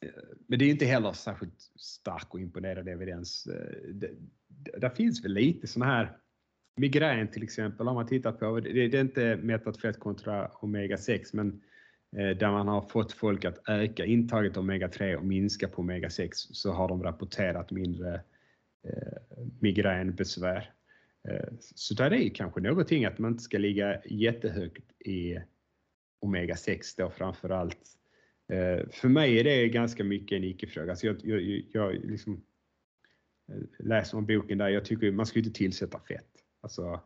eh, 0.00 0.10
men 0.46 0.58
det 0.58 0.64
är 0.64 0.70
inte 0.70 0.84
heller 0.84 1.12
särskilt 1.12 1.70
stark 1.76 2.34
och 2.34 2.40
imponerande 2.40 2.92
evidens. 2.92 3.44
Det, 3.92 4.10
det, 4.48 4.78
det 4.78 4.90
finns 4.90 5.24
väl 5.24 5.32
lite 5.32 5.66
sådana 5.66 5.92
här 5.92 6.16
migrän 6.80 7.28
till 7.28 7.42
exempel 7.42 7.86
har 7.86 7.94
man 7.94 8.06
tittat 8.06 8.40
på. 8.40 8.60
Det, 8.60 8.94
är 8.94 9.00
inte 9.00 9.36
mättat 9.36 9.80
fett 9.80 9.98
kontra 9.98 10.48
omega 10.48 10.96
6 10.96 11.32
men 11.32 11.62
eh, 12.16 12.28
där 12.28 12.50
man 12.50 12.68
har 12.68 12.82
fått 12.82 13.12
folk 13.12 13.44
att 13.44 13.68
öka 13.68 14.04
intaget 14.04 14.56
av 14.56 14.62
omega 14.62 14.88
3 14.88 15.16
och 15.16 15.24
minska 15.24 15.68
på 15.68 15.82
omega 15.82 16.10
6 16.10 16.38
så 16.38 16.72
har 16.72 16.88
de 16.88 17.02
rapporterat 17.02 17.70
mindre 17.70 18.14
eh, 18.88 19.38
migränbesvär. 19.60 20.72
Eh, 21.28 21.48
så 21.60 21.94
där 21.94 22.10
är 22.10 22.16
ju 22.16 22.30
kanske 22.30 22.60
någonting 22.60 23.04
att 23.04 23.18
man 23.18 23.30
inte 23.30 23.42
ska 23.42 23.58
ligga 23.58 24.00
jättehögt 24.04 25.00
i 25.00 25.38
omega-6 26.20 26.94
då 26.96 27.10
framför 27.10 27.50
allt. 27.50 27.96
För 28.90 29.08
mig 29.08 29.40
är 29.40 29.44
det 29.44 29.68
ganska 29.68 30.04
mycket 30.04 30.36
en 30.36 30.44
icke-fråga. 30.44 30.90
Alltså 30.90 31.06
jag, 31.06 31.24
jag, 31.24 31.62
jag 31.72 31.94
liksom 31.94 32.44
läser 33.78 34.18
om 34.18 34.26
boken 34.26 34.58
där, 34.58 34.68
jag 34.68 34.84
tycker 34.84 35.12
man 35.12 35.26
ska 35.26 35.38
inte 35.38 35.50
tillsätta 35.50 36.00
fett. 36.00 36.39
Alltså, 36.60 37.00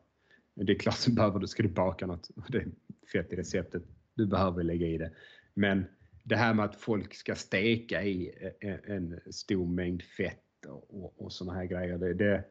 det 0.54 0.72
är 0.72 0.78
klart 0.78 0.96
så 0.96 1.10
behöver 1.10 1.38
du, 1.38 1.46
ska 1.46 1.62
du 1.62 1.68
baka 1.68 2.06
något, 2.06 2.30
det 2.48 2.58
är 2.58 2.66
fett 3.12 3.32
i 3.32 3.36
receptet, 3.36 3.82
du 4.14 4.26
behöver 4.26 4.62
lägga 4.62 4.86
i 4.86 4.98
det. 4.98 5.10
Men 5.54 5.84
det 6.22 6.36
här 6.36 6.54
med 6.54 6.64
att 6.64 6.76
folk 6.76 7.14
ska 7.14 7.34
steka 7.34 8.02
i 8.02 8.26
e, 8.26 8.52
e, 8.60 8.78
en, 8.84 9.20
stor 9.30 9.66
mängd 9.66 10.02
fett 10.02 10.66
och, 10.66 11.22
och, 11.22 11.32
såna 11.32 11.54
här 11.54 11.64
grejer, 11.64 11.98
det, 11.98 12.14
det, 12.14 12.44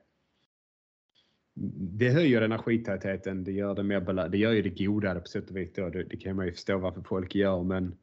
det 1.76 2.10
höjer 2.10 2.42
energitätheten, 2.42 3.44
det 3.44 3.52
gör 3.52 3.76
det 3.76 3.84
mer 3.84 4.30
det 4.30 4.38
gör 4.38 4.52
ju 4.52 4.62
det 4.62 4.86
godare 4.86 5.20
på 5.20 5.28
sätt 5.28 5.50
och 5.50 5.58
vis 5.58 5.74
då. 5.76 5.90
Det, 5.90 6.04
det 6.04 6.18
kan 6.18 6.36
man 6.36 6.46
ju 6.46 6.52
förstå 6.52 6.78
varför 6.78 7.02
folk 7.02 7.36
gör 7.36 7.64
men 7.64 7.98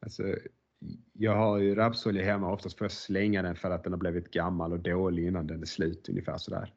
alltså, 0.00 0.36
jag 1.12 1.36
har 1.36 1.58
ju 1.58 1.74
rapsolja 1.74 2.24
hemma, 2.24 2.52
oftast 2.52 2.78
får 2.78 2.84
jag 2.84 2.92
slänga 2.92 3.42
den 3.42 3.56
för 3.56 3.70
att 3.70 3.84
den 3.84 3.92
har 3.92 3.98
blivit 3.98 4.30
gammal 4.30 4.72
och 4.72 4.80
dålig 4.80 5.26
innan 5.26 5.46
den 5.46 5.62
är 5.62 5.66
slut 5.66 6.08
ungefär 6.08 6.38
sådär. 6.38 6.74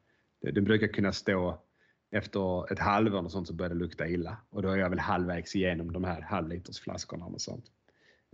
Den 0.52 0.64
brukar 0.64 0.86
kunna 0.86 1.12
stå 1.12 1.62
efter 2.10 2.72
ett 2.72 2.78
halvår 2.78 3.24
och 3.24 3.32
sånt 3.32 3.48
så 3.48 3.54
börjar 3.54 3.70
det 3.70 3.74
lukta 3.74 4.08
illa 4.08 4.36
och 4.50 4.62
då 4.62 4.68
är 4.68 4.76
jag 4.76 4.90
väl 4.90 4.98
halvvägs 4.98 5.56
igenom 5.56 5.92
de 5.92 6.04
här 6.04 6.20
halvlitersflaskorna 6.20 7.24
och 7.24 7.40
sånt. 7.40 7.64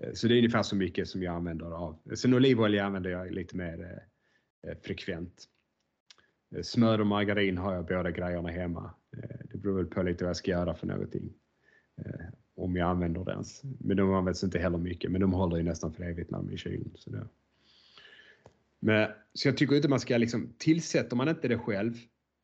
Eh, 0.03 0.13
så 0.13 0.29
det 0.29 0.35
är 0.35 0.39
ungefär 0.39 0.63
så 0.63 0.77
mycket 0.77 1.09
som 1.09 1.23
jag 1.23 1.35
använder 1.35 1.67
av. 1.67 1.99
Sen 2.15 2.35
olivolja 2.35 2.85
använder 2.85 3.11
jag 3.11 3.31
lite 3.33 3.57
mer 3.57 3.83
eh, 3.83 4.71
eh, 4.71 4.79
frekvent. 4.83 5.45
Smör 6.63 7.01
och 7.01 7.07
margarin 7.07 7.59
har 7.59 7.75
jag 7.75 7.87
båda 7.87 8.11
grejerna 8.11 8.49
hemma. 8.49 8.95
Det 9.45 9.59
beror 9.59 9.77
väl 9.77 9.87
på 9.87 10.03
lite 10.03 10.25
vad 10.25 10.29
jag 10.29 10.37
ska 10.37 10.51
göra 10.51 10.75
för 10.75 10.87
någonting. 10.87 11.33
Om 12.57 12.77
jag 12.77 12.89
använder 12.89 13.25
det 13.25 13.33
ens. 13.33 13.63
Men 13.63 13.97
de 13.97 14.15
används 14.15 14.45
inte 14.45 14.59
heller 14.59 14.79
mycket, 14.79 15.11
men 15.11 15.21
de 15.21 15.33
håller 15.33 15.57
ju 15.57 15.63
nästan 15.63 15.93
för 15.93 16.05
evigt 16.05 16.31
när 16.31 16.39
de 16.39 16.49
är 16.49 16.53
i 16.53 16.57
kylen. 16.57 16.91
Så, 16.95 17.11
det. 17.11 17.29
Men, 18.81 19.11
så 19.35 19.49
jag 19.49 19.57
tycker 19.57 19.77
inte 19.77 19.89
man 19.89 20.01
ska 20.01 20.17
liksom, 20.17 20.55
tillsätter 20.59 21.17
man 21.17 21.29
inte 21.29 21.49
det 21.49 21.59
själv, 21.59 21.95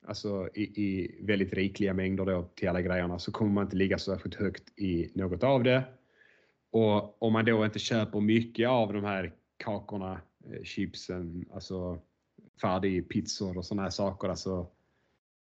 alltså 0.06 0.48
i, 0.54 0.62
i 0.62 1.18
väldigt 1.22 1.52
rikliga 1.52 1.94
mängder 1.94 2.24
då 2.24 2.42
till 2.54 2.68
alla 2.68 2.82
grejerna, 2.82 3.18
så 3.18 3.32
kommer 3.32 3.52
man 3.52 3.64
inte 3.64 3.76
ligga 3.76 3.98
så 3.98 4.12
särskilt 4.14 4.34
högt 4.34 4.78
i 4.78 5.10
något 5.14 5.42
av 5.42 5.62
det. 5.62 5.84
Och 6.70 7.22
om 7.22 7.32
man 7.32 7.44
då 7.44 7.64
inte 7.64 7.78
köper 7.78 8.20
mycket 8.20 8.68
av 8.68 8.92
de 8.92 9.04
här 9.04 9.34
kakorna, 9.56 10.20
eh, 10.50 10.62
chipsen, 10.62 11.44
alltså 11.52 12.02
färdigpizzor 12.60 13.58
och 13.58 13.64
sådana 13.64 13.82
här 13.82 13.90
saker. 13.90 14.28
Alltså, 14.28 14.66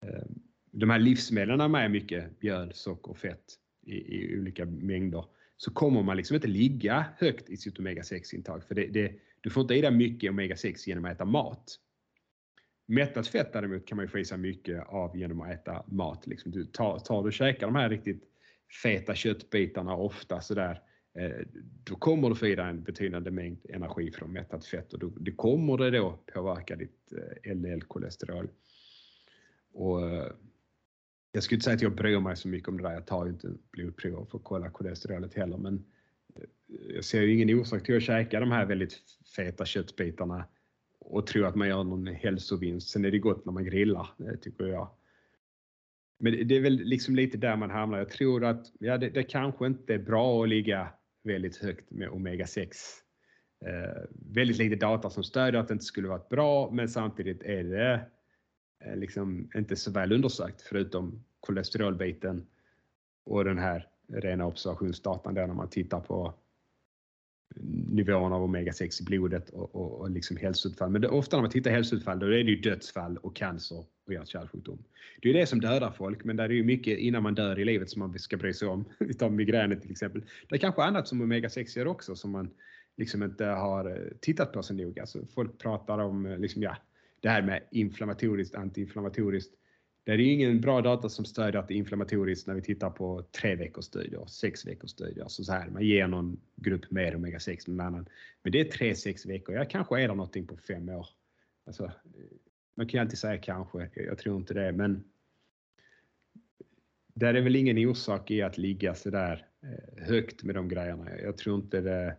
eh, 0.05 0.23
de 0.71 0.89
här 0.89 0.99
livsmedlen 0.99 1.71
med 1.71 1.91
mycket 1.91 2.41
mjöl, 2.41 2.73
socker 2.73 3.11
och 3.11 3.17
fett 3.17 3.45
i, 3.85 3.95
i 3.95 4.39
olika 4.39 4.65
mängder 4.65 5.25
så 5.57 5.71
kommer 5.71 6.03
man 6.03 6.17
liksom 6.17 6.35
inte 6.35 6.47
ligga 6.47 7.05
högt 7.17 7.49
i 7.49 7.57
sitt 7.57 7.79
omega-6-intag. 7.79 8.63
För 8.67 8.75
det, 8.75 8.87
det, 8.87 9.11
du 9.41 9.49
får 9.49 9.61
inte 9.61 9.73
i 9.73 9.81
dig 9.81 9.91
mycket 9.91 10.31
omega-6 10.31 10.87
genom 10.87 11.05
att 11.05 11.11
äta 11.11 11.25
mat. 11.25 11.79
Mättat 12.87 13.27
fett 13.27 13.53
däremot 13.53 13.85
kan 13.85 13.95
man 13.95 14.05
ju 14.05 14.09
få 14.09 14.19
i 14.19 14.25
sig 14.25 14.37
mycket 14.37 14.87
av 14.87 15.17
genom 15.17 15.41
att 15.41 15.51
äta 15.51 15.83
mat. 15.87 16.27
Liksom 16.27 16.51
du 16.51 16.65
tar, 16.65 16.99
tar 16.99 17.21
du 17.21 17.27
och 17.27 17.33
käkar 17.33 17.67
de 17.67 17.75
här 17.75 17.89
riktigt 17.89 18.23
feta 18.83 19.15
köttbitarna 19.15 19.95
ofta 19.95 20.41
sådär 20.41 20.81
eh, 21.13 21.47
då 21.83 21.95
kommer 21.95 22.29
du 22.29 22.35
få 22.35 22.47
i 22.47 22.55
dig 22.55 22.69
en 22.69 22.83
betydande 22.83 23.31
mängd 23.31 23.65
energi 23.69 24.11
från 24.11 24.33
mättat 24.33 24.65
fett 24.65 24.93
och 24.93 24.99
då, 24.99 25.09
det 25.09 25.31
kommer 25.31 25.77
det 25.77 25.91
då 25.91 26.19
påverka 26.33 26.75
ditt 26.75 27.13
eh, 27.13 27.53
LDL-kolesterol. 27.55 28.49
Och 29.73 30.09
eh, 30.09 30.31
jag 31.35 31.43
skulle 31.43 31.55
inte 31.55 31.63
säga 31.63 31.75
att 31.75 31.81
jag 31.81 31.95
bryr 31.95 32.19
mig 32.19 32.35
så 32.35 32.47
mycket 32.47 32.69
om 32.69 32.77
det 32.77 32.83
där. 32.83 32.93
Jag 32.93 33.05
tar 33.05 33.25
ju 33.25 33.31
inte 33.31 33.53
blodprover 33.71 34.25
för 34.25 34.37
att 34.37 34.43
kolla 34.43 34.69
kolesterolet 34.69 35.33
heller, 35.33 35.57
men 35.57 35.85
eh, 36.35 36.43
jag 36.95 37.03
ser 37.03 37.21
ju 37.21 37.33
ingen 37.33 37.59
orsak 37.59 37.83
till 37.83 37.97
att 37.97 38.03
käka 38.03 38.39
de 38.39 38.51
här 38.51 38.65
väldigt 38.65 38.99
feta 39.35 39.65
köttbitarna 39.65 40.45
och 40.99 41.27
tro 41.27 41.45
att 41.45 41.55
man 41.55 41.67
gör 41.67 41.83
någon 41.83 42.07
hälsovinst. 42.07 42.89
Sen 42.89 43.05
är 43.05 43.11
det 43.11 43.19
gott 43.19 43.45
när 43.45 43.53
man 43.53 43.65
grillar, 43.65 44.07
eh, 44.19 44.35
tycker 44.35 44.65
jag. 44.65 44.89
Men 46.19 46.47
det 46.47 46.55
är 46.55 46.61
väl 46.61 46.75
liksom 46.75 47.15
lite 47.15 47.37
där 47.37 47.55
man 47.55 47.69
hamnar. 47.69 47.97
Jag 47.97 48.09
tror 48.09 48.45
att 48.45 48.71
ja, 48.79 48.97
det, 48.97 49.09
det 49.09 49.23
kanske 49.23 49.65
inte 49.65 49.93
är 49.93 49.99
bra 49.99 50.43
att 50.43 50.49
ligga 50.49 50.87
väldigt 51.23 51.57
högt 51.57 51.91
med 51.91 52.09
omega-6. 52.09 52.67
Eh, 53.65 54.03
väldigt 54.33 54.57
lite 54.57 54.75
data 54.75 55.09
som 55.09 55.23
stödjer 55.23 55.61
att 55.61 55.67
det 55.67 55.73
inte 55.73 55.85
skulle 55.85 56.07
varit 56.07 56.29
bra, 56.29 56.71
men 56.71 56.89
samtidigt 56.89 57.43
är 57.43 57.63
det 57.63 57.93
eh, 57.93 57.99
Eh, 58.85 58.95
liksom 58.95 59.49
inte 59.55 59.75
så 59.75 59.91
väl 59.91 60.11
undersökt 60.11 60.61
förutom 60.61 61.23
kolesterolbiten 61.39 62.45
och 63.23 63.45
den 63.45 63.57
här 63.57 63.87
rena 64.07 64.45
observationsdatan 64.45 65.33
där 65.33 65.47
när 65.47 65.53
man 65.53 65.69
tittar 65.69 65.99
på 65.99 66.33
nivån 67.91 68.33
av 68.33 68.41
omega-6 68.41 69.01
i 69.01 69.05
blodet 69.05 69.49
och, 69.49 69.75
och, 69.75 70.01
och 70.01 70.09
liksom 70.09 70.37
hälsoutfall. 70.37 70.89
Men 70.89 71.01
det, 71.01 71.07
ofta 71.07 71.37
när 71.37 71.41
man 71.41 71.51
tittar 71.51 71.71
hälsoutfall 71.71 72.19
då 72.19 72.25
är 72.25 72.29
det 72.29 72.51
ju 72.51 72.55
dödsfall 72.55 73.17
och 73.17 73.35
cancer 73.35 73.85
och 74.05 74.13
hjärt-kärlsjukdom. 74.13 74.83
Det 75.21 75.29
är 75.29 75.33
det 75.33 75.45
som 75.45 75.61
dödar 75.61 75.91
folk, 75.91 76.23
men 76.23 76.35
det 76.35 76.43
är 76.43 76.49
ju 76.49 76.63
mycket 76.63 76.97
innan 76.97 77.23
man 77.23 77.35
dör 77.35 77.59
i 77.59 77.65
livet 77.65 77.89
som 77.89 77.99
man 77.99 78.19
ska 78.19 78.37
bry 78.37 78.53
sig 78.53 78.67
om. 78.67 78.85
Vi 78.99 79.13
tar 79.13 79.29
migränet 79.29 79.81
till 79.81 79.91
exempel. 79.91 80.23
Det 80.49 80.55
är 80.55 80.59
kanske 80.59 80.83
annat 80.83 81.07
som 81.07 81.21
omega-6 81.21 81.77
gör 81.77 81.87
också 81.87 82.15
som 82.15 82.31
man 82.31 82.49
liksom 82.97 83.23
inte 83.23 83.45
har 83.45 83.89
eh, 83.89 84.17
tittat 84.19 84.53
på 84.53 84.63
så 84.63 84.73
noga. 84.73 85.01
Alltså 85.01 85.25
folk 85.33 85.57
pratar 85.57 85.99
om 85.99 86.25
eh, 86.25 86.37
liksom, 86.37 86.61
ja, 86.61 86.77
det 87.25 87.31
här 87.31 87.41
med 87.41 87.63
inflammatoriskt, 87.71 88.55
antiinflammatoriskt. 88.55 89.53
Det 90.03 90.11
är 90.11 90.19
ingen 90.19 90.61
bra 90.61 90.81
data 90.81 91.09
som 91.09 91.25
stödjer 91.25 91.61
att 91.61 91.67
det 91.67 91.73
är 91.73 91.77
inflammatoriskt 91.77 92.47
när 92.47 92.55
vi 92.55 92.61
tittar 92.61 92.89
på 92.89 93.25
tre 93.31 93.55
veckors 93.55 93.85
studier, 93.85 94.25
sex 94.25 94.65
veckors 94.65 94.89
studier. 94.89 95.23
Alltså 95.23 95.43
så 95.43 95.53
här, 95.53 95.69
man 95.69 95.83
ger 95.83 96.07
någon 96.07 96.41
grupp 96.55 96.91
mer 96.91 97.15
omega-6 97.15 97.69
än 97.69 97.77
någon 97.77 97.87
annan. 97.87 98.09
Men 98.43 98.51
det 98.51 98.59
är 98.59 98.65
tre, 98.65 98.95
sex 98.95 99.25
veckor. 99.25 99.55
Ja, 99.55 99.65
kanske 99.65 100.01
är 100.01 100.07
det 100.07 100.15
någonting 100.15 100.47
på 100.47 100.57
fem 100.57 100.89
år. 100.89 101.07
Alltså, 101.65 101.91
man 102.75 102.87
kan 102.87 102.97
ju 102.97 103.01
alltid 103.01 103.19
säga 103.19 103.37
kanske, 103.37 103.89
jag 103.95 104.17
tror 104.17 104.37
inte 104.37 104.53
det, 104.53 104.71
men 104.71 105.03
där 107.13 107.33
är 107.33 107.41
väl 107.41 107.55
ingen 107.55 107.77
orsak 107.77 108.31
i 108.31 108.41
att 108.41 108.57
ligga 108.57 108.95
så 108.95 109.09
där 109.09 109.45
eh, 109.63 110.03
högt 110.05 110.43
med 110.43 110.55
de 110.55 110.67
grejerna. 110.67 111.19
Jag 111.19 111.37
tror 111.37 111.55
inte 111.55 111.81
det. 111.81 112.17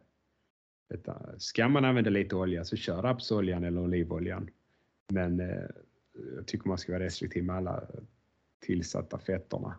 Detta. 0.88 1.38
Ska 1.38 1.68
man 1.68 1.84
använda 1.84 2.10
lite 2.10 2.36
olja 2.36 2.64
så 2.64 2.76
kör 2.76 3.02
rapsoljan 3.02 3.64
eller 3.64 3.80
olivoljan. 3.80 4.50
Men 5.12 5.38
jag 6.36 6.46
tycker 6.46 6.68
man 6.68 6.78
ska 6.78 6.92
vara 6.92 7.02
restriktiv 7.04 7.44
med 7.44 7.56
alla 7.56 7.82
tillsatta 8.60 9.18
fetterna. 9.18 9.74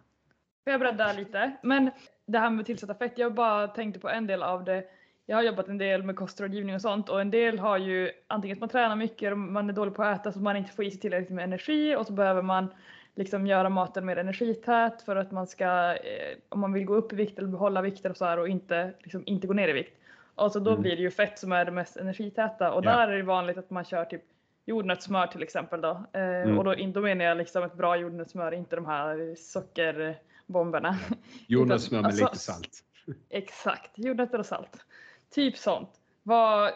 Får 0.63 0.71
jag 0.71 0.79
bredda 0.79 1.13
lite? 1.13 1.51
Men 1.63 1.91
det 2.25 2.39
här 2.39 2.49
med 2.49 2.65
tillsatta 2.65 2.93
fett, 2.95 3.13
jag 3.17 3.33
bara 3.33 3.67
tänkte 3.67 3.99
på 3.99 4.09
en 4.09 4.27
del 4.27 4.43
av 4.43 4.63
det. 4.63 4.83
Jag 5.25 5.37
har 5.37 5.43
jobbat 5.43 5.67
en 5.67 5.77
del 5.77 6.03
med 6.03 6.15
kostrådgivning 6.15 6.75
och 6.75 6.81
sånt 6.81 7.09
och 7.09 7.21
en 7.21 7.31
del 7.31 7.59
har 7.59 7.77
ju 7.77 8.11
antingen 8.27 8.55
att 8.57 8.59
man 8.59 8.69
tränar 8.69 8.95
mycket 8.95 9.31
och 9.31 9.37
man 9.37 9.69
är 9.69 9.73
dålig 9.73 9.95
på 9.95 10.03
att 10.03 10.19
äta 10.19 10.31
så 10.31 10.39
man 10.39 10.57
inte 10.57 10.71
får 10.71 10.85
i 10.85 10.91
sig 10.91 10.99
tillräckligt 10.99 11.29
med 11.35 11.43
energi 11.43 11.95
och 11.95 12.07
så 12.07 12.13
behöver 12.13 12.41
man 12.41 12.67
liksom 13.15 13.47
göra 13.47 13.69
maten 13.69 14.05
mer 14.05 14.17
energität 14.17 15.01
för 15.01 15.15
att 15.15 15.31
man 15.31 15.47
ska, 15.47 15.95
eh, 15.95 16.37
om 16.49 16.59
man 16.59 16.73
vill 16.73 16.85
gå 16.85 16.95
upp 16.95 17.13
i 17.13 17.15
vikt 17.15 17.37
eller 17.39 17.47
behålla 17.47 17.81
vikten 17.81 18.11
och 18.11 18.17
så 18.17 18.25
här 18.25 18.39
och 18.39 18.47
inte, 18.49 18.93
liksom, 18.99 19.23
inte 19.25 19.47
gå 19.47 19.53
ner 19.53 19.67
i 19.67 19.73
vikt. 19.73 19.97
Och 20.35 20.51
så 20.51 20.59
då 20.59 20.71
Mm. 20.71 20.81
blir 20.81 20.95
det 20.95 21.01
ju 21.01 21.11
fett 21.11 21.39
som 21.39 21.51
är 21.51 21.65
det 21.65 21.71
mest 21.71 21.97
energitäta 21.97 22.71
och 22.73 22.85
Ja. 22.85 22.89
där 22.91 23.07
är 23.07 23.17
det 23.17 23.23
vanligt 23.23 23.57
att 23.57 23.69
man 23.69 23.83
kör 23.85 24.05
typ 24.05 24.23
jordnötssmör 24.67 25.27
till 25.27 25.43
exempel 25.43 25.81
då. 25.81 26.05
Eh, 26.13 26.21
Mm. 26.21 26.57
Och 26.57 26.63
då, 26.63 26.75
då 26.93 27.01
menar 27.01 27.25
jag 27.25 27.37
liksom 27.37 27.63
ett 27.63 27.73
bra 27.73 27.97
jordnötssmör, 27.97 28.51
inte 28.51 28.75
de 28.75 28.85
här 28.85 29.35
sockerbomberna. 29.35 30.97
Jordnötssmör 31.47 32.01
med 32.01 32.05
Alltså, 32.05 32.23
lite 32.23 32.37
salt. 32.37 32.83
Exakt, 33.29 33.91
jordnötter 33.95 34.39
och 34.39 34.45
salt. 34.45 34.85
Typ 35.29 35.57
sånt. 35.57 35.89
Vad, 36.23 36.71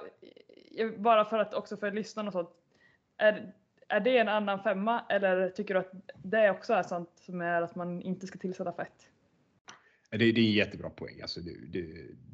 bara 0.98 1.26
för 1.26 1.40
att 1.40 1.54
också 1.54 1.78
för 1.78 1.92
lyssnarna 1.92 2.28
och 2.28 2.34
sånt. 2.34 2.50
Är, 3.18 3.54
är 3.88 4.00
det 4.00 4.18
en 4.18 4.28
annan 4.28 4.64
femma 4.64 5.04
eller 5.10 5.50
tycker 5.50 5.74
du 5.74 5.80
att 5.80 5.92
det 6.24 6.50
också 6.50 6.74
är 6.74 6.84
sånt 6.84 7.10
som 7.16 7.42
är 7.42 7.62
att 7.62 7.76
man 7.76 8.02
inte 8.02 8.28
ska 8.28 8.40
tillsätta 8.40 8.74
fett? 8.74 9.08
Det, 10.12 10.18
det 10.18 10.42
är 10.42 10.46
en 10.46 10.52
jättebra 10.52 10.90
poäng. 10.90 11.22
Alltså 11.22 11.42
det, 11.42 11.56
det, 11.70 11.88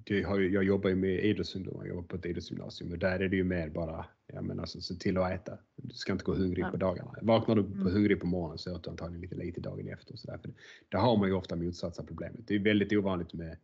det 0.03 0.21
har 0.23 0.39
jag 0.39 0.63
jobbar 0.63 0.89
ju 0.89 0.95
med 0.95 1.23
idrottsungdomar, 1.25 1.85
jag 1.85 1.89
jobbar 1.95 2.03
på 2.07 2.15
ett 2.15 2.25
idrottsgymnasium 2.25 2.91
och 2.91 2.97
där 2.99 3.19
är 3.19 3.29
det 3.29 3.35
ju 3.35 3.43
mer 3.43 3.69
bara, 3.69 4.05
ja 4.33 4.41
men 4.41 4.59
alltså 4.59 4.81
se 4.81 4.95
till 4.95 5.17
att 5.17 5.31
äta. 5.31 5.57
Du 5.75 5.95
ska 5.95 6.11
inte 6.11 6.23
gå 6.25 6.35
hungrig 6.35 6.63
Ja. 6.63 6.71
på 6.71 6.77
dagarna. 6.77 7.13
Vaknar 7.21 7.55
du 7.55 7.63
på 7.63 7.73
Mm. 7.73 7.93
hungrig 7.93 8.19
på 8.19 8.27
morgonen 8.27 8.57
så 8.57 8.69
äter 8.69 8.81
du 8.83 8.89
antagligen 8.89 9.21
lite 9.21 9.35
lite 9.35 9.61
dagen 9.61 9.87
efter. 9.87 10.13
Och 10.13 10.19
så 10.19 10.31
där. 10.31 10.37
För 10.37 10.51
där 10.89 10.99
har 10.99 11.17
man 11.17 11.27
ju 11.27 11.33
ofta 11.33 11.55
motsatsa 11.55 12.03
problemet. 12.03 12.47
Det 12.47 12.55
är 12.55 12.59
väldigt 12.59 12.93
ovanligt 12.93 13.33
med 13.33 13.57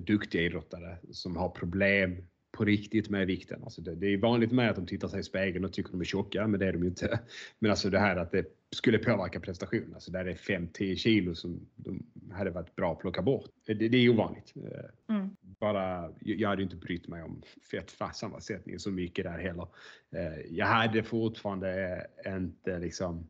duktiga 0.00 0.42
idrottare 0.42 0.98
som 1.10 1.36
har 1.36 1.48
problem 1.48 2.16
på 2.56 2.64
riktigt 2.64 3.10
med 3.10 3.26
vikten. 3.26 3.64
Alltså 3.64 3.80
det, 3.80 3.94
det 3.94 4.06
är 4.06 4.16
vanligt 4.16 4.52
med 4.52 4.70
att 4.70 4.76
de 4.76 4.86
tittar 4.86 5.08
sig 5.08 5.20
i 5.20 5.22
spegeln 5.22 5.64
och 5.64 5.72
tycker 5.72 5.90
de 5.90 6.00
är 6.00 6.04
tjocka, 6.04 6.46
men 6.46 6.60
det 6.60 6.66
är 6.66 6.72
de 6.72 6.82
ju 6.82 6.88
inte. 6.88 7.20
Men 7.58 7.70
alltså 7.70 7.90
det 7.90 7.98
här 7.98 8.16
att 8.16 8.32
det 8.32 8.46
skulle 8.70 8.98
påverka 8.98 9.40
prestationen. 9.40 9.94
Alltså 9.94 10.10
där 10.10 10.24
det 10.24 10.30
är 10.30 10.34
5-10 10.34 10.96
kilo 10.96 11.34
som 11.34 11.68
de 11.74 12.06
hade 12.32 12.50
varit 12.50 12.76
bra 12.76 12.92
att 12.92 12.98
plocka 12.98 13.22
bort. 13.22 13.50
Det, 13.66 13.74
det 13.74 13.96
är 13.96 14.08
ovanligt. 14.08 14.54
Mm. 15.08 15.36
Bara 15.40 16.12
jag 16.20 16.48
hade 16.48 16.62
inte 16.62 16.76
brytt 16.76 17.08
mig 17.08 17.22
om 17.22 17.42
fettsammansättningen 17.70 18.80
så 18.80 18.90
mycket 18.90 19.24
där 19.24 19.38
heller. 19.38 19.68
Eh, 20.16 20.40
jag 20.50 20.66
hade 20.66 21.02
fortfarande 21.02 22.06
inte 22.26 22.78
liksom 22.78 23.28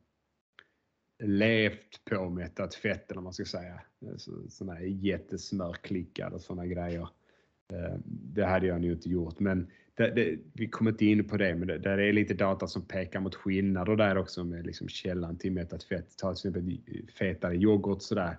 levt 1.25 2.05
på 2.05 2.31
mättat 2.31 2.75
fett 2.75 3.11
eller 3.11 3.15
vad 3.15 3.25
man 3.25 3.33
ska 3.33 3.45
säga. 3.45 3.81
Sådana 4.49 4.79
här 4.79 4.87
jättesmörklickar 4.87 6.31
och 6.31 6.41
sådana 6.41 6.67
grejer. 6.67 7.09
Eh, 7.73 7.99
det 8.05 8.45
hade 8.45 8.67
jag 8.67 8.81
nog 8.81 8.91
inte 8.91 9.09
gjort. 9.09 9.41
Men 9.41 9.71
det, 9.95 10.11
det, 10.11 10.39
vi 10.53 10.69
kommer 10.69 10.91
inte 10.91 11.05
in 11.05 11.29
på 11.29 11.37
det, 11.37 11.55
men 11.55 11.69
det, 11.69 11.79
där 11.79 11.99
är 11.99 12.13
lite 12.13 12.35
data 12.35 12.67
som 12.67 12.83
pekar 12.83 13.21
mot 13.21 13.35
skillnader 13.35 13.97
där 13.97 14.19
också 14.19 14.45
med 14.45 14.67
liksom 14.67 14.89
källan 14.89 15.39
till 15.39 15.53
mättat 15.53 15.85
fett. 15.85 16.17
Ta 16.17 16.35
till 16.35 16.49
exempel 16.49 16.81
fetare 17.19 17.57
yoghurt 17.57 18.03
sådär. 18.03 18.39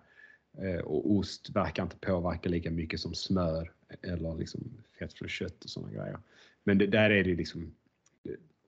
Eh, 0.57 0.79
och 0.79 1.11
ost 1.11 1.49
verkar 1.49 1.83
inte 1.83 1.97
påverka 1.97 2.49
lika 2.49 2.71
mycket 2.71 2.99
som 2.99 3.13
smör 3.13 3.71
eller 4.01 4.35
liksom 4.35 4.61
fett 4.99 5.13
från 5.13 5.29
kött 5.29 5.63
och 5.63 5.69
sådana 5.69 5.93
grejer. 5.93 6.17
Men 6.63 6.77
det, 6.77 6.87
där 6.87 7.09
är 7.09 7.23
det 7.23 7.35
liksom 7.35 7.71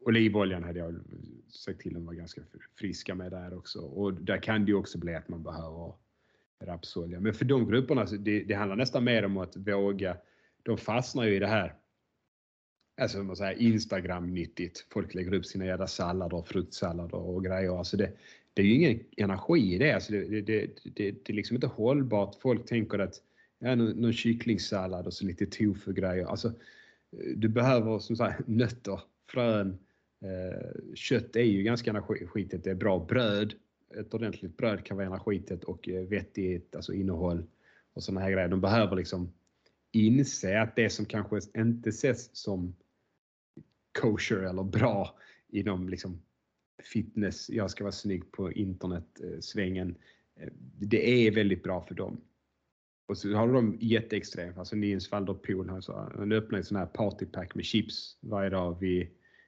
Olivoljan 0.06 0.64
hade 0.64 0.80
jag 0.80 0.96
sagt 1.50 1.80
till 1.80 1.98
att 1.98 2.04
vara 2.04 2.16
ganska 2.16 2.42
friska 2.80 3.16
med 3.16 3.32
där 3.32 3.58
också 3.58 3.80
och 3.80 4.14
där 4.14 4.38
kan 4.38 4.66
det 4.66 4.72
ju 4.72 4.78
också 4.78 4.98
bli 4.98 5.16
att 5.16 5.30
man 5.30 5.44
behöver 5.44 5.94
rapsolja. 6.60 7.20
Men 7.20 7.34
för 7.34 7.46
de 7.46 7.68
grupperna, 7.68 8.06
det, 8.06 8.44
det 8.44 8.54
handlar 8.54 8.76
nästan 8.76 9.04
mer 9.04 9.26
om 9.26 9.38
att 9.38 9.58
våga. 9.58 10.18
De 10.64 10.78
fastnar 10.78 11.24
ju 11.24 11.36
i 11.36 11.40
det 11.40 11.48
här 11.48 11.76
alltså 13.00 13.24
man 13.24 13.36
säger 13.36 13.62
Instagram-nyttigt. 13.62 14.86
Folk 14.90 15.14
lägger 15.14 15.34
upp 15.34 15.46
sina 15.46 15.66
jävla 15.66 15.88
sallader, 15.88 16.42
fruktsallader 16.42 17.18
och 17.18 17.46
grejer. 17.46 17.78
Alltså 17.78 17.98
det, 17.98 18.12
det 18.54 18.62
är 18.62 18.66
ju 18.66 18.74
ingen 18.74 19.00
energi 19.18 19.76
i 19.76 19.78
det. 19.78 19.92
Alltså 19.92 20.12
det, 20.12 20.26
det, 20.26 20.42
det, 20.42 20.68
det, 20.84 21.12
det 21.12 21.30
är 21.30 21.34
liksom 21.34 21.56
inte 21.56 21.68
hållbart. 21.68 22.36
Folk 22.42 22.66
tänker 22.66 23.00
att 23.00 23.22
ja, 23.60 23.76
någon, 23.76 23.92
någon 23.92 24.14
kycklingsallad 24.14 25.08
och 25.08 25.14
så 25.14 25.26
lite 25.26 25.46
tofu-grejer. 25.46 26.26
Alltså, 26.26 26.54
du 27.36 27.48
behöver 27.48 28.00
som 28.00 28.16
sagt 28.16 28.48
nötter, 28.48 29.02
frön, 29.32 29.78
eh, 30.22 30.96
kött 30.96 31.36
är 31.36 31.44
ju 31.44 31.64
ganska 31.64 31.90
energiskitigt. 31.90 32.64
Det 32.64 32.70
är 32.70 32.76
bra 32.76 33.06
bröd. 33.10 33.54
Ett 34.00 34.14
ordentligt 34.14 34.58
bröd 34.58 34.86
kan 34.86 34.98
vara 34.98 35.08
energitet 35.08 35.64
och 35.64 35.90
eh, 35.90 36.04
vettigt 36.04 36.76
alltså 36.76 36.94
innehåll 36.94 37.44
och 37.94 38.04
sådana 38.04 38.22
här 38.22 38.32
grejer. 38.32 38.48
De 38.48 38.62
behöver 38.62 38.96
liksom 38.96 39.32
inse 39.92 40.62
att 40.62 40.76
det 40.76 40.90
som 40.90 41.06
kanske 41.06 41.40
inte 41.58 41.90
ses 41.90 42.36
som 42.36 42.76
kosher 44.02 44.38
eller 44.38 44.64
bra 44.64 45.18
inom 45.50 45.90
liksom 45.90 46.22
fitness, 46.94 47.50
jag 47.50 47.72
ska 47.72 47.84
vara 47.84 47.92
snygg 47.92 48.32
på 48.32 48.52
internet-svängen. 48.52 49.96
Eh, 50.36 50.50
det 50.80 51.28
är 51.28 51.32
väldigt 51.32 51.64
bra 51.64 51.82
för 51.82 51.96
dem. 51.96 52.22
Och 53.08 53.18
så 53.18 53.34
har 53.34 53.54
de 53.54 53.78
jätteextremt, 53.82 54.58
alltså 54.58 54.76
Nils 54.76 55.12
van 55.12 55.26
der 55.26 55.34
Poel, 55.34 55.70
han 55.70 56.32
öppnade 56.32 56.58
en 56.58 56.64
sån 56.64 56.78
här 56.78 56.86
partypack 56.86 57.56
med 57.56 57.66
chips 57.66 58.18
varje 58.22 58.50
dag 58.50 58.80
vid 58.80 59.08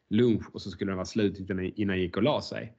lunch 0.10 0.56
och 0.56 0.62
så 0.62 0.72
skulle 0.72 0.92
den 0.92 0.98
vara 0.98 1.06
slut 1.06 1.40
innan 1.40 1.90
han 1.90 2.00
gick 2.00 2.18
och 2.18 2.24
la 2.24 2.42
sig. 2.42 2.74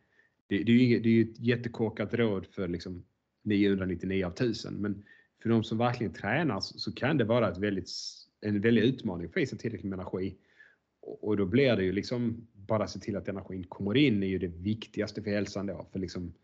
Det, 0.47 0.63
det 0.63 0.73
är 0.73 0.77
ju 0.77 1.01
det 1.01 1.09
är 1.09 1.23
ett 1.23 1.41
jättekorkat 1.41 2.15
råd 2.15 2.47
för 2.47 2.69
liksom 2.69 3.05
999 3.43 4.27
av 4.27 4.33
1000 4.33 4.75
men 4.75 5.05
för 5.43 5.49
de 5.49 5.64
som 5.64 5.78
verkligen 5.78 6.12
tränar 6.12 6.61
så, 6.61 6.93
kan 6.93 7.16
det 7.16 7.24
vara 7.24 7.51
ett 7.51 7.59
väldigt, 7.59 7.90
en 8.40 8.61
väldig 8.61 8.82
utmaning 8.82 9.26
att 9.26 9.32
få 9.32 9.40
i 9.40 9.47
sig 9.47 9.59
tillräckligt 9.59 9.90
med 9.90 9.99
energi. 9.99 10.36
Och, 11.01 11.36
då 11.36 11.47
blir 11.47 11.76
det 11.76 11.84
ju 11.84 11.93
liksom 11.93 12.47
bara 12.53 12.86
se 12.86 12.99
till 12.99 13.16
att 13.16 13.28
energin 13.28 13.64
kommer 13.64 13.97
in 13.97 14.22
är 14.22 14.26
ju 14.26 14.38
det 14.38 14.47
viktigaste 14.47 15.22
för 15.22 15.30
hälsan 15.30 15.66
då. 15.66 15.86
För 15.93 15.99
liksom, 15.99 16.34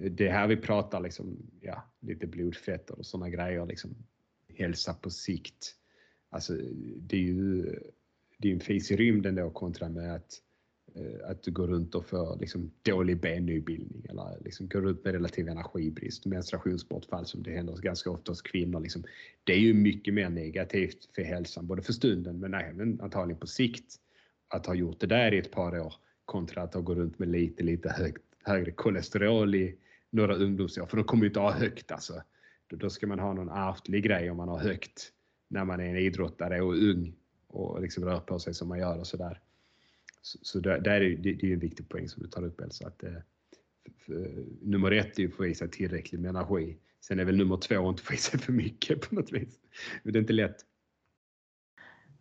eh, 0.00 0.10
det 0.12 0.28
här 0.28 0.46
vi 0.46 0.56
pratar 0.56 1.00
liksom, 1.00 1.36
ja, 1.60 1.92
lite 2.00 2.26
blodfetter 2.26 2.98
och 2.98 3.06
sådana 3.06 3.30
grejer, 3.30 3.66
liksom, 3.66 3.90
hälsa 4.54 4.94
på 4.94 5.10
sikt. 5.10 5.74
Alltså, 6.30 6.52
det 6.96 7.16
är 7.16 7.20
ju 7.20 7.78
det 8.38 8.48
är 8.48 8.52
en 8.52 8.60
fis 8.60 8.90
i 8.90 8.96
rymden 8.96 9.34
då 9.34 9.50
kontra 9.50 9.88
med 9.88 10.14
att, 10.14 10.42
Eh, 10.98 11.30
att 11.30 11.42
du 11.42 11.50
går 11.50 11.66
runt 11.66 11.94
och 11.94 12.06
får 12.06 12.38
liksom 12.40 12.70
dålig 12.82 13.20
bennybildning 13.20 14.06
eller 14.08 14.38
liksom 14.44 14.68
går 14.68 14.80
runt 14.80 15.04
med 15.04 15.12
relativ 15.12 15.48
energibrist, 15.48 16.26
menstruationsbortfall 16.26 17.26
som 17.26 17.42
det 17.42 17.50
händer 17.50 17.76
ganska 17.76 18.10
ofta 18.10 18.30
hos 18.32 18.42
kvinnor. 18.42 18.80
Liksom. 18.80 19.04
Det 19.44 19.52
är 19.52 19.58
ju 19.58 19.74
mycket 19.74 20.14
mer 20.14 20.28
negativt 20.28 21.08
för 21.14 21.22
hälsan, 21.22 21.66
både 21.66 21.82
för 21.82 21.92
stunden 21.92 22.40
men 22.40 22.54
även 22.54 23.00
antagligen 23.00 23.40
på 23.40 23.46
sikt 23.46 23.96
att 24.48 24.66
ha 24.66 24.74
gjort 24.74 25.00
det 25.00 25.06
där 25.06 25.34
i 25.34 25.38
ett 25.38 25.50
par 25.50 25.80
år 25.80 25.94
kontra 26.24 26.62
att 26.62 26.74
ha 26.74 26.80
gått 26.80 26.96
runt 26.96 27.18
med 27.18 27.28
lite, 27.28 27.62
lite 27.62 27.88
högt, 27.88 28.22
högre 28.44 28.70
kolesterol 28.70 29.54
i 29.54 29.76
några 30.10 30.34
ungdomsår. 30.34 30.86
För 30.86 30.96
de 30.96 31.04
kommer 31.04 31.22
ju 31.22 31.28
inte 31.28 31.40
ha 31.40 31.52
högt 31.52 31.92
alltså. 31.92 32.22
Då 32.70 32.90
ska 32.90 33.06
man 33.06 33.18
ha 33.18 33.32
någon 33.32 33.48
ärftlig 33.48 34.04
grej 34.04 34.30
om 34.30 34.36
man 34.36 34.48
har 34.48 34.58
högt 34.58 35.12
när 35.48 35.64
man 35.64 35.80
är 35.80 35.84
en 35.84 35.96
idrottare 35.96 36.60
och 36.60 36.74
ung 36.74 37.14
och 37.46 37.82
liksom 37.82 38.04
rör 38.04 38.20
på 38.20 38.38
sig 38.38 38.54
som 38.54 38.68
man 38.68 38.78
gör 38.78 38.98
och 38.98 39.06
sådär. 39.06 39.40
Så, 40.22 40.38
så 40.42 40.60
där, 40.60 40.78
där 40.78 41.00
är 41.00 41.16
det, 41.16 41.32
det 41.32 41.48
är 41.48 41.52
en 41.52 41.58
viktig 41.58 41.88
poäng 41.88 42.08
som 42.08 42.22
du 42.22 42.28
tar 42.28 42.44
upp 42.44 42.60
Elsa. 42.60 42.86
Att, 42.86 43.00
för, 43.00 43.92
för, 43.98 44.44
nummer 44.62 44.90
ett 44.90 45.18
är 45.18 45.22
ju 45.22 45.28
att 45.28 45.34
få 45.34 45.46
i 45.46 45.54
sig 45.54 45.70
tillräckligt 45.70 46.20
med 46.20 46.28
energi. 46.28 46.78
Sen 47.00 47.20
är 47.20 47.24
väl 47.24 47.36
nummer 47.36 47.56
två 47.56 47.88
att 47.88 47.92
inte 47.92 48.02
få 48.02 48.14
i 48.14 48.16
sig 48.16 48.40
för 48.40 48.52
mycket 48.52 49.08
på 49.08 49.14
något 49.14 49.32
vis. 49.32 49.60
Men 50.02 50.12
det 50.12 50.18
är 50.18 50.20
inte 50.20 50.32
lätt. 50.32 50.64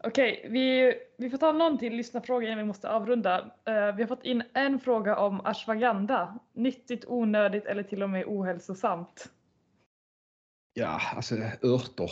Okej, 0.04 0.48
vi, 0.50 0.94
vi 1.18 1.30
får 1.30 1.38
ta 1.38 1.52
någon 1.52 1.78
till 1.78 1.94
lyssnarfråga 1.94 2.48
innan 2.48 2.58
vi 2.58 2.64
måste 2.64 2.90
avrunda. 2.90 3.42
Uh, 3.42 3.96
vi 3.96 4.04
har 4.04 4.08
fått 4.08 4.24
in 4.24 4.44
en 4.54 4.80
fråga 4.80 5.18
om 5.18 5.42
ashwagandha. 5.44 6.40
Nyttigt, 6.54 7.06
onödigt 7.08 7.66
eller 7.66 7.84
till 7.84 8.04
och 8.04 8.10
med 8.10 8.26
ohälsosamt? 8.26 9.32
Ja, 10.74 11.02
alltså 11.16 11.36
örter. 11.64 12.12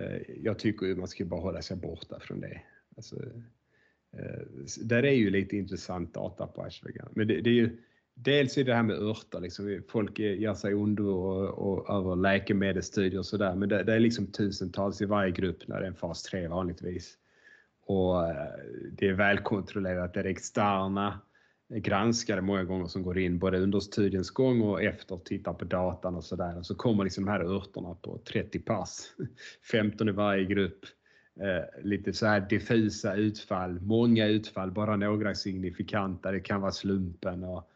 Uh, 0.00 0.20
jag 0.44 0.58
tycker 0.58 0.96
man 0.96 1.08
ska 1.08 1.24
bara 1.24 1.40
hålla 1.40 1.62
sig 1.62 1.76
borta 1.76 2.20
från 2.20 2.40
det. 2.40 2.62
Alltså, 2.96 3.16
Eh, 4.12 4.66
där 4.82 5.02
är 5.02 5.12
ju 5.12 5.30
lite 5.30 5.56
intressant 5.56 6.14
data 6.14 6.46
på 6.46 6.62
ashwagandha. 6.62 7.12
Men 7.14 7.28
det, 7.28 7.40
det 7.40 7.50
är 7.50 7.54
ju 7.54 7.78
dels 8.14 8.58
är 8.58 8.64
det 8.64 8.74
här 8.74 8.82
med 8.82 8.96
örter, 8.96 9.40
liksom, 9.40 9.82
folk 9.88 10.18
gör 10.18 10.54
sig 10.54 10.72
under 10.72 11.04
och, 11.04 11.48
och 11.48 11.96
över 11.96 12.16
läkemedelsstudier 12.16 13.18
och 13.18 13.26
sådär, 13.26 13.54
men 13.54 13.68
det, 13.68 13.82
det, 13.82 13.94
är 13.94 14.00
liksom 14.00 14.26
tusentals 14.26 15.02
i 15.02 15.04
varje 15.04 15.30
grupp 15.30 15.68
när 15.68 15.80
det 15.80 15.86
är 15.86 15.88
en 15.88 15.94
fas 15.94 16.22
3 16.22 16.48
vanligtvis. 16.48 17.14
Och 17.86 18.26
eh, 18.26 18.52
det 18.92 19.08
är 19.08 19.12
välkontrollerat, 19.12 20.14
det 20.14 20.20
är 20.20 20.24
externa 20.24 21.20
granskare 21.68 22.40
många 22.40 22.64
gånger 22.64 22.86
som 22.86 23.02
går 23.02 23.18
in 23.18 23.38
både 23.38 23.58
under 23.58 23.80
studiens 23.80 24.30
gång 24.30 24.60
och 24.60 24.82
efter 24.82 25.14
och 25.14 25.24
tittar 25.24 25.52
på 25.52 25.64
datan 25.64 26.14
och 26.14 26.24
sådär. 26.24 26.62
Så 26.62 26.74
kommer 26.74 27.04
liksom 27.04 27.24
de 27.24 27.30
här 27.30 27.40
örterna 27.40 27.94
på 27.94 28.18
30 28.18 28.58
pass, 28.58 29.14
15 29.72 30.08
i 30.08 30.12
varje 30.12 30.44
grupp. 30.44 30.84
Eh, 31.40 31.84
lite 31.84 32.12
så 32.12 32.26
här 32.26 32.40
diffusa 32.40 33.14
utfall, 33.14 33.80
många 33.80 34.26
utfall, 34.26 34.70
bara 34.70 34.96
några 34.96 35.34
signifikanta. 35.34 36.32
Det 36.32 36.40
kan 36.40 36.60
vara 36.60 36.72
slumpen 36.72 37.44
och 37.44 37.70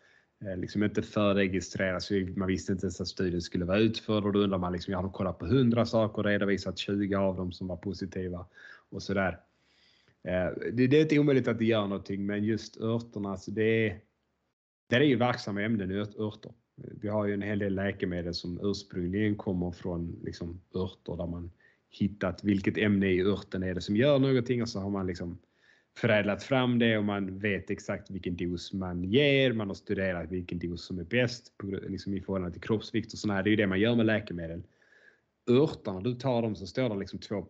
Eh, 0.44 0.56
liksom 0.56 0.82
inte 0.82 1.02
förregistreras. 1.02 2.10
man 2.36 2.48
visste 2.48 2.72
inte 2.72 2.84
ens 2.84 3.00
att 3.00 3.08
studien 3.08 3.40
skulle 3.40 3.64
vara 3.64 3.78
utförd 3.78 4.24
och 4.24 4.32
då 4.32 4.38
undrar 4.38 4.58
man 4.58 4.72
liksom, 4.72 4.92
jag 4.92 5.02
har 5.02 5.10
kollat 5.10 5.38
på 5.38 5.46
100 5.46 5.86
saker 5.86 6.18
och 6.18 6.24
redovisat 6.24 6.78
20 6.78 7.14
av 7.14 7.36
dem 7.36 7.52
som 7.52 7.66
var 7.66 7.76
positiva 7.76 8.46
och 8.90 9.02
sådär. 9.02 9.40
Eh, 10.24 10.50
det, 10.72 10.86
det 10.86 10.96
är 10.96 11.02
inte 11.02 11.18
omöjligt 11.18 11.48
att 11.48 11.58
det 11.58 11.64
gör 11.64 11.82
någonting 11.82 12.26
men 12.26 12.44
just 12.44 12.80
örterna, 12.80 13.36
så 13.36 13.50
det 13.50 13.88
är, 13.88 14.00
det 14.88 14.96
är 14.96 15.00
ju 15.00 15.16
verksamma 15.16 15.62
ämnen 15.62 15.90
i 15.90 15.94
örter. 15.94 16.52
Vi 16.76 17.08
har 17.08 17.26
ju 17.26 17.34
en 17.34 17.42
hel 17.42 17.58
del 17.58 17.74
läkemedel 17.74 18.34
som 18.34 18.60
ursprungligen 18.62 19.36
kommer 19.36 19.70
från 19.70 20.18
liksom 20.22 20.60
örter 20.74 21.16
där 21.16 21.26
man 21.26 21.50
hittat 21.92 22.44
vilket 22.44 22.78
ämne 22.78 23.06
i 23.06 23.22
örten 23.22 23.62
är 23.62 23.74
det 23.74 23.80
som 23.80 23.96
gör 23.96 24.18
någonting 24.18 24.62
och 24.62 24.68
så 24.68 24.80
har 24.80 24.90
man 24.90 25.06
liksom 25.06 25.38
förädlat 25.96 26.42
fram 26.42 26.78
det 26.78 26.98
och 26.98 27.04
man 27.04 27.38
vet 27.38 27.70
exakt 27.70 28.10
vilken 28.10 28.36
dos 28.36 28.72
man 28.72 29.04
ger. 29.04 29.52
Man 29.52 29.68
har 29.68 29.74
studerat 29.74 30.30
vilken 30.30 30.58
dos 30.58 30.84
som 30.84 30.98
är 30.98 31.04
bäst 31.04 31.52
liksom 31.88 32.14
i 32.14 32.20
förhållande 32.20 32.52
till 32.52 32.62
kroppsvikt 32.62 33.12
och 33.12 33.18
sådär. 33.18 33.42
Det 33.42 33.48
är 33.48 33.50
ju 33.50 33.56
det 33.56 33.66
man 33.66 33.80
gör 33.80 33.94
med 33.94 34.06
läkemedel. 34.06 34.62
Örterna, 35.50 36.00
du 36.00 36.14
tar 36.14 36.42
dem 36.42 36.56
så 36.56 36.66
står 36.66 36.88
det 36.88 36.96
liksom 36.96 37.18
två, 37.18 37.46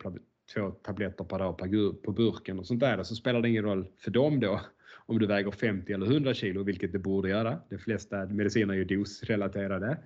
två 0.55 0.71
tabletter 0.71 1.25
per 1.25 1.39
dag 1.39 1.59
på 2.03 2.13
burken 2.13 2.59
och 2.59 2.67
sånt 2.67 2.81
där. 2.81 3.03
Så 3.03 3.15
spelar 3.15 3.41
det 3.41 3.49
ingen 3.49 3.65
roll 3.65 3.87
för 3.99 4.11
dem 4.11 4.41
då 4.41 4.61
om 5.07 5.19
du 5.19 5.27
väger 5.27 5.51
50 5.51 5.93
eller 5.93 6.07
100 6.07 6.35
kilo, 6.35 6.63
vilket 6.63 6.93
det 6.93 6.99
borde 6.99 7.29
göra. 7.29 7.59
De 7.69 7.79
flesta 7.79 8.27
mediciner 8.27 8.75
är 8.75 8.79
ju 8.79 8.85
dosrelaterade. 8.85 9.99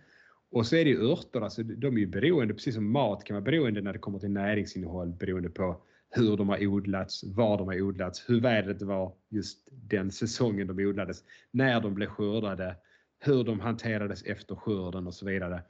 Och 0.51 0.67
så 0.67 0.77
är 0.77 0.85
det 0.85 0.91
ju 0.91 1.11
örter, 1.11 1.41
alltså 1.41 1.63
de 1.63 1.97
är 1.97 2.01
ju 2.01 2.07
beroende, 2.07 2.55
precis 2.55 2.75
som 2.75 2.93
mat 2.93 3.25
kan 3.25 3.35
vara 3.35 3.45
beroende 3.45 3.81
när 3.81 3.93
det 3.93 3.99
kommer 3.99 4.19
till 4.19 4.31
näringsinnehåll 4.31 5.13
beroende 5.13 5.51
på 5.51 5.83
hur 6.11 6.37
de 6.37 6.49
har 6.49 6.67
odlats, 6.67 7.25
var 7.25 7.59
de 7.59 7.69
har 7.69 7.81
odlats, 7.81 8.31
hur 8.31 8.41
vädret 8.41 8.83
var 8.83 9.13
just 9.29 9.69
den 9.71 10.13
säsongen 10.13 10.67
de 10.67 10.87
odlades, 10.87 11.25
när 11.51 11.81
de 11.81 11.95
blev 11.95 12.07
skördade, 12.07 12.77
hur 13.19 13.45
de 13.45 13.61
hanterades 13.61 14.23
efter 14.23 14.55
skörden 14.55 15.07
och 15.07 15.15
så 15.15 15.27
vidare. 15.27 15.63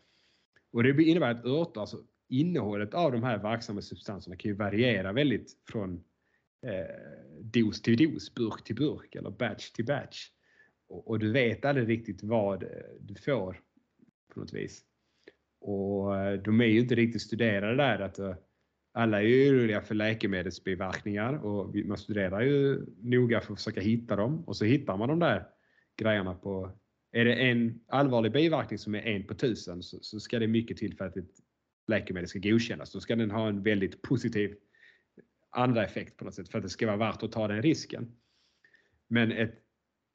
Och 0.73 0.83
det 0.83 1.03
innebär 1.03 1.31
att 1.31 1.45
örter, 1.45 1.81
alltså 1.81 2.03
innehållet 2.29 2.95
av 2.95 3.13
de 3.13 3.23
här 3.23 3.39
verksamma 3.39 3.83
substanserna 3.83 4.37
kan 4.37 4.49
ju 4.49 4.55
variera 4.55 5.13
väldigt 5.13 5.57
från 5.69 6.05
eh, 6.63 6.97
dos 7.41 7.83
till 7.83 8.13
dos, 8.13 8.35
burk 8.35 8.65
till 8.65 8.77
burk 8.77 9.15
eller 9.15 9.31
batch 9.31 9.71
till 9.71 9.85
batch. 9.85 10.31
Och, 10.89 11.09
och, 11.11 11.19
du 11.19 11.33
vet 11.33 11.65
aldrig 11.65 11.89
riktigt 11.89 12.23
vad 12.23 12.63
eh, 12.63 12.69
du 13.01 13.15
får 13.15 13.61
på 14.37 14.41
något 14.41 14.55
vis. 14.55 14.83
Och 15.61 16.17
eh, 16.17 16.43
de 16.43 16.61
är 16.61 16.65
ju 16.65 16.81
inte 16.81 16.95
riktigt 16.95 17.23
studerade 17.23 17.77
där 17.77 17.99
att 17.99 18.19
eh, 18.19 18.35
alla 18.93 19.23
är 19.23 19.27
ju 19.27 19.51
oroliga 19.51 19.81
för 19.81 19.95
läkemedelsbiverkningar 19.95 21.45
och 21.45 21.77
man 21.77 21.99
studerar 21.99 22.41
ju 22.41 22.87
noga 23.03 23.41
för 23.41 23.53
att 23.53 23.59
försöka 23.59 23.81
hitta 23.81 24.17
dem 24.17 24.45
och 24.45 24.57
så 24.57 24.65
hittar 24.65 24.97
man 24.97 25.09
de 25.09 25.19
där 25.19 25.47
grejerna 25.97 26.35
på 26.35 26.79
är 27.13 27.25
det 27.25 27.35
en 27.35 27.81
allvarlig 27.89 28.33
biverkning 28.33 28.79
som 28.79 28.95
är 28.95 29.03
en 29.03 29.27
på 29.27 29.35
tusen 29.35 29.83
så, 29.83 29.99
så 30.01 30.21
ska 30.21 30.39
det 30.39 30.47
mycket 30.47 30.77
till 30.77 30.97
för 30.97 31.07
att 31.07 31.17
ett 31.17 31.31
läkemedel 31.89 32.29
ska 32.29 32.39
godkännas. 32.39 32.93
Då 32.93 33.01
ska 33.01 33.17
den 33.17 33.31
ha 33.31 33.49
en 33.49 33.63
väldigt 33.63 34.03
positiv 34.03 34.57
andra 35.51 35.85
effekt 35.85 36.17
på 36.17 36.25
något 36.25 36.35
sätt 36.35 36.49
för 36.49 36.59
att 36.59 36.65
det 36.65 36.71
ska 36.71 36.87
vara 36.87 36.97
värt 36.97 37.23
att 37.23 37.33
ta 37.33 37.49
den 37.49 37.63
risken. 37.63 38.13
Men 39.09 39.33
ett, 39.33 39.66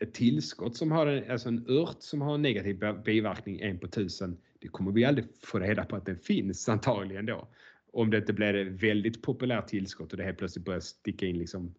ett 0.01 0.13
tillskott 0.13 0.75
som 0.75 0.91
har 0.91 1.07
en, 1.07 1.31
alltså 1.31 1.49
en 1.49 1.65
ört 1.67 1.97
som 1.99 2.21
har 2.21 2.35
en 2.35 2.41
negativ 2.41 2.79
biverkning 3.05 3.59
en 3.59 3.79
på 3.79 3.87
tusen, 3.87 4.37
det 4.59 4.67
kommer 4.67 4.91
vi 4.91 5.05
aldrig 5.05 5.25
få 5.43 5.59
reda 5.59 5.85
på 5.85 5.95
att 5.95 6.05
den 6.05 6.17
finns 6.17 6.69
antagligen 6.69 7.25
då. 7.25 7.47
Om 7.93 8.09
det 8.09 8.17
inte 8.17 8.33
blir 8.33 8.53
ett 8.53 8.83
väldigt 8.83 9.21
populärt 9.21 9.67
tillskott 9.67 10.11
och 10.11 10.17
det 10.17 10.23
helt 10.23 10.37
plötsligt 10.37 10.65
börjar 10.65 10.79
sticka 10.79 11.25
in 11.25 11.37
liksom 11.37 11.75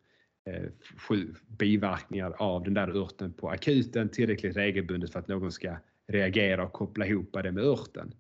eh, 0.51 0.71
sju 0.97 1.35
biverkningar 1.47 2.35
av 2.39 2.65
den 2.65 2.75
där 2.75 2.97
örten 2.97 3.33
på 3.33 3.51
akuten 3.51 4.09
tillräckligt 4.09 4.57
regelbundet 4.57 5.13
för 5.13 5.19
att 5.19 5.29
någon 5.29 5.53
ska 5.53 5.77
reagera 6.09 6.65
och 6.65 6.73
koppla 6.73 7.07
ihop 7.07 7.33
det 7.33 7.53
med 7.53 7.65
örten. 7.65 8.15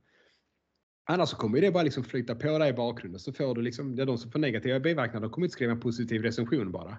Annars 1.04 1.28
så 1.28 1.36
kommer 1.36 1.60
det 1.60 1.70
bara 1.70 1.82
liksom 1.82 2.04
flyta 2.04 2.34
på 2.34 2.58
dig 2.58 2.70
i 2.70 2.72
bakgrunden 2.72 3.20
så 3.20 3.32
får 3.32 3.54
du 3.54 3.62
liksom, 3.62 3.94
ja, 3.96 4.04
de 4.04 4.18
som 4.18 4.30
får 4.30 4.38
negativa 4.38 4.80
biverkningar, 4.80 5.20
de 5.20 5.30
kommer 5.30 5.44
inte 5.46 5.52
skriva 5.52 5.72
en 5.72 5.80
positiv 5.80 6.22
recension 6.22 6.72
bara. 6.72 6.96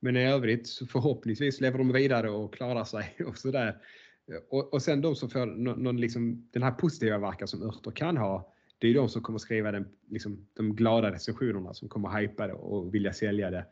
Men 0.00 0.16
i 0.16 0.24
övrigt 0.24 0.66
så 0.66 0.86
förhoppningsvis 0.86 1.60
lever 1.60 1.78
de 1.78 1.92
vidare 1.92 2.30
och 2.30 2.54
klarar 2.54 2.84
sig 2.84 3.16
och 3.26 3.38
sådär. 3.38 3.76
Och, 4.50 4.72
och 4.72 4.82
sen 4.82 5.00
de 5.00 5.16
som 5.16 5.30
får 5.30 5.46
någon, 5.46 5.82
någon 5.82 6.00
liksom, 6.00 6.48
den 6.52 6.62
här 6.62 6.70
positiva 6.70 7.18
verkan 7.18 7.48
som 7.48 7.62
örter 7.62 7.90
kan 7.90 8.16
ha, 8.16 8.52
det 8.78 8.88
är 8.88 8.94
de 8.94 9.08
som 9.08 9.22
kommer 9.22 9.38
skriva 9.38 9.72
den, 9.72 9.88
liksom, 10.10 10.46
de 10.54 10.76
glada 10.76 11.12
recensionerna 11.12 11.74
som 11.74 11.88
kommer 11.88 12.20
hypa 12.20 12.46
det 12.46 12.52
och 12.52 12.94
vilja 12.94 13.12
sälja 13.12 13.50
det. 13.50 13.66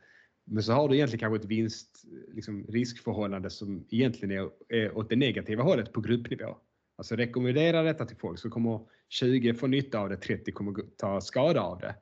Men 0.44 0.62
så 0.62 0.72
har 0.72 0.88
du 0.88 0.94
egentligen 0.94 1.20
kanske 1.20 1.44
ett 1.44 1.50
vinst, 1.50 2.04
liksom, 2.28 2.66
riskförhållande 2.68 3.50
som 3.50 3.86
egentligen 3.90 4.38
är, 4.38 4.50
är 4.68 4.96
åt 4.96 5.08
det 5.08 5.16
negativa 5.16 5.62
hållet 5.62 5.92
på 5.92 6.00
gruppnivå. 6.00 6.56
Alltså 6.96 7.16
rekommendera 7.16 7.82
detta 7.82 8.06
till 8.06 8.16
folk 8.16 8.38
så 8.38 8.50
kommer 8.50 8.80
20 9.08 9.54
få 9.54 9.66
nytta 9.66 9.98
av 9.98 10.08
det, 10.08 10.16
30 10.16 10.52
kommer 10.52 10.74
ta 10.96 11.20
skada 11.20 11.60
av 11.60 11.78
det. 11.78 11.94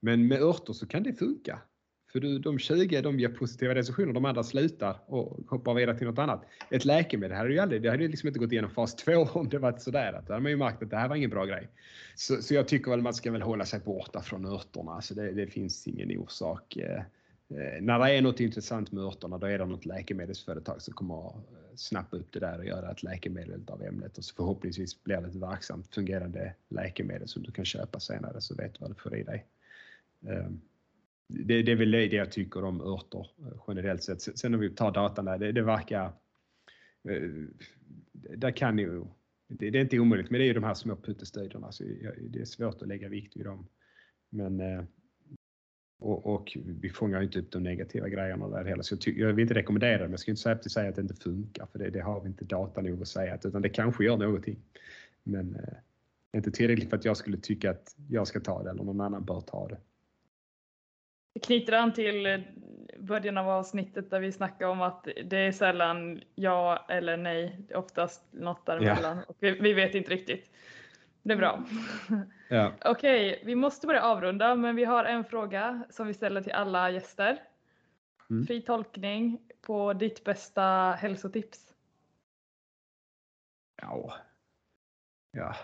Men 0.00 0.28
med 0.28 0.42
örter 0.42 0.72
så 0.72 0.86
kan 0.86 1.02
det 1.02 1.12
funka. 1.12 1.62
För 2.12 2.20
du, 2.20 2.38
de 2.38 2.58
20 2.58 3.00
de 3.00 3.20
ger 3.20 3.28
positiva 3.28 3.74
recensioner, 3.74 4.12
de 4.12 4.24
andra 4.24 4.42
slutar 4.42 4.96
och 5.06 5.38
hoppar 5.48 5.74
vidare 5.74 5.98
till 5.98 6.06
något 6.06 6.18
annat. 6.18 6.44
Ett 6.70 6.84
läkemedel 6.84 7.36
hade 7.36 7.52
ju 7.52 7.58
aldrig, 7.58 7.82
det 7.82 7.90
hade 7.90 8.08
liksom 8.08 8.26
inte 8.26 8.38
gått 8.38 8.52
igenom 8.52 8.70
fas 8.70 8.96
2 8.96 9.12
om 9.32 9.48
det 9.48 9.58
varit 9.58 9.82
sådär. 9.82 10.22
Då 10.26 10.32
hade 10.32 10.42
man 10.42 10.50
ju 10.50 10.56
märkt 10.56 10.82
att 10.82 10.90
det 10.90 10.96
här 10.96 11.08
var 11.08 11.16
ingen 11.16 11.30
bra 11.30 11.44
grej. 11.44 11.68
Så, 12.14 12.42
så 12.42 12.54
jag 12.54 12.68
tycker 12.68 12.90
väl 12.90 13.02
man 13.02 13.14
ska 13.14 13.32
väl 13.32 13.42
hålla 13.42 13.64
sig 13.64 13.80
borta 13.80 14.22
från 14.22 14.46
örterna. 14.46 14.92
Alltså 14.92 15.14
det, 15.14 15.32
det 15.32 15.46
finns 15.46 15.86
ingen 15.86 16.18
orsak. 16.18 16.76
Eh, 16.76 16.96
eh 16.96 17.80
när 17.80 17.98
det 17.98 18.10
är 18.10 18.22
något 18.22 18.40
intressant 18.40 18.92
med 18.92 19.04
örterna, 19.04 19.38
då 19.38 19.46
är 19.46 19.58
det 19.58 19.66
något 19.66 19.86
läkemedelsföretag 19.86 20.82
som 20.82 20.94
kommer 20.94 21.28
att 21.28 21.34
eh, 21.34 21.76
snappa 21.76 22.16
upp 22.16 22.32
det 22.32 22.40
där 22.40 22.58
och 22.58 22.66
göra 22.66 22.90
ett 22.90 23.02
läkemedel 23.02 23.60
av 23.66 23.82
ämnet 23.82 24.18
och 24.18 24.24
så 24.24 24.34
förhoppningsvis 24.34 25.04
blir 25.04 25.20
det 25.20 25.28
ett 25.28 25.34
verksamt 25.34 25.94
fungerande 25.94 26.54
läkemedel 26.68 27.28
som 27.28 27.42
du 27.42 27.52
kan 27.52 27.64
köpa 27.64 28.00
senare 28.00 28.40
så 28.40 28.54
vet 28.54 28.74
du 28.74 28.78
vad 28.80 28.90
du 28.90 28.94
får 28.94 29.16
i 29.16 29.22
dig. 29.22 29.46
Eh, 30.26 30.48
det, 31.28 31.62
det 31.62 31.72
är 31.72 31.76
väl 31.76 31.90
det 31.90 32.12
jag 32.12 32.32
tycker 32.32 32.64
om 32.64 32.80
örter 32.80 33.30
eh, 33.38 33.62
generellt 33.68 34.02
sett. 34.02 34.22
Sen- 34.38 34.54
om 34.54 34.60
vi 34.60 34.70
tar 34.70 34.92
datan 34.92 35.24
där, 35.24 35.38
det, 35.38 35.52
det 35.52 35.62
verkar... 35.62 36.04
Eh, 37.08 37.30
där 38.36 38.50
kan 38.50 38.78
ju... 38.78 39.04
Det, 39.48 39.70
det 39.70 39.78
är 39.78 39.82
inte 39.82 39.98
omöjligt, 39.98 40.30
men 40.30 40.38
det 40.38 40.44
är 40.44 40.48
ju 40.48 40.54
de 40.54 40.64
här 40.64 40.74
små 40.74 40.96
puttestudierna. 40.96 41.72
Så 41.72 41.84
det 42.20 42.40
är 42.40 42.44
svårt 42.44 42.82
att 42.82 42.88
lägga 42.88 43.08
vikt 43.08 43.36
vid 43.36 43.44
dem. 43.44 43.68
Men... 44.30 44.60
Eh, 44.60 44.84
och, 46.00 46.26
och 46.26 46.56
vi 46.64 46.90
fångar 46.90 47.20
ju 47.20 47.26
inte 47.26 47.38
upp 47.38 47.50
de 47.50 47.62
negativa 47.62 48.08
grejerna 48.08 48.48
där 48.48 48.64
heller. 48.64 48.82
Så 48.82 48.94
jag, 48.94 49.00
ty, 49.00 49.20
jag 49.20 49.32
vill 49.32 49.42
inte 49.42 49.54
rekommendera 49.54 49.98
det, 49.98 50.04
men 50.04 50.10
jag 50.10 50.20
ska 50.20 50.30
inte 50.30 50.42
säga, 50.42 50.62
säga 50.62 50.88
att 50.88 50.96
det 50.96 51.02
inte 51.02 51.14
funkar. 51.14 51.66
För 51.66 51.78
det, 51.78 51.90
det 51.90 52.00
har 52.00 52.20
vi 52.20 52.28
inte 52.28 52.44
data 52.44 52.80
nog 52.80 53.02
att 53.02 53.08
säga. 53.08 53.38
Utan 53.44 53.62
det 53.62 53.68
kanske 53.68 54.04
gör 54.04 54.16
någonting. 54.16 54.58
Men 55.22 55.54
eh, 55.54 55.78
inte 56.36 56.50
tillräckligt 56.50 56.90
för 56.90 56.96
att 56.96 57.04
jag 57.04 57.16
skulle 57.16 57.36
tycka 57.36 57.70
att 57.70 57.96
jag 58.08 58.26
ska 58.26 58.40
ta 58.40 58.62
det 58.62 58.70
eller 58.70 58.84
någon 58.84 59.00
annan 59.00 59.24
bör 59.24 59.40
ta 59.40 59.68
det. 59.68 59.78
Det 61.38 61.42
knyter 61.46 61.72
an 61.72 61.92
till 61.92 62.26
eh, 62.26 62.40
början 62.98 63.38
av 63.38 63.48
avsnittet 63.48 64.10
där 64.10 64.20
vi 64.20 64.32
snackade 64.32 64.70
om 64.70 64.82
att 64.82 65.08
det 65.24 65.36
är 65.36 65.52
sällan 65.52 66.20
ja 66.34 66.86
eller 66.88 67.16
nej, 67.16 67.56
det 67.58 67.74
är 67.74 67.78
oftast 67.78 68.22
något 68.30 68.66
däremellan. 68.66 69.18
Och 69.28 69.36
vi, 69.40 69.50
vi 69.50 69.72
vet 69.72 69.94
inte 69.94 70.10
riktigt. 70.10 70.50
Det 71.22 71.32
är 71.32 71.36
bra. 71.36 71.64
Ja. 72.50 72.72
Okej, 72.84 73.42
vi 73.44 73.54
måste 73.54 73.86
börja 73.86 74.02
avrunda 74.02 74.54
men 74.54 74.76
vi 74.76 74.84
har 74.84 75.04
en 75.04 75.24
fråga 75.24 75.82
som 75.90 76.06
vi 76.06 76.14
ställer 76.14 76.42
till 76.42 76.52
alla 76.52 76.90
gäster. 76.90 77.42
Mm. 78.30 78.46
Fri 78.46 78.60
tolkning 78.60 79.38
på 79.60 79.92
ditt 79.92 80.24
bästa 80.24 80.92
hälsotips. 80.98 81.74
Ja. 83.82 84.14
Ja. 85.30 85.54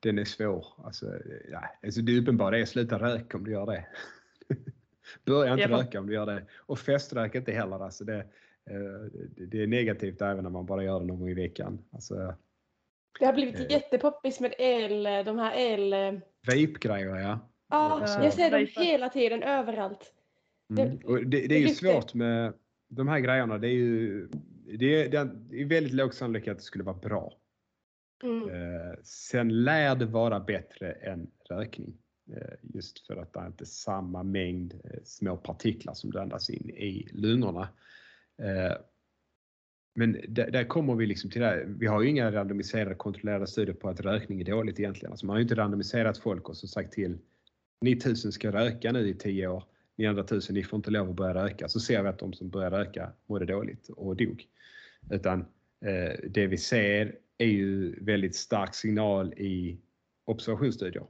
Den 0.00 0.18
är 0.18 0.24
svår. 0.24 0.66
Alltså, 0.84 1.06
ja. 1.50 1.62
alltså 1.82 2.00
det 2.00 2.18
uppenbara 2.18 2.58
är 2.58 2.62
att 2.62 2.68
sluta 2.68 2.98
röka 2.98 3.36
om 3.36 3.44
du 3.44 3.50
gör 3.50 3.66
det. 3.66 3.86
Börja 5.24 5.52
inte 5.52 5.68
röka 5.68 6.00
om 6.00 6.06
du 6.06 6.14
gör 6.14 6.26
det. 6.26 6.42
Och 6.56 6.78
feströk 6.78 7.34
inte 7.34 7.52
heller. 7.52 7.84
Alltså 7.84 8.04
det, 8.04 8.16
eh, 8.70 8.76
det, 9.36 9.46
det 9.46 9.62
är 9.62 9.66
negativt 9.66 10.22
även 10.22 10.42
när 10.44 10.50
man 10.50 10.66
bara 10.66 10.84
gör 10.84 11.00
det 11.00 11.06
någon 11.06 11.18
gång 11.20 11.28
i 11.30 11.34
veckan. 11.34 11.84
Alltså, 11.92 12.34
Det 13.20 13.26
har 13.26 13.32
blivit 13.32 13.60
Eh. 13.60 13.70
jättepoppis 13.70 14.40
med 14.40 14.54
el, 14.58 15.02
de 15.24 15.38
här 15.38 15.52
el... 15.58 16.20
vape-grejer 16.46 17.16
ja. 17.16 17.38
Ja, 17.70 18.06
så- 18.06 18.24
jag 18.24 18.32
ser 18.32 18.50
dem 18.50 18.66
hela 18.76 19.08
tiden 19.08 19.42
överallt. 19.42 20.14
Mm. 20.78 20.96
Och 21.04 21.26
det, 21.26 21.46
det 21.46 21.54
är 21.54 21.60
ju 21.60 21.68
svårt 21.68 22.14
med 22.14 22.52
de 22.88 23.08
här 23.08 23.18
grejerna. 23.20 23.58
Det 23.58 23.68
är 23.68 23.72
ju 23.72 24.28
det 24.78 25.02
är, 25.02 25.24
det 25.24 25.60
är 25.60 25.64
väldigt 25.64 25.92
låg 25.92 26.14
sannolikhet 26.14 26.52
att 26.52 26.58
det 26.58 26.64
skulle 26.64 26.84
vara 26.84 26.96
bra. 26.96 27.32
Mm. 28.22 28.48
Eh, 28.48 28.94
sen 29.02 29.64
lär 29.64 29.96
det 29.96 30.06
vara 30.06 30.40
bättre 30.40 30.92
än 30.92 31.30
rökning. 31.50 31.94
Eh, 32.36 32.54
just 32.62 33.06
för 33.06 33.16
att 33.16 33.32
det 33.32 33.40
är 33.40 33.46
inte 33.46 33.66
samma 33.66 34.22
mängd 34.22 34.74
eh, 34.84 35.00
små 35.04 35.36
partiklar 35.36 35.94
som 35.94 36.10
blandas 36.10 36.50
andas 36.50 36.50
in 36.50 36.70
i 36.70 37.08
lungorna. 37.12 37.68
Eh, 38.38 38.76
men 39.94 40.20
där, 40.28 40.50
där 40.50 40.64
kommer 40.64 40.94
vi 40.94 41.06
liksom 41.06 41.30
till 41.30 41.40
det 41.40 41.46
här. 41.46 41.64
Vi 41.78 41.86
har 41.86 42.02
ju 42.02 42.08
inga 42.08 42.32
randomiserade 42.32 42.94
kontrollerade 42.94 43.46
studier 43.46 43.74
på 43.74 43.88
att 43.88 44.00
rökning 44.00 44.40
är 44.40 44.44
dåligt 44.44 44.80
egentligen. 44.80 45.12
Alltså 45.12 45.26
man 45.26 45.34
har 45.34 45.38
ju 45.38 45.42
inte 45.42 45.54
randomiserat 45.54 46.18
folk 46.18 46.48
och 46.48 46.56
så 46.56 46.68
sagt 46.68 46.92
till 46.92 47.18
ni 47.80 48.00
tusen 48.00 48.32
ska 48.32 48.52
röka 48.52 48.92
nu 48.92 49.08
i 49.08 49.14
tio 49.14 49.48
år. 49.48 49.64
Ni 49.96 50.06
andra 50.06 50.24
tusen, 50.24 50.54
ni 50.54 50.64
får 50.64 50.76
inte 50.76 50.90
lov 50.90 51.10
att 51.10 51.16
börja 51.16 51.34
röka. 51.34 51.68
Så 51.68 51.80
ser 51.80 52.02
vi 52.02 52.08
att 52.08 52.18
de 52.18 52.32
som 52.32 52.48
börjar 52.50 52.70
röka 52.70 53.12
mådde 53.26 53.46
dåligt 53.46 53.88
och 53.88 54.16
dog. 54.16 54.46
Utan 55.10 55.40
eh, 55.84 56.28
det 56.28 56.46
vi 56.46 56.56
ser 56.56 57.14
är 57.38 57.46
ju 57.46 58.04
väldigt 58.04 58.36
stark 58.36 58.74
signal 58.74 59.32
i 59.32 59.78
observationsstudier. 60.24 61.06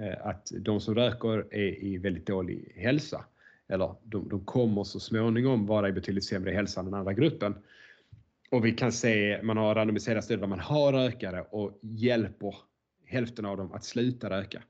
Eh, 0.00 0.26
att 0.26 0.52
de 0.60 0.80
som 0.80 0.94
röker 0.94 1.54
är 1.54 1.84
i 1.84 1.98
väldigt 1.98 2.26
dålig 2.26 2.72
hälsa. 2.76 3.24
Eller 3.68 3.94
de, 4.02 4.28
de 4.28 4.44
kommer 4.44 4.84
så 4.84 5.00
småningom 5.00 5.66
vara 5.66 5.88
i 5.88 5.92
betydligt 5.92 6.24
sämre 6.24 6.50
hälsa 6.50 6.80
än 6.80 6.86
den 6.86 6.94
andra 6.94 7.12
gruppen. 7.12 7.54
Och 8.50 8.64
vi 8.64 8.72
kan 8.72 8.92
se, 8.92 9.40
man 9.42 9.56
har 9.56 9.74
randomiserat 9.74 10.24
studier 10.24 10.40
där 10.40 10.48
man 10.48 10.60
har 10.60 10.92
rökare 10.92 11.42
och 11.50 11.78
hjälper 11.82 12.54
hälften 13.06 13.44
av 13.44 13.56
dem 13.56 13.72
att 13.72 13.84
sluta 13.84 14.30
röka. 14.30 14.62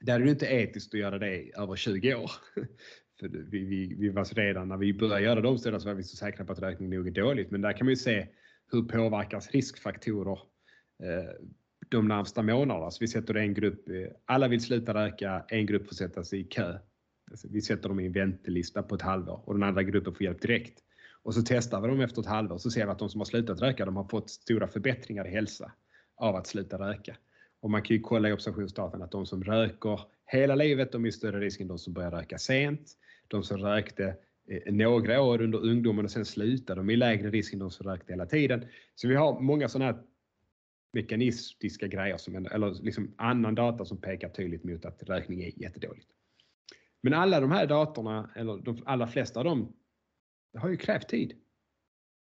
Där 0.00 0.20
är 0.20 0.24
det 0.24 0.30
inte 0.30 0.46
etiskt 0.46 0.94
att 0.94 1.00
göra 1.00 1.18
det 1.18 1.50
över 1.56 1.76
20 1.76 2.14
år. 2.14 2.30
För 3.20 3.28
vi, 3.28 3.64
vi, 3.64 3.94
vi 3.98 4.08
var 4.08 4.24
redan 4.24 4.68
när 4.68 4.76
vi 4.76 4.94
började 4.94 5.20
göra 5.20 5.40
de 5.40 5.58
studierna 5.58 5.80
så 5.80 5.88
var 5.88 5.94
vi 5.94 6.02
så 6.02 6.16
säkra 6.16 6.44
på 6.44 6.52
att 6.52 6.58
rökning 6.58 6.90
nog 6.90 7.06
är 7.06 7.10
dåligt. 7.10 7.50
Men 7.50 7.60
där 7.60 7.72
kan 7.72 7.84
man 7.86 7.92
ju 7.92 7.96
se 7.96 8.26
hur 8.72 8.82
påverkas 8.82 9.50
riskfaktorer 9.50 10.38
eh, 11.02 11.30
de 11.88 12.08
närmsta 12.08 12.42
månaderna. 12.42 12.90
Så 12.90 12.98
vi 13.00 13.08
sätter 13.08 13.34
en 13.34 13.54
grupp, 13.54 13.88
eh, 13.88 13.94
alla 14.24 14.48
vill 14.48 14.60
sluta 14.60 14.94
röka, 14.94 15.44
en 15.48 15.66
grupp 15.66 15.86
får 15.86 15.94
sätta 15.94 16.24
sig 16.24 16.40
i 16.40 16.44
kö. 16.44 16.78
Alltså 17.30 17.48
vi 17.50 17.62
sätter 17.62 17.88
dem 17.88 18.00
i 18.00 18.06
en 18.06 18.12
väntelista 18.12 18.82
på 18.82 18.94
ett 18.94 19.02
halvår 19.02 19.42
och 19.44 19.54
den 19.54 19.62
andra 19.62 19.82
gruppen 19.82 20.14
får 20.14 20.22
hjälp 20.22 20.42
direkt. 20.42 20.78
Och 21.22 21.34
så 21.34 21.42
testar 21.46 21.80
vi 21.80 21.88
dem 21.88 22.00
efter 22.00 22.20
ett 22.20 22.26
halvår 22.26 22.58
så 22.58 22.70
ser 22.70 22.84
vi 22.84 22.90
att 22.90 22.98
de 22.98 23.08
som 23.08 23.20
har 23.20 23.24
slutat 23.24 23.60
röka 23.60 23.84
de 23.84 23.96
har 23.96 24.08
fått 24.08 24.30
stora 24.30 24.68
förbättringar 24.68 25.26
i 25.26 25.30
hälsa 25.30 25.72
av 26.16 26.36
att 26.36 26.46
sluta 26.46 26.78
röka. 26.78 27.16
Och 27.60 27.70
man 27.70 27.82
kan 27.82 27.96
ju 27.96 28.02
kolla 28.02 28.28
i 28.28 28.32
observationsdatan 28.32 29.02
att 29.02 29.10
de 29.10 29.26
som 29.26 29.44
röker 29.44 30.00
hela 30.26 30.54
livet 30.54 30.92
de 30.92 31.04
är 31.04 31.08
i 31.08 31.12
större 31.12 31.40
risk 31.40 31.60
än 31.60 31.68
de 31.68 31.78
som 31.78 31.92
börjar 31.92 32.10
röka 32.10 32.38
sent. 32.38 32.92
De 33.28 33.42
som 33.42 33.58
rökte 33.58 34.16
Eh, 34.48 34.72
några 34.72 35.22
år 35.22 35.42
under 35.42 35.58
ungdomen 35.58 36.04
och 36.04 36.10
sen 36.10 36.24
slutade 36.24 36.80
de 36.80 36.90
i 36.90 36.96
lägre 36.96 37.30
risk 37.30 37.52
än 37.52 37.58
de 37.58 37.70
som 37.70 37.86
rökte 37.86 38.12
hela 38.12 38.26
tiden. 38.26 38.66
Så 38.94 39.08
vi 39.08 39.14
har 39.14 39.40
många 39.40 39.68
sådana 39.68 39.92
här 39.92 40.02
mekanistiska 40.92 41.86
grejer 41.86 42.16
som, 42.16 42.46
eller 42.46 42.82
liksom 42.82 43.14
annan 43.18 43.54
data 43.54 43.84
som 43.84 44.00
pekar 44.00 44.28
tydligt 44.28 44.64
mot 44.64 44.84
att 44.84 45.02
rökning 45.02 45.42
är 45.42 45.62
jättedåligt. 45.62 46.08
Men 47.02 47.14
alla 47.14 47.40
de 47.40 47.50
här 47.50 47.66
datorna, 47.66 48.30
eller 48.36 48.56
de 48.56 48.82
allra 48.86 49.06
flesta 49.06 49.40
av 49.40 49.44
dem, 49.44 49.76
det 50.52 50.58
har 50.58 50.68
ju 50.68 50.76
krävt 50.76 51.08
tid. 51.08 51.32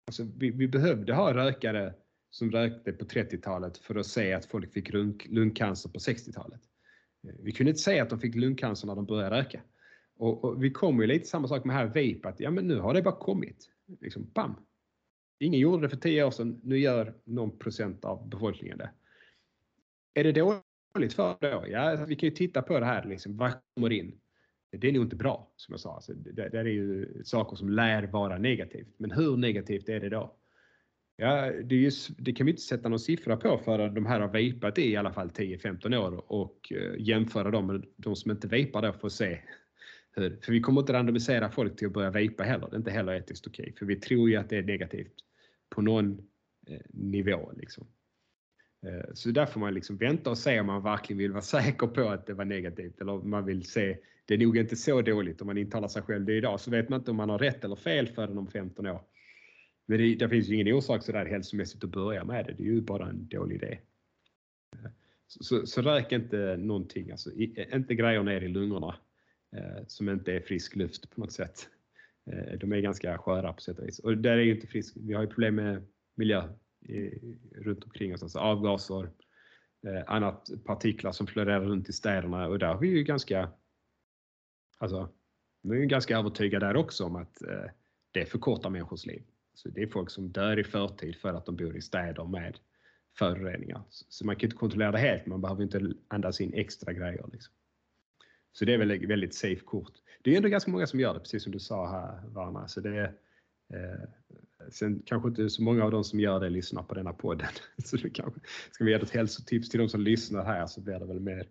Alltså 0.06 0.26
vi, 0.36 0.50
vi 0.50 0.68
behövde 0.68 1.14
ha 1.14 1.34
rökare 1.34 1.94
som 2.30 2.50
rökte 2.50 2.92
på 2.92 3.04
30-talet 3.04 3.78
för 3.78 3.94
att 3.94 4.06
se 4.06 4.32
att 4.32 4.46
folk 4.46 4.72
fick 4.72 4.92
lung, 4.92 5.20
lungcancer 5.28 5.90
på 5.90 5.98
60-talet. 5.98 6.60
Eh, 7.28 7.34
vi 7.38 7.52
kunde 7.52 7.70
inte 7.70 7.82
säga 7.82 8.02
att 8.02 8.10
de 8.10 8.20
fick 8.20 8.34
lungcancer 8.34 8.86
när 8.86 8.94
de 8.94 9.06
började 9.06 9.36
röka. 9.36 9.60
Och, 10.16 10.44
och 10.44 10.64
vi 10.64 10.70
kommer 10.70 11.02
ju 11.02 11.06
lite 11.06 11.26
samma 11.26 11.48
sak 11.48 11.64
med 11.64 11.76
här 11.76 11.86
vape, 11.86 12.28
att 12.28 12.40
ja 12.40 12.50
men 12.50 12.68
nu 12.68 12.78
har 12.78 12.94
det 12.94 13.02
bara 13.02 13.16
kommit. 13.16 13.70
Liksom, 14.00 14.30
bam! 14.34 14.54
Ingen 15.38 15.60
gjorde 15.60 15.82
det 15.82 15.88
för 15.88 15.96
10 15.96 16.24
år 16.24 16.30
sedan, 16.30 16.60
nu 16.62 16.78
gör 16.78 17.14
någon 17.24 17.58
procent 17.58 18.04
av 18.04 18.28
befolkningen 18.28 18.78
det. 18.78 18.90
Är 20.14 20.24
det 20.24 20.32
dåligt 20.32 21.14
för 21.14 21.36
då? 21.40 21.64
Ja, 21.68 21.80
alltså, 21.80 22.06
vi 22.06 22.16
kan 22.16 22.28
ju 22.28 22.34
titta 22.34 22.62
på 22.62 22.80
det 22.80 22.86
här, 22.86 23.04
liksom, 23.04 23.36
vad 23.36 23.52
kommer 23.74 23.92
in? 23.92 24.20
Det 24.70 24.88
är 24.88 24.92
nog 24.92 25.04
inte 25.04 25.16
bra, 25.16 25.52
som 25.56 25.72
jag 25.72 25.80
sa. 25.80 25.94
Alltså, 25.94 26.14
det, 26.14 26.48
det 26.48 26.58
är 26.58 26.64
ju 26.64 27.08
saker 27.24 27.56
som 27.56 27.68
lär 27.68 28.02
vara 28.02 28.38
negativt. 28.38 28.94
Men 28.96 29.10
hur 29.10 29.36
negativt 29.36 29.88
är 29.88 30.00
det 30.00 30.08
då? 30.08 30.36
Ja, 31.16 31.52
det, 31.64 31.74
är 31.74 31.78
ju, 31.78 31.90
det 32.18 32.32
kan 32.32 32.46
vi 32.46 32.52
inte 32.52 32.62
sätta 32.62 32.88
någon 32.88 32.98
siffra 32.98 33.36
på 33.36 33.58
för 33.58 33.88
de 33.88 34.06
här 34.06 34.20
har 34.20 34.28
vapat 34.28 34.78
i 34.78 34.90
i 34.90 34.96
alla 34.96 35.12
fall 35.12 35.28
10-15 35.28 35.96
år 35.96 36.32
och 36.32 36.72
eh, 36.72 36.94
jämföra 36.98 37.50
dem 37.50 37.66
med 37.66 37.84
de 37.96 38.16
som 38.16 38.30
inte 38.30 38.48
vapar 38.48 38.82
då 38.82 38.92
för 38.92 39.06
att 39.06 39.12
se 39.12 39.38
hur, 40.16 40.38
för 40.42 40.52
vi 40.52 40.60
kommer 40.60 40.80
inte 40.80 40.92
randomisera 40.92 41.50
folk 41.50 41.76
till 41.76 41.86
att 41.86 41.92
börja 41.92 42.10
vejpa 42.10 42.42
heller. 42.42 42.68
Det 42.70 42.74
är 42.74 42.78
inte 42.78 42.90
heller 42.90 43.12
etiskt 43.12 43.46
okej, 43.46 43.74
för 43.78 43.86
vi 43.86 43.96
tror 43.96 44.30
ju 44.30 44.36
att 44.36 44.48
det 44.48 44.56
är 44.56 44.62
negativt 44.62 45.14
på 45.68 45.82
någon 45.82 46.18
eh, 46.66 46.80
nivå 46.88 47.52
liksom. 47.56 47.86
Eh, 48.86 49.14
så 49.14 49.30
där 49.30 49.46
får 49.46 49.60
man 49.60 49.74
liksom 49.74 49.96
vänta 49.96 50.30
och 50.30 50.38
se 50.38 50.60
om 50.60 50.66
man 50.66 50.82
verkligen 50.82 51.18
vill 51.18 51.32
vara 51.32 51.42
säker 51.56 51.86
på 51.86 52.08
att 52.08 52.26
det 52.26 52.34
var 52.34 52.44
negativt 52.44 53.00
eller 53.00 53.12
om 53.12 53.30
man 53.30 53.44
vill 53.44 53.64
se, 53.64 53.98
det 54.24 54.34
är 54.34 54.38
nog 54.38 54.56
inte 54.56 54.76
så 54.76 55.02
dåligt 55.02 55.40
om 55.40 55.46
man 55.46 55.58
intalar 55.58 55.88
sig 55.88 56.02
själv 56.02 56.24
det 56.24 56.34
idag 56.34 56.60
så 56.60 56.70
vet 56.70 56.88
man 56.88 57.00
inte 57.00 57.10
om 57.10 57.16
man 57.16 57.30
har 57.30 57.38
rätt 57.38 57.64
eller 57.64 57.76
fel 57.76 58.08
förrän 58.08 58.38
om 58.38 58.46
15 58.46 58.86
år. 58.86 59.00
Men 59.86 59.98
det, 59.98 60.14
det 60.14 60.28
finns 60.28 60.48
ju 60.48 60.54
ingen 60.54 60.74
orsak 60.74 61.02
sådär 61.02 61.26
hälsomässigt 61.26 61.84
att 61.84 61.90
börja 61.90 62.24
med 62.24 62.46
det. 62.46 62.52
Det 62.52 62.62
är 62.62 62.66
ju 62.66 62.80
bara 62.80 63.08
en 63.08 63.28
dålig 63.28 63.56
idé. 63.56 63.78
Eh, 64.72 64.90
så, 65.26 65.44
så, 65.44 65.66
så 65.66 65.82
rök 65.82 66.12
inte 66.12 66.56
någonting, 66.56 67.10
alltså 67.10 67.32
i, 67.32 67.68
inte 67.72 67.94
grejer 67.94 68.22
ner 68.22 68.40
i 68.40 68.48
lungorna 68.48 68.94
Eh, 69.52 69.86
som 69.86 70.08
inte 70.08 70.32
är 70.32 70.40
frisk 70.40 70.76
luft 70.76 71.10
på 71.10 71.20
något 71.20 71.32
sätt. 71.32 71.68
Eh, 72.30 72.58
de 72.58 72.72
är 72.72 72.80
ganska 72.80 73.18
sköra 73.18 73.52
på 73.52 73.60
sätt 73.60 73.78
och 73.78 73.86
vis. 73.86 73.98
Och 73.98 74.18
där 74.18 74.36
är 74.36 74.42
ju 74.42 74.54
inte 74.54 74.66
frisk. 74.66 74.94
Vi 74.96 75.14
har 75.14 75.22
ju 75.22 75.28
problem 75.28 75.54
med 75.54 75.86
miljö 76.14 76.48
i, 76.80 77.36
runt 77.54 77.84
omkring 77.84 78.14
oss, 78.14 78.22
alltså 78.22 78.38
avgaser, 78.38 79.10
eh, 79.86 80.02
annat 80.06 80.50
partiklar 80.64 81.12
som 81.12 81.26
florerar 81.26 81.60
runt 81.60 81.88
i 81.88 81.92
städerna 81.92 82.48
och 82.48 82.58
där 82.58 82.66
har 82.66 82.80
vi 82.80 82.88
ju 82.88 83.02
ganska, 83.02 83.50
alltså, 84.78 85.08
vi 85.62 85.76
är 85.76 85.80
ju 85.80 85.86
ganska 85.86 86.18
övertygade 86.18 86.66
där 86.66 86.76
också 86.76 87.04
om 87.04 87.16
att 87.16 87.42
eh, 87.42 87.70
det 88.12 88.26
förkortar 88.26 88.70
människors 88.70 89.06
liv. 89.06 89.22
Så 89.54 89.68
det 89.68 89.82
är 89.82 89.86
folk 89.86 90.10
som 90.10 90.32
dör 90.32 90.58
i 90.58 90.64
förtid 90.64 91.16
för 91.16 91.34
att 91.34 91.46
de 91.46 91.56
bor 91.56 91.76
i 91.76 91.80
städer 91.80 92.24
med 92.24 92.58
föroreningar. 93.18 93.82
Så 93.90 94.26
man 94.26 94.36
kan 94.36 94.46
inte 94.46 94.56
kontrollera 94.56 94.92
det 94.92 94.98
helt, 94.98 95.26
man 95.26 95.40
behöver 95.40 95.62
inte 95.62 95.92
andas 96.08 96.40
in 96.40 96.54
extra 96.54 96.92
grejer. 96.92 97.28
Liksom. 97.32 97.54
Så 98.58 98.64
det 98.64 98.74
är 98.74 98.78
väl 98.78 98.90
ett 98.90 99.04
väldigt 99.04 99.34
safe 99.34 99.60
kort. 99.60 99.92
Det 100.22 100.32
är 100.32 100.36
ändå 100.36 100.48
ganska 100.48 100.70
många 100.70 100.86
som 100.86 101.00
gör 101.00 101.14
det, 101.14 101.20
precis 101.20 101.42
som 101.42 101.52
du 101.52 101.58
sa 101.58 101.90
här 101.90 102.28
Varna. 102.28 102.68
Så 102.68 102.80
det 102.80 102.96
är, 102.96 103.14
eh, 103.74 104.08
sen 104.70 105.02
kanske 105.06 105.28
inte 105.28 105.50
så 105.50 105.62
många 105.62 105.84
av 105.84 105.90
de 105.90 106.04
som 106.04 106.20
gör 106.20 106.40
det 106.40 106.50
lyssnar 106.50 106.82
på 106.82 106.94
denna 106.94 107.12
podden. 107.12 107.48
Så 107.84 107.96
det 107.96 108.10
kanske, 108.10 108.40
ska 108.70 108.84
vi 108.84 108.90
ge 108.90 108.96
ett 108.96 109.10
hälsotips 109.10 109.68
till 109.68 109.80
de 109.80 109.88
som 109.88 110.00
lyssnar 110.00 110.44
här 110.44 110.66
så 110.66 110.80
blir 110.80 110.98
det 110.98 111.06
väl 111.06 111.20
mer 111.20 111.48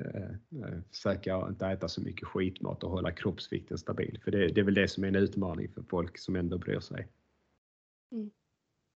eh, 0.00 0.30
eh 0.62 0.80
försöka 0.90 1.46
inte 1.48 1.66
äta 1.66 1.88
så 1.88 2.00
mycket 2.00 2.28
skitmat 2.28 2.84
och 2.84 2.90
hålla 2.90 3.12
kroppsvikten 3.12 3.78
stabil. 3.78 4.20
För 4.24 4.30
det, 4.30 4.48
det 4.48 4.60
är 4.60 4.64
väl 4.64 4.74
det 4.74 4.88
som 4.88 5.04
är 5.04 5.08
en 5.08 5.16
utmaning 5.16 5.72
för 5.72 5.82
folk 5.82 6.18
som 6.18 6.36
ändå 6.36 6.58
bryr 6.58 6.80
sig. 6.80 7.08
Mm. 8.12 8.30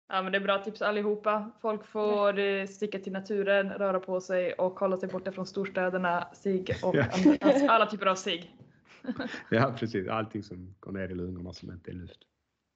Ja 0.09 0.23
men 0.23 0.33
det 0.33 0.39
är 0.39 0.43
bra 0.43 0.59
tips 0.59 0.83
allihopa. 0.83 1.51
Folk 1.61 1.87
får 1.87 2.39
eh, 2.39 2.67
sticka 2.67 2.99
till 2.99 3.13
naturen, 3.13 3.71
röra 3.71 4.01
på 4.01 4.21
sig 4.21 4.53
och 4.53 4.79
hålla 4.81 4.97
sig 4.97 5.09
borta 5.09 5.33
från 5.33 5.47
storstäderna, 5.47 6.29
sig 6.35 6.65
och 6.83 6.95
Ja. 6.97 7.05
andra, 7.13 7.37
alltså 7.41 7.67
alla 7.67 7.87
typer 7.87 8.07
av 8.07 8.15
sig. 8.15 8.51
Ja 9.51 9.75
precis, 9.79 10.09
allting 10.09 10.43
som 10.43 10.75
går 10.81 10.93
ner 10.93 11.09
i 11.09 11.15
lungorna 11.15 11.53
som 11.53 11.71
inte 11.73 11.91
är 11.91 11.95
luft. 11.95 12.19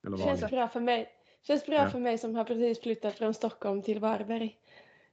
Eller 0.06 0.16
Känns 0.16 0.28
vanligt. 0.42 0.50
bra 0.50 0.68
för 0.68 0.80
mig. 0.80 1.08
Känns 1.46 1.66
bra 1.66 1.74
Ja. 1.74 1.90
för 1.90 1.98
mig 1.98 2.18
som 2.18 2.34
har 2.34 2.44
precis 2.44 2.80
flyttat 2.82 3.14
från 3.18 3.34
Stockholm 3.34 3.82
till 3.82 3.98
Varberg. 4.00 4.56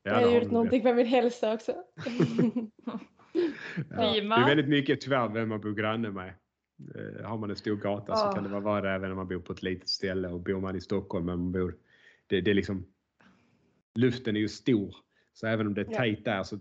Ja, 0.03 0.11
jag 0.11 0.13
har 0.13 0.22
det 0.22 0.28
har 0.34 0.41
gjort 0.41 0.51
någonting 0.51 0.82
för 0.82 0.93
min 0.93 1.05
hälsa 1.07 1.53
också. 1.53 1.72
Ja. 3.89 4.11
Det 4.13 4.18
är 4.20 4.45
väldigt 4.45 4.68
mycket 4.70 5.01
tyvärr 5.01 5.30
vem 5.30 5.49
man 5.49 5.61
bor 5.61 5.72
granne 5.74 6.11
med. 6.11 6.34
Eh, 6.95 7.26
har 7.26 7.38
man 7.38 7.49
en 7.49 7.55
stor 7.55 7.76
gata 7.76 8.15
så 8.15 8.26
Ja. 8.26 8.32
kan 8.32 8.43
det 8.43 8.49
vara 8.49 8.82
värre 8.82 8.95
även 8.95 9.11
om 9.11 9.18
man 9.18 9.28
bor 9.28 9.39
på 9.39 9.53
ett 9.53 9.63
litet 9.63 9.89
ställe 9.89 10.28
och 10.28 10.39
bor 10.39 10.61
man 10.61 10.76
i 10.76 10.82
Stockholm 10.82 11.26
men 11.26 11.39
man 11.39 11.51
bor, 11.51 11.76
det, 12.28 12.41
det 12.41 12.51
är 12.51 12.55
liksom, 12.55 12.86
luften 13.95 14.36
är 14.36 14.39
ju 14.39 14.47
stor 14.47 14.95
så 15.34 15.47
även 15.47 15.67
om 15.67 15.73
det 15.73 15.82
är 15.82 15.86
tajt 15.95 16.25
där 16.25 16.43
så 16.43 16.59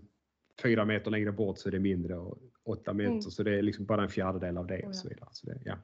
fyra 0.63 0.85
meter 0.85 1.11
längre 1.11 1.31
bort 1.31 1.57
så 1.57 1.69
är 1.69 1.71
det 1.71 1.79
mindre 1.79 2.17
och 2.17 2.37
åtta 2.65 2.93
meter 2.93 3.09
Mm. 3.09 3.21
så 3.21 3.43
det 3.43 3.55
är 3.57 3.61
liksom 3.61 3.85
bara 3.85 4.03
en 4.03 4.09
fjärdedel 4.09 4.57
av 4.57 4.67
det 4.67 4.83
och 4.85 4.95
så 4.95 5.09
vidare. 5.09 5.29
Så 5.31 5.47
det, 5.49 5.59
ja. 5.65 5.77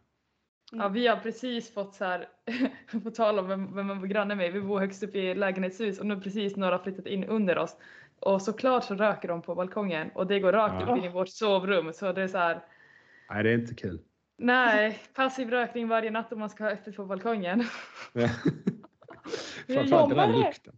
Ja, 0.71 0.87
vi 0.87 1.07
har 1.07 1.17
precis 1.17 1.73
fått 1.73 1.93
så 1.95 2.05
här, 2.05 2.27
på 3.03 3.11
tal 3.11 3.39
om 3.39 3.47
vem, 3.47 3.75
vem 3.75 3.87
man 3.87 3.99
bor 3.99 4.07
granne 4.07 4.35
med, 4.35 4.53
vi 4.53 4.61
bor 4.61 4.79
högst 4.79 5.03
upp 5.03 5.15
i 5.15 5.35
lägenhetshus 5.35 5.99
och 5.99 6.05
nu 6.05 6.21
precis 6.21 6.55
några 6.55 6.79
flyttat 6.83 7.05
in 7.07 7.23
under 7.23 7.57
oss. 7.57 7.77
Och 8.19 8.41
såklart 8.41 8.83
så 8.83 8.95
röker 8.95 9.27
de 9.27 9.41
på 9.41 9.55
balkongen 9.55 10.09
och 10.15 10.27
det 10.27 10.39
går 10.39 10.51
rakt 10.51 10.75
Ja. 10.79 10.91
upp 10.91 10.97
in 10.97 11.03
i 11.03 11.09
vårt 11.09 11.29
sovrum 11.29 11.93
så 11.93 12.11
det 12.13 12.21
är 12.21 12.27
så 12.27 12.37
här, 12.37 12.65
Nej, 13.29 13.43
det 13.43 13.49
är 13.49 13.53
inte 13.57 13.73
kul. 13.75 13.99
nej, 14.37 14.99
passiv 15.13 15.49
rökning 15.49 15.87
varje 15.87 16.11
natt 16.11 16.33
om 16.33 16.39
man 16.39 16.49
ska 16.49 16.63
ha 16.63 16.71
öppet 16.71 16.95
på 16.95 17.05
balkongen. 17.05 17.63
Ja. 18.13 18.29
Framförallt 19.67 20.09
den 20.09 20.19
här 20.19 20.27
jobbare. 20.27 20.45
lukten. 20.47 20.77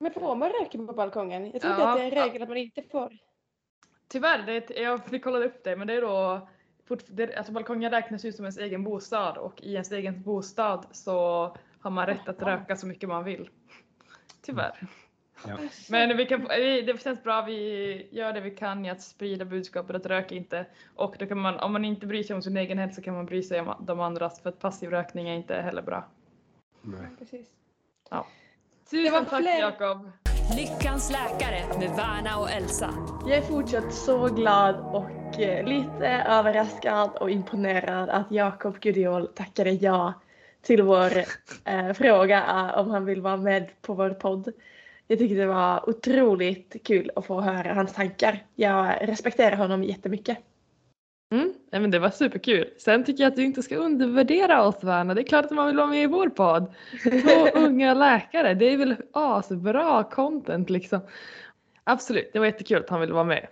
Men 0.00 0.12
får 0.12 0.36
man 0.36 0.48
röka 0.48 0.78
på 0.78 0.92
balkongen? 0.92 1.50
Jag 1.52 1.60
tror 1.62 1.74
Ja. 1.74 1.88
att 1.92 1.96
det 1.98 2.02
är 2.02 2.06
en 2.16 2.24
regel 2.24 2.42
att 2.42 2.48
man 2.48 2.58
inte 2.58 2.82
får. 2.82 3.12
Tyvärr, 4.08 4.42
det 4.46 4.70
jag 4.80 5.00
vi 5.10 5.18
kollade 5.18 5.46
upp 5.46 5.64
det 5.64 5.76
men 5.76 5.86
det 5.86 5.94
är 5.94 6.00
då 6.00 6.48
fort, 6.88 7.02
det, 7.06 7.34
alltså 7.36 7.52
balkongen 7.52 7.90
räknas 7.90 8.24
ju 8.24 8.32
som 8.32 8.44
ens 8.44 8.58
egen 8.58 8.84
bostad 8.84 9.38
och 9.38 9.62
i 9.62 9.72
ens 9.72 9.92
egen 9.92 10.22
bostad 10.22 10.86
så 10.90 11.12
har 11.80 11.90
man 11.90 12.06
rätt 12.06 12.28
att 12.28 12.42
röka 12.42 12.76
så 12.76 12.86
mycket 12.86 13.08
man 13.08 13.24
vill. 13.24 13.50
Tyvärr. 14.42 14.86
Ja. 15.46 15.58
Men 15.90 16.16
vi 16.16 16.26
kan, 16.26 16.46
vi- 16.48 16.82
det 16.82 17.02
känns 17.02 17.22
bra, 17.22 17.42
vi 17.42 18.08
gör 18.12 18.32
det 18.32 18.40
vi 18.40 18.50
kan 18.50 18.86
i 18.86 18.90
att 18.90 19.02
sprida 19.02 19.44
budskapet 19.44 19.96
att 19.96 20.06
röka 20.06 20.34
inte. 20.34 20.66
Och 20.94 21.16
då 21.18 21.26
kan 21.26 21.38
man, 21.38 21.58
om 21.58 21.72
man 21.72 21.84
inte 21.84 22.06
bryr 22.06 22.22
sig 22.22 22.36
om 22.36 22.42
sin 22.42 22.56
egen 22.56 22.78
hälsa 22.78 23.02
kan 23.02 23.14
man 23.14 23.26
bry 23.26 23.42
sig 23.42 23.60
om 23.60 23.74
de 23.86 24.00
andras 24.00 24.40
för 24.42 24.48
att 24.48 24.58
passiv 24.58 24.90
rökning 24.90 25.28
är 25.28 25.34
inte 25.36 25.54
heller 25.54 25.82
bra. 25.82 26.04
Nej. 26.82 27.06
Precis. 27.18 27.48
Tusen 28.90 29.12
var 29.12 29.24
tack 29.24 29.40
fler- 29.40 29.60
Jakob! 29.60 30.10
Lyckans 30.56 31.10
läkare 31.12 31.78
med 31.78 31.90
Varna 31.90 32.38
och 32.38 32.50
Elsa. 32.50 32.94
Jag 33.26 33.38
är 33.38 33.42
fortsatt 33.42 33.94
så 33.94 34.26
glad 34.28 34.76
och 34.76 35.40
eh, 35.40 35.64
lite 35.64 36.06
överraskad 36.28 37.10
och 37.10 37.30
imponerad 37.30 38.08
att 38.10 38.26
Jakob 38.30 38.80
Gudiol 38.80 39.26
tackade 39.26 39.70
ja 39.70 40.12
till 40.62 40.82
vår 40.82 41.18
eh, 41.64 41.92
fråga 41.94 42.38
eh, 42.38 42.78
om 42.78 42.90
han 42.90 43.04
vill 43.04 43.20
vara 43.20 43.36
med 43.36 43.82
på 43.82 43.94
vår 43.94 44.10
podd. 44.10 44.52
Jag 45.06 45.18
tyckte 45.18 45.34
det 45.34 45.46
var 45.46 45.88
otroligt 45.88 46.76
kul 46.84 47.10
att 47.16 47.26
få 47.26 47.40
höra 47.40 47.74
hans 47.74 47.92
tankar. 47.92 48.44
Jag 48.54 48.94
respekterar 49.00 49.56
honom 49.56 49.84
jättemycket. 49.84 50.38
Mm, 51.32 51.52
nej 51.70 51.80
men 51.80 51.90
det 51.90 51.98
var 51.98 52.10
superkul. 52.10 52.70
Sen 52.78 53.04
tycker 53.04 53.22
jag 53.22 53.30
att 53.30 53.36
du 53.36 53.44
inte 53.44 53.62
ska 53.62 53.76
undervärdera 53.76 54.62
oss 54.62 54.84
Verna. 54.84 55.14
Det 55.14 55.20
är 55.20 55.26
klart 55.26 55.44
att 55.44 55.50
man 55.50 55.66
vill 55.66 55.76
vara 55.76 55.86
med 55.86 56.02
i 56.02 56.06
vår 56.06 56.28
podd. 56.28 56.74
Två 57.02 57.48
unga 57.58 57.94
läkare, 57.94 58.54
det 58.54 58.64
är 58.64 58.76
väl 58.76 58.96
asbra 59.12 60.04
content 60.04 60.70
liksom. 60.70 61.00
Absolut, 61.84 62.30
det 62.32 62.38
var 62.38 62.46
jättekul 62.46 62.82
att 62.82 62.90
han 62.90 63.00
ville 63.00 63.12
vara 63.12 63.24
med. 63.24 63.46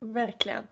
Verkligen. 0.00 0.66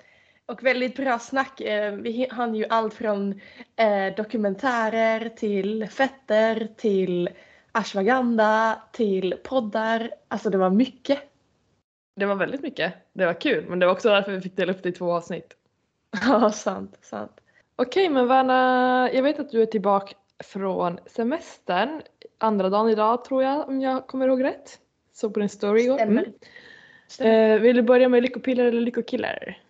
Och 0.46 0.64
väldigt 0.64 0.96
bra 0.96 1.18
snack. 1.18 1.60
Eh, 1.60 1.94
Vi 1.94 2.28
hann 2.30 2.54
ju 2.54 2.64
allt 2.68 2.94
från 2.94 3.40
eh, 3.76 4.14
dokumentärer 4.16 5.28
till 5.28 5.86
fetter 5.90 6.68
till 6.76 7.28
ashwagandha 7.72 8.82
till 8.92 9.34
poddar. 9.44 10.10
Alltså 10.28 10.50
det 10.50 10.58
var 10.58 10.70
mycket. 10.70 11.18
Det 12.16 12.26
var 12.26 12.34
väldigt 12.34 12.62
mycket. 12.62 12.94
Det 13.12 13.26
var 13.26 13.40
kul, 13.40 13.66
men 13.68 13.78
det 13.78 13.86
var 13.86 13.92
också 13.92 14.08
därför 14.08 14.32
vi 14.32 14.40
fick 14.40 14.56
dela 14.56 14.72
upp 14.72 14.82
det 14.82 14.88
i 14.88 14.92
två 14.92 15.12
avsnitt. 15.12 15.56
Ja, 16.22 16.52
sant, 16.52 16.98
sant. 17.00 17.40
Okej, 17.76 18.08
men 18.08 18.26
Verna, 18.26 19.10
jag 19.12 19.22
vet 19.22 19.40
att 19.40 19.50
du 19.50 19.62
är 19.62 19.66
tillbaka 19.66 20.16
från 20.44 20.98
semestern. 21.06 22.02
Andra 22.38 22.68
dagen 22.68 22.88
idag 22.88 23.24
tror 23.24 23.42
jag, 23.42 23.68
om 23.68 23.80
jag 23.80 24.06
kommer 24.06 24.28
ihåg 24.28 24.44
rätt. 24.44 24.78
Så 25.12 25.30
på 25.30 25.40
din 25.40 25.48
story 25.48 25.82
igår. 25.82 25.96
Stämmer. 25.96 26.22
Mm. 26.22 26.32
Stämmer. 27.08 27.54
Eh, 27.54 27.60
vill 27.60 27.76
du 27.76 27.82
börja 27.82 28.08
med 28.08 28.22
lyckopiller 28.22 28.64
eller 28.64 28.80
lyckokiller? 28.80 29.62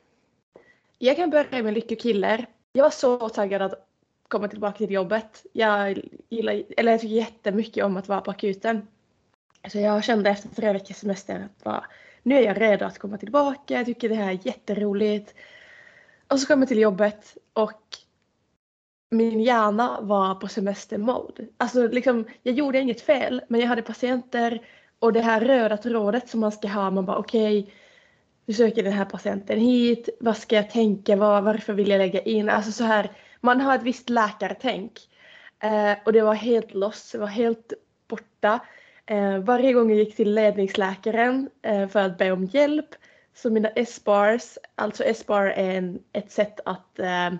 Jag 0.98 1.16
kan 1.16 1.30
börja 1.30 1.62
med 1.62 1.74
lyckokiller. 1.74 2.46
Jag 2.72 2.82
var 2.82 2.90
så 2.90 3.28
taggad 3.28 3.62
att 3.62 3.86
komma 4.28 4.48
tillbaka 4.48 4.78
till 4.78 4.90
jobbet. 4.90 5.46
Jag 5.52 6.00
gillar, 6.28 6.62
eller 6.76 6.92
jag 6.92 7.00
tycker 7.00 7.14
jättemycket 7.14 7.84
om 7.84 7.96
att 7.96 8.08
vara 8.08 8.20
på 8.20 8.30
akuten. 8.30 8.86
Så 9.68 9.78
jag 9.78 10.04
kände 10.04 10.30
efter 10.30 10.48
tre 10.48 10.72
veckors 10.72 10.96
semester 10.96 11.44
att 11.44 11.64
bara, 11.64 11.84
nu 12.22 12.34
är 12.34 12.42
jag 12.42 12.60
redo 12.60 12.84
att 12.84 12.98
komma 12.98 13.18
tillbaka. 13.18 13.74
Jag 13.74 13.86
tycker 13.86 14.08
det 14.08 14.14
här 14.14 14.32
är 14.32 14.46
jätteroligt. 14.46 15.34
Och 16.30 16.40
så 16.40 16.46
kom 16.46 16.60
jag 16.60 16.68
till 16.68 16.78
jobbet 16.78 17.36
och 17.52 17.82
min 19.10 19.40
hjärna 19.40 20.00
var 20.00 20.34
på 20.34 20.48
semestermode. 20.48 21.46
Alltså 21.56 21.88
liksom, 21.88 22.26
jag 22.42 22.54
gjorde 22.54 22.80
inget 22.80 23.00
fel 23.00 23.42
men 23.48 23.60
jag 23.60 23.68
hade 23.68 23.82
patienter 23.82 24.66
och 24.98 25.12
det 25.12 25.20
här 25.20 25.40
röda 25.40 25.76
trådet 25.76 26.28
som 26.28 26.40
man 26.40 26.52
ska 26.52 26.68
ha, 26.68 26.90
man 26.90 27.06
bara 27.06 27.18
okej, 27.18 27.72
nu 28.46 28.54
söker 28.54 28.82
den 28.82 28.92
här 28.92 29.04
patienten 29.04 29.58
hit, 29.58 30.08
vad 30.20 30.36
ska 30.36 30.56
jag 30.56 30.70
tänka, 30.70 31.16
var, 31.16 31.40
varför 31.40 31.72
vill 31.72 31.88
jag 31.88 31.98
lägga 31.98 32.20
in, 32.20 32.48
alltså 32.48 32.72
så 32.72 32.84
här, 32.84 33.10
man 33.40 33.60
har 33.60 33.74
ett 33.74 33.82
visst 33.82 34.10
läkartänk. 34.10 34.92
Eh, 35.62 35.92
och 36.04 36.12
det 36.12 36.22
var 36.22 36.34
helt 36.34 36.74
loss, 36.74 37.12
det 37.12 37.18
var 37.18 37.26
helt 37.26 37.72
borta. 38.08 38.60
Eh, 39.06 39.38
varje 39.38 39.72
gång 39.72 39.90
jag 39.90 39.98
gick 39.98 40.16
till 40.16 40.34
ledningsläkaren 40.34 41.50
eh, 41.62 41.88
för 41.88 42.00
att 42.00 42.18
be 42.18 42.32
om 42.32 42.44
hjälp 42.44 42.94
så 43.34 43.50
mina 43.50 43.68
S-bars, 43.68 44.58
alltså 44.74 45.04
S-bar 45.04 45.44
är 45.44 45.76
en, 45.76 46.02
ett 46.12 46.32
sätt 46.32 46.60
att 46.64 46.98
eh, 46.98 47.30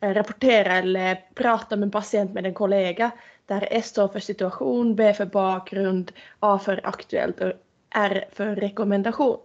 rapportera 0.00 0.72
eller 0.72 1.24
prata 1.34 1.76
med 1.76 1.86
en 1.86 1.90
patient 1.90 2.34
med 2.34 2.46
en 2.46 2.54
kollega 2.54 3.10
där 3.46 3.68
S 3.70 3.86
står 3.86 4.08
för 4.08 4.20
situation, 4.20 4.94
B 4.94 5.14
för 5.14 5.26
bakgrund, 5.26 6.12
A 6.40 6.58
för 6.58 6.80
aktuellt 6.84 7.40
och 7.40 7.52
R 7.94 8.24
för 8.32 8.56
rekommendation. 8.56 9.38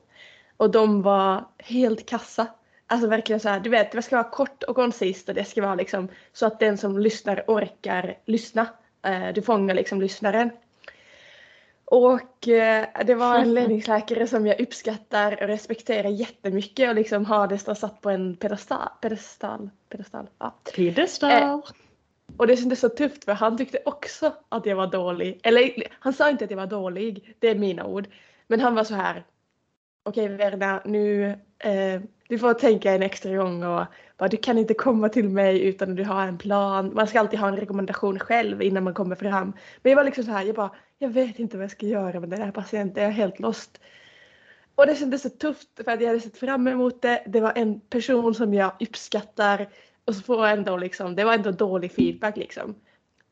Och 0.58 0.72
de 0.72 1.02
var 1.02 1.46
helt 1.58 2.06
kassa. 2.06 2.48
Alltså 2.88 3.08
verkligen 3.08 3.40
så 3.40 3.50
här, 3.50 3.60
du 3.60 3.70
vet, 3.70 3.92
det 3.92 4.02
ska 4.02 4.16
vara 4.16 4.30
kort 4.30 4.64
och 4.64 4.76
koncist 4.76 5.30
och 5.30 5.36
det 5.36 5.46
ska 5.46 5.62
vara 5.62 5.76
liksom 5.76 6.08
så 6.34 6.46
att 6.46 6.60
den 6.60 6.78
som 6.78 7.00
lyssnar 7.00 7.44
orkar 7.48 8.18
lyssna. 8.26 8.68
Eh, 9.06 9.34
du 9.34 9.42
fångar 9.42 9.76
liksom 9.76 10.02
lyssnaren. 10.02 10.50
Och 11.92 12.48
eh, 12.48 12.88
det 13.06 13.16
var 13.16 13.38
en 13.38 13.54
ledningsläkare 13.54 14.28
som 14.28 14.48
jag 14.48 14.62
uppskattar 14.62 15.42
och 15.42 15.48
respekterar 15.48 16.10
jättemycket 16.10 16.90
och 16.90 16.96
liksom 16.96 17.26
har 17.26 17.48
nästan 17.48 17.76
satt 17.76 18.02
på 18.02 18.10
en 18.10 18.36
pedestal. 18.36 18.90
Pedestal. 19.02 19.70
pedestal 19.90 20.28
ja. 20.38 20.56
Piedestal. 20.76 21.62
Och 22.38 22.48
det 22.48 22.58
kändes 22.58 22.80
så 22.80 22.90
tufft 22.90 23.24
för 23.24 23.32
han 23.32 23.58
tyckte 23.58 23.80
också 23.86 24.34
att 24.50 24.66
jag 24.66 24.76
var 24.76 24.88
dålig. 24.88 25.40
Eller 25.44 25.88
han 26.00 26.14
sa 26.14 26.30
inte 26.30 26.46
att 26.46 26.52
jag 26.52 26.58
var 26.58 26.68
dålig, 26.68 27.36
det 27.40 27.48
är 27.48 27.56
mina 27.56 27.86
ord. 27.86 28.08
Men 28.48 28.60
han 28.60 28.76
var 28.76 28.84
så 28.84 28.96
här. 28.96 29.24
Okej 30.04 30.28
Verna, 30.28 30.82
nu 30.86 31.26
eh, 31.60 32.02
du 32.28 32.40
får 32.40 32.54
tänka 32.54 32.92
en 32.92 33.04
extra 33.04 33.36
gång 33.36 33.64
och 33.64 33.86
bara, 34.18 34.30
du 34.30 34.38
kan 34.38 34.58
inte 34.58 34.74
komma 34.74 35.10
till 35.10 35.30
mig 35.30 35.64
utan 35.64 35.90
att 35.92 35.98
du 35.98 36.04
har 36.04 36.28
en 36.28 36.38
plan. 36.38 36.92
Man 36.94 37.08
ska 37.08 37.20
alltid 37.20 37.40
ha 37.40 37.48
en 37.48 37.58
rekommendation 37.58 38.20
själv 38.20 38.62
innan 38.62 38.84
man 38.84 38.94
kommer 38.94 39.16
fram. 39.16 39.54
Men 39.82 39.90
jag 39.90 39.98
var 39.98 40.04
liksom 40.04 40.24
så 40.24 40.32
här, 40.32 40.44
jag 40.44 40.56
bara, 40.56 40.72
jag 41.02 41.10
vet 41.10 41.40
inte 41.40 41.58
vad 41.58 41.64
jag 41.64 41.72
ska 41.72 41.86
göra 41.86 42.20
med 42.20 42.30
den 42.30 42.42
här 42.42 42.52
patienten, 42.52 43.04
jag 43.04 43.12
är 43.12 43.16
helt 43.16 43.40
lost. 43.40 43.82
Och 44.76 44.88
det 44.88 44.96
kändes 44.96 45.22
så 45.22 45.30
tufft 45.30 45.68
för 45.76 45.92
att 45.92 46.02
jag 46.02 46.08
hade 46.08 46.20
sett 46.20 46.38
fram 46.38 46.68
emot 46.68 47.02
det. 47.02 47.24
Det 47.28 47.42
var 47.42 47.54
en 47.56 47.80
person 47.80 48.36
som 48.36 48.54
jag 48.54 48.72
uppskattar 48.80 49.70
och 50.06 50.16
så 50.16 50.22
får 50.22 50.48
jag 50.48 50.58
ändå 50.58 50.78
liksom, 50.78 51.16
det 51.16 51.24
var 51.24 51.34
ändå 51.34 51.52
dålig 51.52 51.92
feedback 51.92 52.38
liksom. 52.38 52.76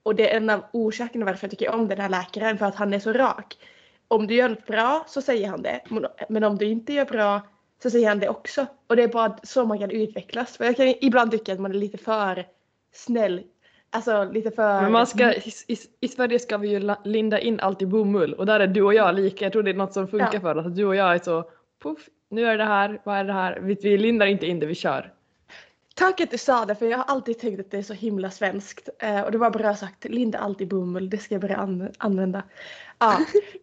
Och 0.03 0.15
det 0.15 0.31
är 0.31 0.37
en 0.37 0.49
av 0.49 0.63
orsakerna 0.73 1.25
varför 1.25 1.45
jag 1.45 1.51
tycker 1.51 1.69
om 1.69 1.87
den 1.87 1.99
här 1.99 2.09
läkaren 2.09 2.57
för 2.57 2.65
att 2.65 2.75
han 2.75 2.93
är 2.93 2.99
så 2.99 3.13
rak. 3.13 3.57
Om 4.07 4.27
du 4.27 4.35
gör 4.35 4.49
något 4.49 4.65
bra 4.65 5.05
så 5.07 5.21
säger 5.21 5.47
han 5.47 5.61
det. 5.61 5.81
Men 6.29 6.43
om 6.43 6.57
du 6.57 6.65
inte 6.65 6.93
gör 6.93 7.05
bra 7.05 7.41
så 7.83 7.89
säger 7.89 8.07
han 8.07 8.19
det 8.19 8.29
också. 8.29 8.65
Och 8.87 8.95
det 8.95 9.03
är 9.03 9.07
bara 9.07 9.39
så 9.43 9.65
man 9.65 9.79
kan 9.79 9.91
utvecklas. 9.91 10.57
För 10.57 10.65
jag 10.65 10.77
kan 10.77 10.87
ibland 11.01 11.31
tycka 11.31 11.53
att 11.53 11.59
man 11.59 11.71
är 11.71 11.75
lite 11.75 11.97
för 11.97 12.45
snäll. 12.91 13.43
Alltså 13.91 14.23
lite 14.23 14.51
för... 14.51 14.81
Men 14.81 14.91
man 14.91 15.07
ska, 15.07 15.33
i, 15.33 15.77
i, 15.99 16.07
Sverige 16.07 16.39
ska 16.39 16.57
vi 16.57 16.67
ju 16.69 16.95
linda 17.03 17.39
in 17.39 17.59
allt 17.59 17.81
i 17.81 17.85
bomull 17.85 18.33
och 18.33 18.45
där 18.45 18.59
är 18.59 18.67
du 18.67 18.81
och 18.81 18.93
jag 18.93 19.15
lika. 19.15 19.45
Jag 19.45 19.51
tror 19.51 19.63
det 19.63 19.71
är 19.71 19.73
något 19.73 19.93
som 19.93 20.07
funkar 20.07 20.29
Ja. 20.33 20.39
för 20.39 20.57
oss. 20.57 20.65
Att 20.65 20.75
du 20.75 20.85
och 20.85 20.95
jag 20.95 21.13
är 21.15 21.19
så 21.19 21.49
puff, 21.83 22.09
nu 22.29 22.45
är 22.45 22.57
det 22.57 22.63
här, 22.63 23.01
vad 23.03 23.17
är 23.17 23.23
det 23.23 23.33
här? 23.33 23.59
Vi, 23.59 23.77
vi 23.81 23.97
lindar 23.97 24.25
inte 24.25 24.45
in 24.47 24.59
det, 24.59 24.65
vi 24.65 24.75
kör. 24.75 25.13
Tack 25.95 26.21
att 26.21 26.31
du 26.31 26.37
sa 26.37 26.65
det 26.65 26.75
för 26.75 26.85
jag 26.85 26.97
har 26.97 27.05
alltid 27.05 27.39
tänkt 27.39 27.59
att 27.59 27.71
det 27.71 27.77
är 27.77 27.81
så 27.81 27.93
himla 27.93 28.31
svenskt. 28.31 28.89
Eh, 28.99 29.21
och 29.21 29.31
det 29.31 29.37
var 29.37 29.49
bra 29.49 29.75
sagt, 29.75 30.05
linda 30.05 30.39
allt 30.39 30.61
i 30.61 30.65
bomull, 30.65 31.09
det 31.09 31.17
ska 31.17 31.33
jag 31.35 31.41
börja 31.41 31.57
an- 31.57 31.91
använda. 31.97 32.43
Ja. 32.99 33.17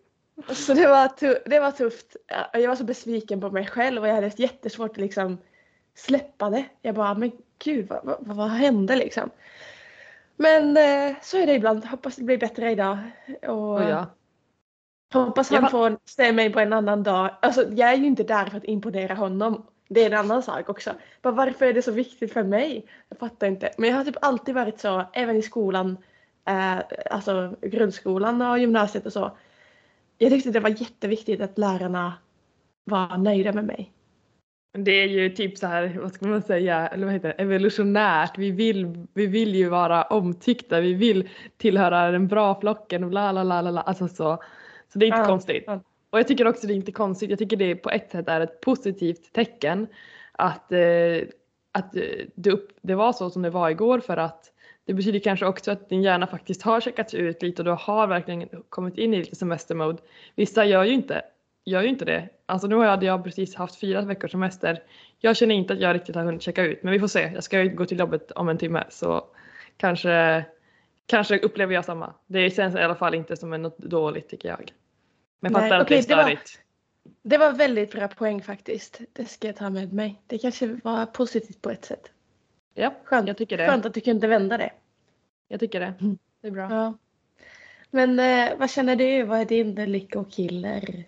så 0.54 0.74
det 0.74 0.86
var, 0.88 1.10
det 1.50 1.60
var 1.60 1.70
tufft. 1.70 2.16
Ja, 2.52 2.60
Jag 2.60 2.68
var 2.68 2.76
så 2.76 2.84
besviken 2.84 3.40
på 3.40 3.50
mig 3.50 3.66
själv 3.66 4.02
och 4.02 4.08
jag 4.08 4.14
hade 4.14 4.30
jättesvårt 4.36 4.90
att 4.90 4.96
liksom 4.96 5.38
släppa 5.94 6.50
det. 6.50 6.64
Jag 6.82 6.94
bara, 6.94 7.14
men 7.14 7.32
gud 7.64 7.88
vad, 7.88 8.00
vad, 8.20 8.36
vad 8.36 8.48
hände 8.48 8.96
liksom? 8.96 9.30
Men 10.36 10.76
eh, 10.76 11.16
så 11.22 11.36
är 11.38 11.46
det 11.46 11.54
ibland. 11.54 11.84
Hoppas 11.84 12.16
det 12.16 12.22
blir 12.24 12.38
bättre 12.38 12.70
idag. 12.70 12.98
Och, 13.42 13.74
Och 13.74 13.82
ja. 13.82 14.06
Hoppas 15.14 15.50
han 15.50 15.62
var- 15.62 15.68
får 15.70 15.98
se 16.04 16.32
mig 16.32 16.52
på 16.52 16.60
en 16.60 16.72
annan 16.72 17.02
dag. 17.02 17.30
Alltså 17.42 17.62
jag 17.72 17.90
är 17.92 17.96
ju 17.96 18.06
inte 18.06 18.22
där 18.22 18.46
för 18.46 18.56
att 18.56 18.64
imponera 18.64 19.14
honom. 19.14 19.66
Det 19.88 20.02
är 20.02 20.06
en 20.10 20.18
annan 20.18 20.42
sak 20.42 20.68
också. 20.68 20.94
Bara 21.22 21.34
varför 21.34 21.66
är 21.66 21.72
det 21.72 21.82
så 21.82 21.92
viktigt 21.92 22.32
för 22.32 22.42
mig? 22.42 22.86
Jag 23.08 23.18
fattar 23.18 23.46
inte. 23.46 23.70
Men 23.78 23.90
jag 23.90 23.96
har 23.96 24.04
typ 24.04 24.16
alltid 24.20 24.54
varit 24.54 24.80
så, 24.80 25.04
även 25.12 25.36
i 25.36 25.42
skolan, 25.42 25.96
eh, 26.48 26.78
alltså 27.10 27.56
grundskolan 27.62 28.42
och 28.42 28.58
gymnasiet 28.58 29.06
och 29.06 29.12
så. 29.12 29.36
Jag 30.18 30.30
tyckte 30.30 30.50
det 30.50 30.60
var 30.60 30.70
jätteviktigt 30.70 31.40
att 31.40 31.58
lärarna 31.58 32.12
var 32.84 33.16
nöjda 33.18 33.52
med 33.52 33.64
mig. 33.64 33.92
Det 34.78 34.92
är 34.92 35.06
ju 35.08 35.30
typ 35.30 35.58
så 35.58 35.66
här, 35.66 35.96
vad 36.00 36.12
ska 36.12 36.26
man 36.28 36.42
säga, 36.42 36.88
eller 36.88 37.04
vad 37.04 37.14
heter 37.14 37.28
det, 37.28 37.42
evolutionärt. 37.42 38.38
Vi 38.38 38.50
vill, 38.50 39.06
vi 39.14 39.26
vill 39.26 39.54
ju 39.54 39.68
vara 39.68 40.02
omtyckta, 40.02 40.80
vi 40.80 40.94
vill 40.94 41.28
tillhöra 41.56 42.10
den 42.10 42.28
bra 42.28 42.60
flocken 42.60 43.04
och 43.04 43.12
la 43.12 43.32
la 43.32 43.42
la 43.42 43.62
la 43.62 43.70
la. 43.70 43.80
Alltså 43.80 44.08
så. 44.08 44.38
Så 44.92 44.98
det 44.98 45.04
är 45.04 45.06
inte 45.06 45.18
Ja, 45.18 45.26
konstigt. 45.26 45.64
ja. 45.66 45.80
Och 46.10 46.18
jag 46.18 46.28
tycker 46.28 46.46
också 46.46 46.66
det 46.66 46.72
är 46.72 46.76
inte 46.76 46.92
konstigt. 46.92 47.30
Jag 47.30 47.38
tycker 47.38 47.56
det 47.56 47.74
på 47.74 47.90
ett 47.90 48.10
sätt 48.10 48.28
är 48.28 48.40
ett 48.40 48.60
positivt 48.60 49.32
tecken 49.32 49.86
att, 50.32 50.72
eh, 50.72 50.78
att 51.72 51.96
eh, 51.96 52.02
det, 52.34 52.50
upp, 52.50 52.68
det 52.82 52.94
var 52.94 53.12
så 53.12 53.30
som 53.30 53.42
det 53.42 53.50
var 53.50 53.70
igår 53.70 54.00
för 54.00 54.16
att 54.16 54.52
det 54.84 54.94
betyder 54.94 55.18
kanske 55.18 55.46
också 55.46 55.70
att 55.70 55.88
din 55.88 56.02
hjärna 56.02 56.26
faktiskt 56.26 56.62
har 56.62 56.80
checkats 56.80 57.14
ut 57.14 57.42
lite 57.42 57.62
och 57.62 57.66
du 57.66 57.70
har 57.70 58.06
verkligen 58.06 58.48
kommit 58.68 58.98
in 58.98 59.14
i 59.14 59.18
lite 59.18 59.36
semestermode. 59.36 59.98
Vissa 60.34 60.64
gör 60.64 60.84
ju 60.84 60.92
inte, 60.92 61.22
gör 61.66 61.82
ju 61.82 61.88
inte 61.88 62.04
det. 62.04 62.28
Alltså 62.46 62.66
nu 62.68 62.76
hade 62.76 63.06
jag 63.06 63.24
precis 63.24 63.54
haft 63.54 63.80
fyra 63.80 64.00
veckors 64.02 64.30
semester. 64.30 64.82
Jag 65.18 65.36
känner 65.36 65.54
inte 65.54 65.72
att 65.72 65.80
jag 65.80 65.94
riktigt 65.94 66.14
har 66.14 66.24
hunnit 66.24 66.42
checka 66.42 66.62
ut 66.62 66.82
men 66.82 66.92
vi 66.92 67.00
får 67.00 67.06
se. 67.08 67.30
Jag 67.34 67.44
ska 67.44 67.62
ju 67.62 67.68
gå 67.70 67.84
till 67.86 67.98
jobbet 67.98 68.30
om 68.30 68.48
en 68.48 68.58
timme 68.58 68.84
så 68.88 69.24
kanske, 69.76 70.44
kanske 71.06 71.38
upplever 71.38 71.74
jag 71.74 71.84
samma. 71.84 72.14
Det 72.26 72.50
känns 72.50 72.74
i 72.74 72.78
alla 72.78 72.94
fall 72.94 73.14
inte 73.14 73.36
som 73.36 73.50
något 73.50 73.78
dåligt 73.78 74.28
tycker 74.28 74.48
jag. 74.48 74.72
Men 75.40 75.52
Nej, 75.52 75.62
fattar 75.62 75.76
att 75.76 75.82
okej, 75.86 76.02
det 76.06 76.12
är 76.12 76.16
det 76.16 76.16
var- 76.16 76.22
störigt. 76.22 76.60
Det 77.22 77.38
var 77.38 77.52
väldigt 77.52 77.92
bra 77.92 78.08
poäng 78.08 78.42
faktiskt. 78.42 79.00
Det 79.12 79.24
ska 79.24 79.46
jag 79.46 79.56
ta 79.56 79.70
med 79.70 79.92
mig. 79.92 80.20
Det 80.26 80.38
kanske 80.38 80.66
var 80.84 81.06
positivt 81.06 81.62
på 81.62 81.70
ett 81.70 81.84
sätt. 81.84 82.10
Ja, 82.74 82.94
Skönt, 83.04 83.28
jag 83.28 83.36
tycker 83.36 83.56
det. 83.56 83.66
skönt 83.68 83.86
att 83.86 83.94
du 83.94 84.00
kunde 84.00 84.26
vända 84.26 84.58
det. 84.58 84.70
Jag 85.48 85.60
tycker 85.60 85.80
det. 85.80 85.94
Mm. 86.00 86.18
Det 86.40 86.46
är 86.48 86.52
bra. 86.52 86.68
Ja. 86.70 86.94
Men 87.90 88.18
eh, 88.18 88.58
vad 88.58 88.70
känner 88.70 88.96
du? 88.96 89.22
Vad 89.22 89.40
är 89.40 89.44
din 89.44 89.74
lyckokiller? 89.74 91.04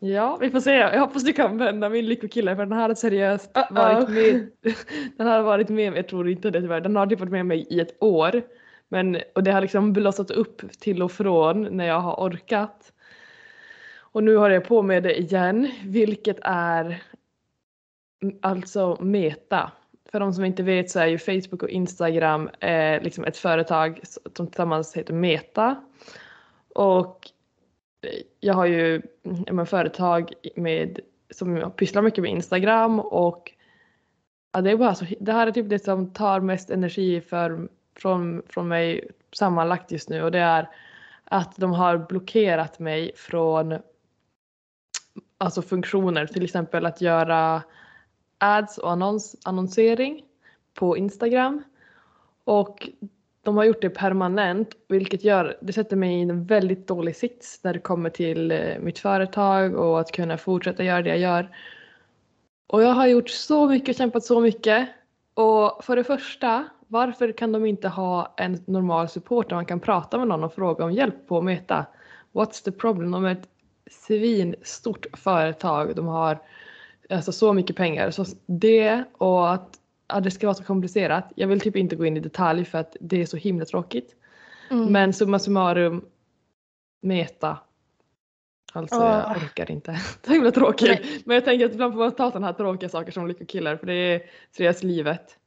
Ja, 0.00 0.36
vi 0.40 0.50
får 0.50 0.60
se. 0.60 0.74
Jag 0.74 1.00
hoppas 1.00 1.22
du 1.24 1.32
kan 1.32 1.58
vända 1.58 1.88
min 1.88 2.06
lyckokille 2.06 2.56
för 2.56 2.66
den 2.66 2.78
här 2.78 2.88
har 2.88 2.94
seriöst 2.94 3.52
Uh-oh. 3.56 3.74
varit 3.74 4.08
med. 4.08 4.50
Den 5.16 5.26
har 5.26 5.42
varit 5.42 5.68
med 5.68 5.92
mig, 5.92 5.98
jag 5.98 6.08
tror 6.08 6.28
inte 6.28 6.50
det 6.50 6.60
tyvärr, 6.60 6.80
den 6.80 6.96
har 6.96 7.06
typ 7.06 7.20
varit 7.20 7.32
med 7.32 7.46
mig 7.46 7.66
i 7.70 7.80
ett 7.80 8.02
år. 8.02 8.42
Men, 8.88 9.18
och 9.34 9.42
det 9.42 9.50
har 9.52 9.60
liksom 9.60 9.92
blossat 9.92 10.30
upp 10.30 10.62
till 10.80 11.02
och 11.02 11.12
från 11.12 11.62
när 11.62 11.86
jag 11.86 12.00
har 12.00 12.14
orkat. 12.14 12.92
Och 13.98 14.24
nu 14.24 14.36
har 14.36 14.50
jag 14.50 14.64
på 14.64 14.82
med 14.82 15.02
det 15.02 15.20
igen, 15.20 15.70
vilket 15.84 16.38
är 16.42 17.02
alltså 18.42 18.98
Meta. 19.00 19.72
För 20.10 20.20
de 20.20 20.32
som 20.32 20.44
inte 20.44 20.62
vet 20.62 20.90
så 20.90 21.00
är 21.00 21.06
ju 21.06 21.18
Facebook 21.18 21.62
och 21.62 21.68
Instagram 21.68 22.48
eh, 22.48 23.02
liksom 23.02 23.24
ett 23.24 23.36
företag 23.36 24.00
som 24.36 24.46
tillsammans 24.46 24.96
heter 24.96 25.14
Meta. 25.14 25.76
Och 26.74 27.30
jag 28.40 28.54
har 28.54 28.66
ju 28.66 29.02
mm, 29.22 29.44
men, 29.52 29.66
företag 29.66 30.32
med, 30.56 31.00
som 31.30 31.72
pysslar 31.76 32.02
mycket 32.02 32.22
med 32.22 32.30
Instagram 32.30 33.00
och 33.00 33.52
ja, 34.52 34.60
det, 34.60 34.70
är 34.70 34.76
bara 34.76 34.94
så, 34.94 35.06
det 35.20 35.32
här 35.32 35.46
är 35.46 35.52
typ 35.52 35.68
det 35.68 35.84
som 35.84 36.12
tar 36.12 36.40
mest 36.40 36.70
energi 36.70 37.20
för, 37.20 37.68
från, 37.96 38.42
från 38.48 38.68
mig 38.68 39.10
sammanlagt 39.32 39.92
just 39.92 40.08
nu 40.08 40.22
och 40.22 40.32
det 40.32 40.38
är 40.38 40.68
att 41.24 41.56
de 41.56 41.72
har 41.72 41.98
blockerat 41.98 42.78
mig 42.78 43.12
från 43.16 43.78
alltså 45.38 45.62
funktioner, 45.62 46.26
till 46.26 46.44
exempel 46.44 46.86
att 46.86 47.00
göra 47.00 47.62
ads 48.38 48.78
och 48.78 48.90
annons, 48.90 49.36
annonsering 49.44 50.24
på 50.74 50.96
Instagram. 50.96 51.62
Och 52.44 52.88
de 53.46 53.56
har 53.56 53.64
gjort 53.64 53.82
det 53.82 53.90
permanent 53.90 54.68
vilket 54.88 55.24
gör, 55.24 55.56
det 55.60 55.72
sätter 55.72 55.96
mig 55.96 56.18
i 56.18 56.22
en 56.22 56.44
väldigt 56.44 56.86
dålig 56.86 57.16
sits 57.16 57.60
när 57.62 57.72
det 57.72 57.78
kommer 57.78 58.10
till 58.10 58.50
eh, 58.50 58.78
mitt 58.80 58.98
företag 58.98 59.74
och 59.74 60.00
att 60.00 60.12
kunna 60.12 60.38
fortsätta 60.38 60.84
göra 60.84 61.02
det 61.02 61.08
jag 61.08 61.18
gör. 61.18 61.56
Och 62.66 62.82
jag 62.82 62.92
har 62.92 63.06
gjort 63.06 63.28
så 63.28 63.68
mycket, 63.68 63.96
kämpat 63.96 64.24
så 64.24 64.40
mycket. 64.40 64.88
Och 65.34 65.84
för 65.84 65.96
det 65.96 66.04
första, 66.04 66.64
varför 66.88 67.32
kan 67.32 67.52
de 67.52 67.66
inte 67.66 67.88
ha 67.88 68.34
en 68.36 68.64
normal 68.66 69.08
support 69.08 69.48
där 69.48 69.56
man 69.56 69.66
kan 69.66 69.80
prata 69.80 70.18
med 70.18 70.28
någon 70.28 70.44
och 70.44 70.54
fråga 70.54 70.84
om 70.84 70.92
hjälp 70.92 71.28
på 71.28 71.42
Meta? 71.42 71.86
What's 72.32 72.64
the 72.64 72.72
problem? 72.72 73.10
De 73.10 73.24
är 73.24 73.32
ett 73.32 73.48
svinstort 73.90 75.06
företag. 75.12 75.96
De 75.96 76.06
har 76.06 76.38
alltså 77.10 77.32
så 77.32 77.52
mycket 77.52 77.76
pengar. 77.76 78.10
Så 78.10 78.24
det 78.46 79.04
och 79.18 79.52
att 79.52 79.78
ja, 80.08 80.20
det 80.20 80.30
ska 80.30 80.46
vara 80.46 80.54
så 80.54 80.64
komplicerat. 80.64 81.32
Jag 81.34 81.48
vill 81.48 81.60
typ 81.60 81.76
inte 81.76 81.96
gå 81.96 82.06
in 82.06 82.16
i 82.16 82.20
detalj 82.20 82.64
för 82.64 82.78
att 82.78 82.96
det 83.00 83.22
är 83.22 83.26
så 83.26 83.36
himla 83.36 83.64
tråkigt. 83.64 84.16
Mm. 84.70 84.92
Men 84.92 85.12
summa 85.12 85.38
summarum, 85.38 86.04
meta. 87.02 87.58
Alltså 88.72 88.96
Åh. 88.96 89.04
jag 89.04 89.36
orkar 89.36 89.70
inte. 89.70 89.90
Det 90.22 90.30
är 90.30 90.34
himla 90.34 90.50
tråkigt. 90.50 90.88
Nej. 90.88 91.22
Men 91.24 91.34
jag 91.34 91.44
tänker 91.44 91.66
att 91.66 91.72
ibland 91.72 91.92
får 91.92 92.00
man 92.00 92.12
ta 92.12 92.30
sådana 92.30 92.46
här 92.46 92.54
tråkiga 92.54 92.88
saker 92.88 93.12
som 93.12 93.26
lyckokillar 93.26 93.76
för 93.76 93.86
det 93.86 93.92
är 93.92 94.22
seriöst 94.56 94.82
livet. 94.82 95.38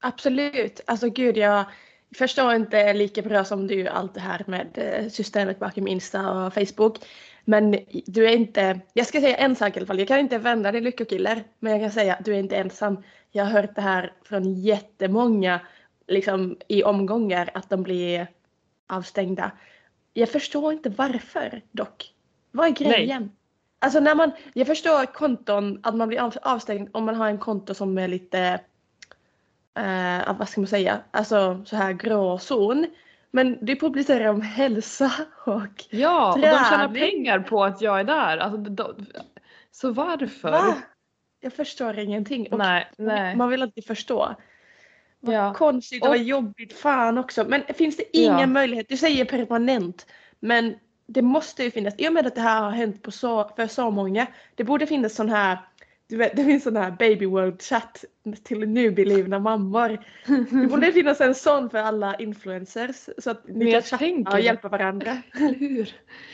Absolut. 0.00 0.80
Alltså 0.86 1.10
gud, 1.10 1.36
jag 1.36 1.64
förstår 2.16 2.54
inte 2.54 2.92
lika 2.92 3.22
bra 3.22 3.44
som 3.44 3.66
du 3.66 3.88
allt 3.88 4.14
det 4.14 4.20
här 4.20 4.44
med 4.46 4.68
eh, 4.74 5.08
systemet 5.08 5.58
bakom 5.58 5.88
Insta 5.88 6.30
och 6.30 6.54
Facebook. 6.54 6.98
Men 7.44 7.78
du 8.06 8.26
är 8.26 8.32
inte, 8.32 8.80
jag 8.92 9.06
ska 9.06 9.20
säga 9.20 9.36
en 9.36 9.56
sak 9.56 9.76
i 9.76 9.78
alla 9.78 9.86
fall, 9.86 9.98
jag 9.98 10.08
kan 10.08 10.18
inte 10.18 10.38
vända 10.38 10.72
dig 10.72 10.80
lyckokillar. 10.80 11.42
Men 11.58 11.72
jag 11.72 11.80
kan 11.80 11.90
säga 11.90 12.14
att 12.14 12.24
du 12.24 12.34
är 12.34 12.38
inte 12.38 12.56
ensam. 12.56 13.02
Jag 13.30 13.44
har 13.44 13.50
hört 13.50 13.74
det 13.74 13.80
här 13.80 14.12
från 14.22 14.54
jättemånga 14.54 15.60
liksom, 16.08 16.56
i 16.68 16.82
omgångar 16.82 17.50
att 17.54 17.70
de 17.70 17.82
blir 17.82 18.26
avstängda. 18.86 19.50
Jag 20.12 20.28
förstår 20.28 20.72
inte 20.72 20.88
varför 20.88 21.62
dock. 21.70 22.12
Vad 22.50 22.66
är 22.66 22.70
grejen? 22.70 23.32
Alltså 23.78 24.00
när 24.00 24.14
man, 24.14 24.32
jag 24.54 24.66
förstår 24.66 25.06
konton, 25.06 25.80
att 25.82 25.94
man 25.94 26.08
blir 26.08 26.20
av- 26.20 26.38
avstängd 26.42 26.88
om 26.92 27.04
man 27.04 27.14
har 27.14 27.28
en 27.28 27.38
konto 27.38 27.74
som 27.74 27.98
är 27.98 28.08
lite 28.08 28.60
eh, 29.78 30.36
vad 30.38 30.48
ska 30.48 30.60
man 30.60 30.68
säga, 30.68 31.00
alltså 31.10 31.62
så 31.66 31.76
här 31.76 31.92
grå 31.92 32.38
zon. 32.38 32.86
Men 33.34 33.58
du 33.64 33.76
publicerar 33.76 34.26
om 34.28 34.40
hälsa 34.40 35.12
och 35.46 35.84
Ja, 35.90 36.32
och 36.32 36.38
de 36.40 36.46
tjänar 36.46 36.88
Träning. 36.88 37.02
pengar 37.10 37.38
på 37.40 37.64
att 37.64 37.80
jag 37.82 38.00
är 38.00 38.04
där. 38.04 38.38
Alltså, 38.38 38.58
de, 38.58 39.06
så 39.70 39.90
varför? 39.92 40.50
va? 40.50 40.74
Jag 41.40 41.52
förstår 41.52 41.98
ingenting. 41.98 42.48
Och 42.52 42.58
Nej, 42.58 42.90
nej. 42.98 43.36
Man 43.36 43.48
vill 43.48 43.62
alltid 43.62 43.86
förstå. 43.86 44.34
Vad 45.20 45.34
Ja. 45.34 45.54
konstigt 45.54 46.02
Och- 46.02 46.08
vad 46.08 46.18
jobbigt. 46.18 46.72
Fan 46.78 47.18
också. 47.18 47.44
Men 47.48 47.62
finns 47.74 47.96
det 47.96 48.16
ingen 48.16 48.38
Ja. 48.40 48.46
möjlighet? 48.46 48.88
Du 48.88 48.96
säger 48.96 49.24
permanent. 49.24 50.06
Men 50.40 50.74
det 51.06 51.22
måste 51.22 51.64
ju 51.64 51.70
finnas. 51.70 51.94
I 51.98 52.08
och 52.08 52.12
med 52.12 52.26
att 52.26 52.34
det 52.34 52.40
här 52.40 52.62
har 52.62 52.70
hänt 52.70 53.02
på 53.02 53.10
så, 53.10 53.48
för 53.56 53.66
så 53.66 53.90
många. 53.90 54.26
Det 54.54 54.64
borde 54.64 54.86
finnas 54.86 55.14
sån 55.14 55.28
här. 55.28 55.58
Du 56.12 56.18
vet, 56.18 56.36
det 56.36 56.44
finns 56.44 56.64
sån 56.64 56.76
här 56.76 56.90
baby 56.90 57.26
world 57.26 57.62
chat 57.62 58.04
till 58.44 58.58
nyblivna 58.58 59.38
mammor. 59.38 59.98
Det 60.62 60.66
borde 60.66 60.92
finnas 60.92 61.20
en 61.20 61.34
sån 61.34 61.70
för 61.70 61.78
alla 61.78 62.14
influencers. 62.14 63.08
Så 63.18 63.30
att 63.30 63.48
ni 63.48 63.72
kan 63.72 63.82
chatta 63.82 64.32
och 64.32 64.40
hjälpa 64.40 64.68
varandra. 64.68 65.16
Eller 65.34 65.54
hur? 65.54 65.78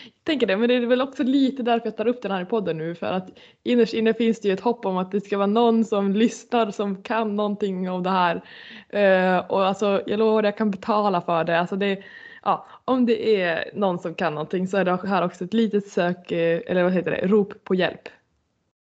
Jag 0.05 0.25
tänker 0.25 0.47
det, 0.47 0.57
men 0.57 0.69
det 0.69 0.75
är 0.75 0.87
väl 0.87 1.03
också 1.03 1.23
lite 1.23 1.63
därför 1.63 1.87
jag 1.87 1.97
tar 1.97 2.07
upp 2.07 2.23
den 2.23 2.31
här 2.31 2.45
podden 2.45 2.79
nu 2.79 2.95
för 2.95 3.07
att 3.07 3.29
innerst 3.63 3.95
inne 3.95 4.15
finns 4.15 4.41
det 4.41 4.49
ju 4.49 4.55
ett 4.55 4.61
hopp 4.61 4.87
om 4.87 4.97
att 4.97 5.13
det 5.13 5.21
ska 5.21 5.37
vara 5.37 5.47
någon 5.47 5.85
som 5.85 6.13
lyssnar 6.13 6.71
som 6.71 7.03
kan 7.03 7.37
någonting 7.37 7.91
om 7.91 8.03
det 8.03 8.11
här. 8.11 8.43
Eh, 8.89 9.39
och 9.39 9.67
alltså 9.67 10.03
jag 10.07 10.19
lovar 10.19 10.43
jag 10.43 10.57
kan 10.57 10.71
betala 10.71 11.21
för 11.21 11.45
det. 11.45 11.61
Alltså 11.61 11.77
det 11.77 12.03
ja, 12.43 12.67
om 12.85 13.07
det 13.07 13.43
är 13.43 13.71
någon 13.75 13.99
som 13.99 14.15
kan 14.15 14.35
någonting 14.35 14.69
så 14.69 14.77
är 14.77 14.85
det 14.85 15.09
här 15.09 15.25
också 15.25 15.45
ett 15.45 15.55
litet 15.55 15.89
sök, 15.89 16.33
eh, 16.33 16.61
eller 16.67 16.83
vad 16.83 16.93
heter 16.93 17.11
det, 17.11 17.27
rop 17.27 17.65
på 17.65 17.75
hjälp. 17.75 18.09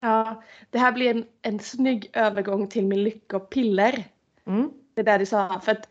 Ja, 0.01 0.43
det 0.71 0.79
här 0.79 0.93
blir 0.93 1.11
en, 1.11 1.25
en 1.43 1.59
snygg 1.59 2.11
övergång 2.13 2.69
till 2.69 2.87
min 2.87 3.05
lyckopiller. 3.05 4.05
Mm. 4.47 4.71
Det 4.95 5.03
där 5.03 5.19
du 5.19 5.27
sa. 5.27 5.61
För 5.61 5.73
att 5.73 5.89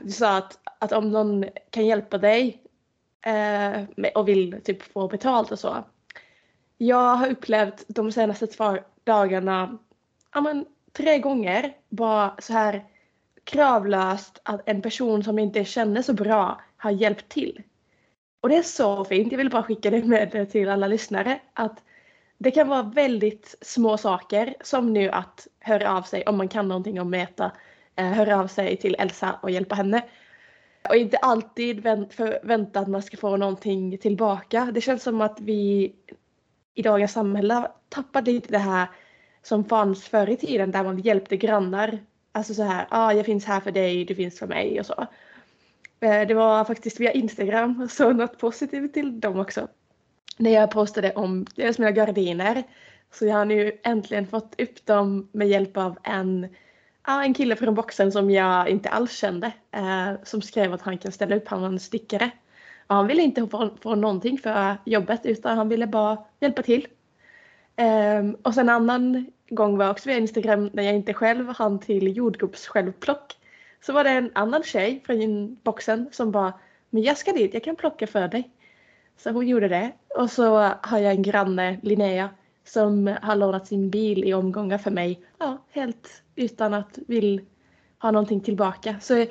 du 0.00 0.10
sa 0.10 0.36
att, 0.36 0.58
att 0.78 0.92
om 0.92 1.10
någon 1.10 1.44
kan 1.70 1.86
hjälpa 1.86 2.18
dig 2.18 2.62
eh, 3.26 4.10
och 4.14 4.28
vill 4.28 4.60
typ 4.64 4.82
få 4.82 5.08
betalt 5.08 5.52
och 5.52 5.58
så. 5.58 5.84
Jag 6.76 7.16
har 7.16 7.30
upplevt 7.30 7.84
de 7.88 8.12
senaste 8.12 8.46
två 8.46 8.78
dagarna 9.04 9.78
ja, 10.34 10.40
men, 10.40 10.66
tre 10.92 11.18
gånger 11.18 11.76
bara 11.88 12.36
så 12.38 12.52
här 12.52 12.84
kravlöst 13.44 14.40
att 14.42 14.68
en 14.68 14.82
person 14.82 15.24
som 15.24 15.38
inte 15.38 15.64
känner 15.64 16.02
så 16.02 16.12
bra 16.12 16.60
har 16.76 16.90
hjälpt 16.90 17.28
till. 17.28 17.62
Och 18.40 18.48
det 18.48 18.56
är 18.56 18.62
så 18.62 19.04
fint. 19.04 19.32
Jag 19.32 19.38
vill 19.38 19.50
bara 19.50 19.62
skicka 19.62 19.90
det 19.90 20.04
med 20.04 20.50
till 20.50 20.68
alla 20.68 20.86
lyssnare. 20.86 21.40
Att 21.52 21.82
det 22.38 22.50
kan 22.50 22.68
vara 22.68 22.82
väldigt 22.82 23.54
små 23.60 23.96
saker 23.96 24.54
som 24.60 24.92
nu 24.92 25.10
att 25.10 25.46
höra 25.60 25.92
av 25.92 26.02
sig 26.02 26.22
om 26.26 26.36
man 26.36 26.48
kan 26.48 26.68
någonting 26.68 27.00
om 27.00 27.10
Meta. 27.10 27.52
Eh, 27.96 28.06
höra 28.06 28.40
av 28.40 28.46
sig 28.46 28.76
till 28.76 28.96
Elsa 28.98 29.38
och 29.42 29.50
hjälpa 29.50 29.74
henne. 29.74 30.04
Och 30.88 30.96
inte 30.96 31.16
alltid 31.16 31.80
vänta 31.80 32.14
förvänta 32.14 32.80
att 32.80 32.88
man 32.88 33.02
ska 33.02 33.16
få 33.16 33.36
någonting 33.36 33.98
tillbaka. 33.98 34.70
Det 34.74 34.80
känns 34.80 35.02
som 35.02 35.20
att 35.20 35.40
vi 35.40 35.92
i 36.74 36.82
dagens 36.82 37.12
samhälle 37.12 37.70
tappar 37.88 38.22
lite 38.22 38.52
det 38.52 38.58
här 38.58 38.88
som 39.42 39.64
fanns 39.64 40.04
förr 40.04 40.30
i 40.30 40.36
tiden 40.36 40.70
där 40.70 40.84
man 40.84 40.98
hjälpte 40.98 41.36
grannar. 41.36 41.98
Alltså 42.32 42.54
så 42.54 42.62
här, 42.62 42.86
ah, 42.90 43.12
jag 43.12 43.26
finns 43.26 43.44
här 43.44 43.60
för 43.60 43.70
dig, 43.70 44.04
du 44.04 44.14
finns 44.14 44.38
för 44.38 44.46
mig 44.46 44.80
och 44.80 44.86
så. 44.86 45.06
Eh, 46.00 46.26
det 46.26 46.34
var 46.34 46.64
faktiskt 46.64 47.00
via 47.00 47.12
Instagram, 47.12 47.88
så 47.90 48.12
något 48.12 48.38
positivt 48.38 48.94
till 48.94 49.20
dem 49.20 49.38
också. 49.40 49.68
När 50.38 50.50
jag 50.50 50.70
postade 50.70 51.12
om 51.12 51.46
dels 51.54 51.78
mina 51.78 51.90
gardiner. 51.90 52.62
Så 53.12 53.26
jag 53.26 53.34
har 53.34 53.44
nu 53.44 53.72
äntligen 53.82 54.26
fått 54.26 54.60
upp 54.60 54.86
dem 54.86 55.28
med 55.32 55.48
hjälp 55.48 55.76
av 55.76 55.98
en, 56.02 56.48
ja, 57.06 57.24
en 57.24 57.34
kille 57.34 57.56
från 57.56 57.74
boxen 57.74 58.12
som 58.12 58.30
jag 58.30 58.68
inte 58.68 58.88
alls 58.88 59.12
kände. 59.12 59.52
Eh, 59.70 60.12
som 60.24 60.42
skrev 60.42 60.72
att 60.72 60.82
han 60.82 60.98
kan 60.98 61.12
ställa 61.12 61.36
upp, 61.36 61.48
han 61.48 61.60
var 61.60 61.68
en 61.68 61.80
stickare. 61.80 62.30
Och 62.86 62.94
han 62.94 63.06
ville 63.06 63.22
inte 63.22 63.46
få, 63.46 63.70
få 63.82 63.94
någonting 63.94 64.38
för 64.38 64.76
jobbet 64.84 65.20
utan 65.26 65.58
han 65.58 65.68
ville 65.68 65.86
bara 65.86 66.18
hjälpa 66.40 66.62
till. 66.62 66.86
Ehm, 67.76 68.34
och 68.42 68.54
sen 68.54 68.68
en 68.68 68.74
annan 68.74 69.26
gång 69.48 69.76
var 69.76 69.90
också 69.90 70.08
via 70.08 70.18
Instagram 70.18 70.70
när 70.72 70.82
jag 70.82 70.94
inte 70.94 71.14
själv 71.14 71.48
hann 71.48 71.78
till 71.78 72.16
jordgubbssjälvplock. 72.16 73.36
Så 73.80 73.92
var 73.92 74.04
det 74.04 74.10
en 74.10 74.30
annan 74.34 74.62
tjej 74.62 75.02
från 75.06 75.54
boxen 75.62 76.08
som 76.12 76.30
bara, 76.30 76.52
men 76.90 77.02
jag 77.02 77.18
ska 77.18 77.32
dit, 77.32 77.54
jag 77.54 77.64
kan 77.64 77.76
plocka 77.76 78.06
för 78.06 78.28
dig. 78.28 78.50
Så 79.18 79.30
hon 79.30 79.48
gjorde 79.48 79.68
det. 79.68 79.92
Och 80.14 80.30
så 80.30 80.58
har 80.82 80.98
jag 80.98 81.12
en 81.12 81.22
granne, 81.22 81.78
Linnea, 81.82 82.30
som 82.64 83.16
har 83.22 83.36
lånat 83.36 83.66
sin 83.66 83.90
bil 83.90 84.24
i 84.24 84.34
omgångar 84.34 84.78
för 84.78 84.90
mig. 84.90 85.20
Ja, 85.38 85.64
helt 85.70 86.22
utan 86.36 86.74
att 86.74 86.98
vill 87.08 87.40
ha 88.02 88.10
någonting 88.10 88.40
tillbaka. 88.40 88.96
Så 89.00 89.26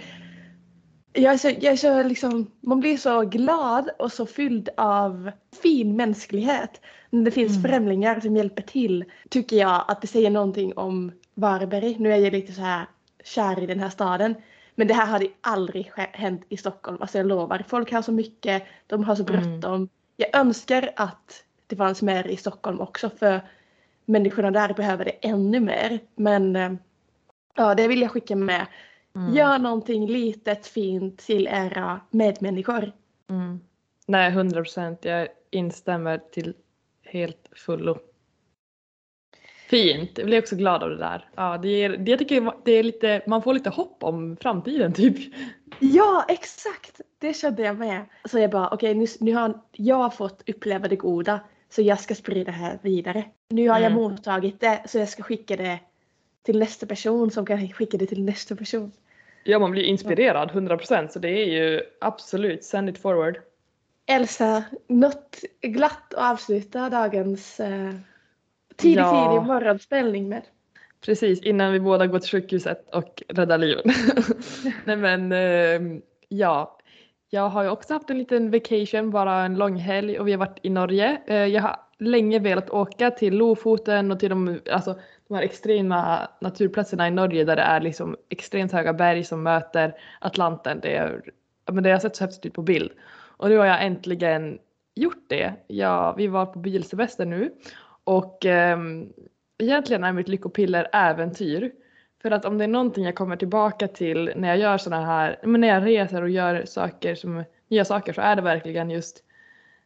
jag 1.14 1.34
är 1.34 1.38
så, 1.38 1.48
jag 1.48 1.64
är 1.74 1.78
så 1.78 2.04
liksom, 2.04 2.52
man 2.62 2.80
blir 2.80 2.98
så 2.98 3.22
glad 3.22 3.90
och 4.00 4.12
så 4.12 4.26
fylld 4.26 4.70
av 4.78 5.32
fin 5.64 5.96
mänsklighet. 5.96 6.82
När 7.10 7.26
det 7.26 7.32
finns 7.32 7.58
Mm. 7.58 7.64
främlingar 7.64 8.20
som 8.20 8.36
hjälper 8.36 8.62
till 8.62 9.06
tycker 9.30 9.56
jag 9.56 9.86
att 9.88 10.02
det 10.02 10.08
säger 10.08 10.30
någonting 10.30 10.78
om 10.78 11.12
Varberg. 11.34 11.96
Nu 12.00 12.14
är 12.14 12.18
jag 12.18 12.34
lite 12.34 12.54
så 12.54 12.62
här 12.62 12.86
kär 13.24 13.64
i 13.64 13.66
den 13.66 13.80
här 13.80 13.90
staden. 13.90 14.36
Men 14.80 14.88
det 14.88 14.94
här 14.94 15.06
hade 15.06 15.28
aldrig 15.42 15.92
hänt 15.96 16.46
i 16.50 16.58
Stockholm. 16.58 16.98
Alltså 17.02 17.18
jag 17.18 17.28
lovar. 17.28 17.66
Folk 17.68 17.92
har 17.92 18.02
så 18.02 18.12
mycket, 18.12 18.64
de 18.88 19.04
har 19.04 19.16
så 19.16 19.24
Mm. 19.30 19.60
bråttom. 19.60 19.90
Jag 20.18 20.36
önskar 20.36 20.90
att 20.96 21.44
det 21.68 21.76
fanns 21.76 22.02
mer 22.02 22.28
i 22.28 22.38
Stockholm 22.38 22.82
också 22.82 23.10
för 23.10 23.42
människorna 24.06 24.52
där 24.52 24.74
behöver 24.74 25.06
det 25.06 25.12
ännu 25.12 25.60
mer. 25.60 26.00
Men 26.16 26.56
eh, 26.56 26.72
ja, 27.56 27.76
det 27.76 27.88
vill 27.88 28.02
jag 28.02 28.12
skicka 28.12 28.36
med. 28.36 28.68
Mm. 29.16 29.34
Gör 29.36 29.58
någonting 29.60 30.08
litet 30.08 30.68
fint 30.68 31.18
till 31.20 31.48
era 31.48 32.02
medmänniskor. 32.10 32.92
Mm. 33.30 33.60
Nej, 34.06 34.32
100 34.32 34.62
procent. 34.62 35.06
Jag 35.06 35.28
instämmer 35.52 36.18
till 36.18 36.54
helt 37.04 37.50
fullo. 37.56 37.98
Fint. 39.70 40.18
Jag 40.18 40.26
blir 40.28 40.40
också 40.40 40.56
glad 40.56 40.84
av 40.84 40.90
det 40.90 40.98
där. 40.98 41.30
Ja, 41.36 41.58
det 41.62 41.84
är, 41.84 41.90
det 41.90 42.12
jag 42.12 42.20
tycker 42.20 42.52
det 42.66 42.72
är 42.72 42.84
lite, 42.84 43.22
man 43.28 43.42
får 43.42 43.54
lite 43.54 43.70
hopp 43.70 44.04
om 44.04 44.38
framtiden 44.42 44.94
typ. 44.94 45.34
Ja, 45.80 46.26
exakt! 46.28 47.02
Det 47.20 47.34
kände 47.34 47.62
jag 47.64 47.78
med. 47.78 48.06
Så 48.26 48.40
jag 48.40 48.52
bara, 48.52 48.70
okej 48.70 48.94
nu, 48.96 49.06
nu 49.20 49.34
har 49.36 49.54
jag 49.72 50.16
fått 50.16 50.50
uppleva 50.50 50.88
det 50.88 50.96
goda 50.96 51.40
så 51.70 51.82
jag 51.82 52.00
ska 52.00 52.16
sprida 52.16 52.52
det 52.52 52.58
här 52.58 52.80
vidare. 52.82 53.24
Nu 53.50 53.70
har 53.70 53.80
jag 53.80 53.92
Mm. 53.92 54.04
mottagit 54.04 54.60
det 54.60 54.82
så 54.86 54.98
jag 54.98 55.10
ska 55.10 55.24
skicka 55.24 55.56
det 55.56 55.80
till 56.44 56.60
nästa 56.60 56.86
person 56.86 57.32
som 57.32 57.46
kan 57.46 57.70
skicka 57.70 57.98
det 57.98 58.06
till 58.06 58.24
nästa 58.24 58.56
person. 58.56 58.92
Ja, 59.44 59.60
man 59.60 59.72
blir 59.72 59.84
inspirerad 59.84 60.52
100 60.52 60.78
procent 60.78 61.12
så 61.12 61.20
det 61.20 61.30
är 61.30 61.46
ju 61.46 61.82
absolut 62.02 62.64
send 62.64 62.90
it 62.90 62.98
forward. 63.02 63.40
Elsa, 64.06 64.64
något 64.88 65.40
glatt 65.62 66.14
att 66.14 66.32
avsluta 66.32 66.90
dagens 66.90 67.60
eh, 67.60 67.94
tidig, 68.78 69.02
Ja. 69.02 69.30
tidig 69.32 69.48
morgonspelning 69.48 70.30
med. 70.30 70.42
Precis, 71.06 71.42
innan 71.42 71.74
vi 71.74 71.80
båda 71.80 72.08
går 72.08 72.20
till 72.20 72.30
sjukhuset 72.30 72.90
och 72.96 73.24
räddar 73.28 73.58
liven. 73.58 73.84
Nej 74.86 74.96
men 74.96 75.32
ehm, 75.32 76.02
ja, 76.28 76.78
jag 77.30 77.50
har 77.50 77.64
ju 77.64 77.70
också 77.70 77.94
haft 77.94 78.10
en 78.10 78.18
liten 78.18 78.52
vacation, 78.52 79.12
bara 79.12 79.44
en 79.46 79.56
lång 79.58 79.76
helg 79.76 80.20
och 80.20 80.28
vi 80.28 80.32
har 80.32 80.40
varit 80.40 80.60
i 80.62 80.70
Norge. 80.70 81.22
Eh, 81.28 81.46
jag 81.46 81.62
har 81.62 81.80
länge 82.00 82.40
velat 82.40 82.70
åka 82.70 83.12
till 83.12 83.38
Lofoten 83.38 84.12
och 84.12 84.20
till 84.20 84.30
de, 84.30 84.60
alltså, 84.72 85.00
de 85.28 85.34
här 85.34 85.42
extrema 85.44 86.28
naturplatserna 86.42 87.08
i 87.08 87.12
Norge 87.12 87.44
där 87.44 87.56
det 87.56 87.62
är 87.62 87.82
liksom 87.82 88.16
extremt 88.30 88.72
höga 88.72 88.94
berg 88.94 89.24
som 89.24 89.44
möter 89.44 89.94
Atlanten. 90.22 90.80
Det, 90.82 90.96
är, 90.96 91.22
men 91.72 91.84
det 91.84 91.92
har 91.92 92.00
sett 92.00 92.16
så 92.16 92.24
häftigt 92.24 92.46
ut 92.46 92.54
på 92.54 92.62
bild. 92.62 92.92
Och 93.38 93.50
nu 93.50 93.58
har 93.58 93.66
jag 93.66 93.86
äntligen 93.86 94.58
gjort 94.96 95.26
det. 95.30 95.54
Ja, 95.68 96.14
vi 96.18 96.28
var 96.28 96.46
på 96.46 96.60
bilsemester 96.60 97.26
nu 97.26 97.52
och 98.08 98.46
ehm, 98.46 99.14
egentligen 99.58 100.04
är 100.04 100.14
mitt 100.14 100.28
lyckopiller 100.28 100.88
äventyr. 100.94 101.72
För 102.22 102.32
att 102.32 102.46
om 102.46 102.58
det 102.58 102.64
är 102.64 102.68
någonting 102.68 103.06
jag 103.06 103.16
kommer 103.16 103.36
tillbaka 103.36 103.88
till 103.88 104.32
när 104.36 104.48
jag 104.48 104.58
gör 104.58 104.78
sådana 104.78 105.06
här, 105.06 105.40
men 105.44 105.62
när 105.62 105.68
jag 105.68 105.86
reser 105.86 106.22
och 106.22 106.30
gör 106.30 106.66
saker 106.66 107.16
som 107.16 107.44
nya 107.68 107.86
saker 107.86 108.14
så 108.14 108.22
är 108.22 108.36
det 108.36 108.42
verkligen 108.42 108.90
just 108.90 109.24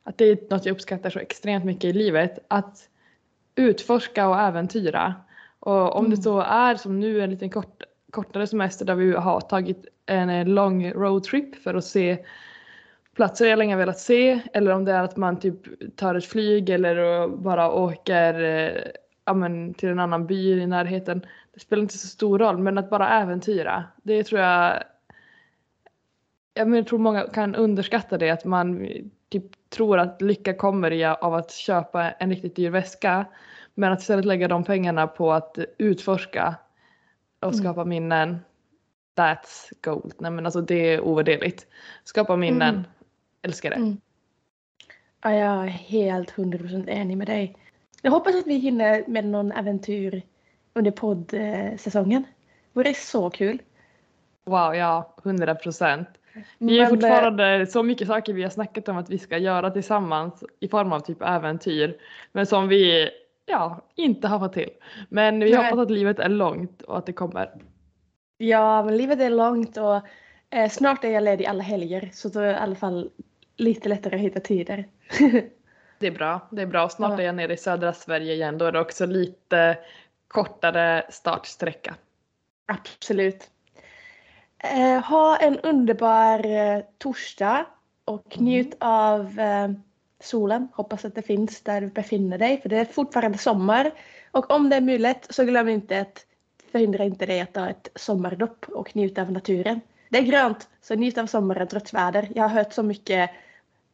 att 0.03 0.17
det 0.17 0.25
är 0.25 0.37
något 0.49 0.65
jag 0.65 0.73
uppskattar 0.73 1.09
så 1.09 1.19
extremt 1.19 1.65
mycket 1.65 1.83
i 1.83 1.93
livet. 1.93 2.39
Att 2.47 2.89
utforska 3.55 4.27
och 4.27 4.39
äventyra. 4.39 5.15
Och 5.59 5.95
om 5.95 6.09
det 6.09 6.17
så 6.17 6.41
är 6.41 6.75
som 6.75 6.99
nu 6.99 7.21
en 7.21 7.29
liten 7.29 7.49
kort, 7.49 7.83
kortare 8.11 8.47
semester 8.47 8.85
där 8.85 8.95
vi 8.95 9.15
har 9.15 9.41
tagit 9.41 9.85
en 10.05 10.29
eh, 10.29 10.47
lång 10.47 10.91
roadtrip 10.91 11.55
för 11.55 11.73
att 11.73 11.85
se 11.85 12.25
platser 13.21 13.45
jag 13.45 13.59
länge 13.59 13.75
velat 13.75 13.99
se 13.99 14.41
eller 14.53 14.71
om 14.71 14.85
det 14.85 14.91
är 14.91 15.03
att 15.03 15.17
man 15.17 15.39
typ 15.39 15.57
tar 15.95 16.15
ett 16.15 16.25
flyg 16.25 16.69
eller 16.69 17.27
bara 17.27 17.71
åker 17.71 18.43
eh, 18.43 18.91
ja, 19.25 19.33
men, 19.33 19.73
till 19.73 19.89
en 19.89 19.99
annan 19.99 20.27
by 20.27 20.61
i 20.61 20.67
närheten. 20.67 21.25
Det 21.53 21.59
spelar 21.59 21.81
inte 21.81 21.97
så 21.97 22.07
stor 22.07 22.39
roll 22.39 22.57
men 22.57 22.77
att 22.77 22.89
bara 22.89 23.09
äventyra. 23.09 23.83
Det 24.03 24.23
tror 24.23 24.41
jag 24.41 24.83
jag, 26.53 26.67
men, 26.67 26.77
jag 26.77 26.87
tror 26.87 26.99
många 26.99 27.27
kan 27.27 27.55
underskatta 27.55 28.17
det 28.17 28.29
att 28.29 28.45
man 28.45 28.87
typ 29.29 29.69
tror 29.69 29.99
att 29.99 30.21
lycka 30.21 30.53
kommer 30.53 31.23
av 31.23 31.33
att 31.33 31.51
köpa 31.51 32.11
en 32.11 32.29
riktigt 32.29 32.55
dyr 32.55 32.69
väska. 32.69 33.25
Men 33.73 33.91
att 33.91 33.99
istället 33.99 34.25
lägga 34.25 34.47
de 34.47 34.63
pengarna 34.63 35.07
på 35.07 35.31
att 35.31 35.57
utforska 35.77 36.55
och 37.39 37.55
skapa 37.55 37.85
minnen. 37.85 38.39
That's 39.15 39.71
gold. 39.81 40.13
Nej 40.17 40.31
men 40.31 40.45
alltså 40.45 40.61
det 40.61 40.93
är 40.93 41.01
ovärderligt. 41.01 41.67
Skapa 42.03 42.35
minnen. 42.35 42.75
Mm. 42.75 42.83
Älskar 43.41 43.69
det. 43.69 43.75
Mm. 43.75 43.97
Ja, 45.21 45.33
jag 45.33 45.63
är 45.63 45.67
helt 45.67 46.31
100% 46.31 46.89
enig 46.89 47.17
med 47.17 47.27
dig. 47.27 47.55
Jag 48.01 48.11
hoppas 48.11 48.35
att 48.35 48.47
vi 48.47 48.57
hinner 48.57 49.03
med 49.07 49.25
någon 49.25 49.51
äventyr 49.51 50.21
under 50.73 50.91
poddsäsongen. 50.91 52.23
Vore 52.73 52.93
så 52.93 53.29
kul. 53.29 53.61
Wow, 54.45 54.75
ja, 54.75 55.15
100 55.23 55.55
procent. 55.55 56.07
Vi 56.33 56.43
Men, 56.57 56.79
eh, 56.79 56.89
fortfarande 56.89 57.67
så 57.67 57.83
mycket 57.83 58.07
saker 58.07 58.33
vi 58.33 58.43
har 58.43 58.49
snackat 58.49 58.89
om 58.89 58.97
att 58.97 59.09
vi 59.09 59.17
ska 59.17 59.37
göra 59.37 59.71
tillsammans 59.71 60.43
i 60.59 60.67
form 60.67 60.93
av 60.93 60.99
typ 60.99 61.21
äventyr. 61.21 61.97
Men 62.31 62.45
som 62.45 62.67
vi 62.67 63.09
ja, 63.45 63.81
inte 63.95 64.27
har 64.27 64.39
fått 64.39 64.53
till. 64.53 64.69
Men 65.09 65.39
vi 65.39 65.51
Nej. 65.51 65.63
hoppas 65.63 65.79
att 65.79 65.91
livet 65.91 66.19
är 66.19 66.29
långt 66.29 66.81
och 66.81 66.97
att 66.97 67.05
det 67.05 67.13
kommer. 67.13 67.51
Ja, 68.37 68.83
men 68.83 68.97
livet 68.97 69.19
är 69.19 69.29
långt 69.29 69.77
och 69.77 69.95
eh, 70.49 70.69
snart 70.69 71.03
är 71.03 71.09
jag 71.09 71.23
ledig 71.23 71.45
alla 71.45 71.63
helger 71.63 72.09
så 72.13 72.29
då 72.29 72.39
det 72.39 72.51
i 72.51 72.55
alla 72.55 72.75
fall 72.75 73.09
lite 73.57 73.89
lättare 73.89 74.15
att 74.15 74.21
hitta 74.21 74.39
tider. 74.39 74.87
Det 75.99 76.07
är 76.07 76.11
bra. 76.11 76.47
Det 76.51 76.61
är 76.61 76.65
bra. 76.65 76.89
Snart 76.89 77.19
är 77.19 77.23
jag 77.23 77.35
nere 77.35 77.53
i 77.53 77.57
södra 77.57 77.93
Sverige 77.93 78.33
igen. 78.33 78.57
Då 78.57 78.65
är 78.65 78.71
det 78.71 78.79
också 78.79 79.05
lite 79.05 79.77
kortare 80.27 81.05
startsträcka. 81.09 81.95
Absolut. 82.65 83.49
Eh, 84.57 85.03
ha 85.03 85.37
en 85.37 85.59
underbar 85.59 86.45
eh, 86.45 86.83
torsdag 86.97 87.65
och 88.05 88.39
njut 88.39 88.75
av 88.79 89.39
eh, 89.39 89.71
solen. 90.19 90.67
Hoppas 90.73 91.05
att 91.05 91.15
det 91.15 91.21
finns 91.21 91.61
där 91.61 91.81
du 91.81 91.87
befinner 91.87 92.37
dig 92.37 92.61
för 92.61 92.69
det 92.69 92.77
är 92.77 92.85
fortfarande 92.85 93.37
sommar. 93.37 93.91
Och 94.31 94.51
om 94.51 94.69
det 94.69 94.75
är 94.75 94.81
möjligt 94.81 95.27
så 95.29 95.43
glöm 95.43 95.69
inte 95.69 96.01
att 96.01 96.25
förhindra 96.71 97.03
inte 97.03 97.25
dig 97.25 97.41
att 97.41 97.53
ta 97.53 97.69
ett 97.69 97.89
sommardopp 97.95 98.65
och 98.69 98.95
njuta 98.95 99.21
av 99.21 99.31
naturen. 99.31 99.81
Det 100.11 100.17
är 100.17 100.21
grönt 100.23 100.69
så 100.81 100.95
njut 100.95 101.17
av 101.17 101.25
sommaren 101.25 101.67
trots 101.67 101.93
väder. 101.93 102.27
Jag 102.35 102.43
har 102.43 102.49
hört 102.49 102.73
så 102.73 102.83
mycket 102.83 103.29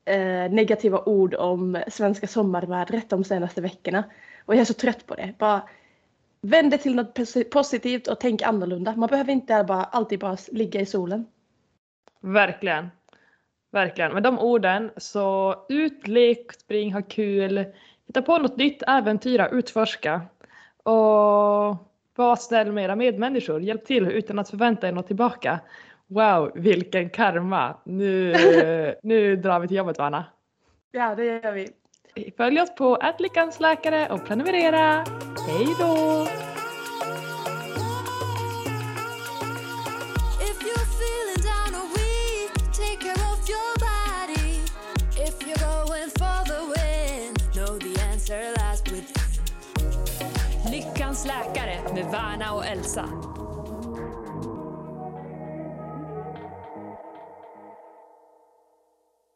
eh, 0.05 0.51
negativa 0.51 1.03
ord 1.05 1.36
om 1.36 1.84
svenska 1.88 2.28
sommarvädret 2.28 3.09
de 3.09 3.24
senaste 3.24 3.61
veckorna 3.61 4.03
och 4.45 4.55
jag 4.55 4.61
är 4.61 4.65
så 4.65 4.74
trött 4.74 5.05
på 5.05 5.15
det. 5.15 5.34
Bara 5.38 5.61
Vänd 6.41 6.72
det 6.72 6.78
till 6.78 6.95
något 6.95 7.20
positivt 7.49 8.07
och 8.07 8.20
tänk 8.20 8.41
annorlunda. 8.41 8.95
Man 8.95 9.09
behöver 9.09 9.34
inte 9.34 9.65
bara, 9.68 9.84
alltid 9.84 10.20
bara 10.20 10.38
ligga 10.51 10.82
i 10.82 10.86
solen. 10.86 11.26
Verkligen. 12.22 12.89
Verkligen. 13.72 14.13
Med 14.13 14.24
de 14.24 14.39
orden 14.39 14.91
så 14.97 15.55
ut, 15.70 16.07
lek, 16.07 16.53
spring, 16.53 16.93
ha 16.93 17.01
kul. 17.01 17.65
Hitta 18.07 18.22
på 18.22 18.38
något 18.38 18.57
nytt, 18.57 18.84
äventyra, 18.88 19.49
utforska. 19.49 20.22
Och 20.84 21.76
var 22.15 22.36
snäll 22.36 22.72
med 22.72 22.84
era 22.84 22.95
medmänniskor. 22.95 23.61
Hjälp 23.61 23.86
till 23.86 24.07
utan 24.07 24.39
att 24.39 24.49
förvänta 24.49 24.88
er 24.88 24.91
något 24.91 25.07
tillbaka. 25.07 25.59
Wow, 26.07 26.51
vilken 26.55 27.09
karma. 27.09 27.77
Nu, 27.85 28.33
nu 29.03 29.35
drar 29.35 29.59
vi 29.59 29.67
till 29.67 29.77
jobbet 29.77 29.97
Vanna. 29.97 30.25
Ja, 30.91 31.15
det 31.15 31.25
gör 31.25 31.51
vi. 31.51 31.69
Följ 32.37 32.61
oss 32.61 32.75
på 32.75 32.97
Lyckans 33.19 33.59
läkare 33.59 34.09
och 34.09 34.25
prenumerera. 34.25 35.05
Hej 35.47 35.67
då! 35.79 36.27
Lyckans 50.71 51.25
läkare 51.25 51.93
med 51.93 52.05
Värna 52.11 52.53
och 52.53 52.65
Elsa. 52.65 53.09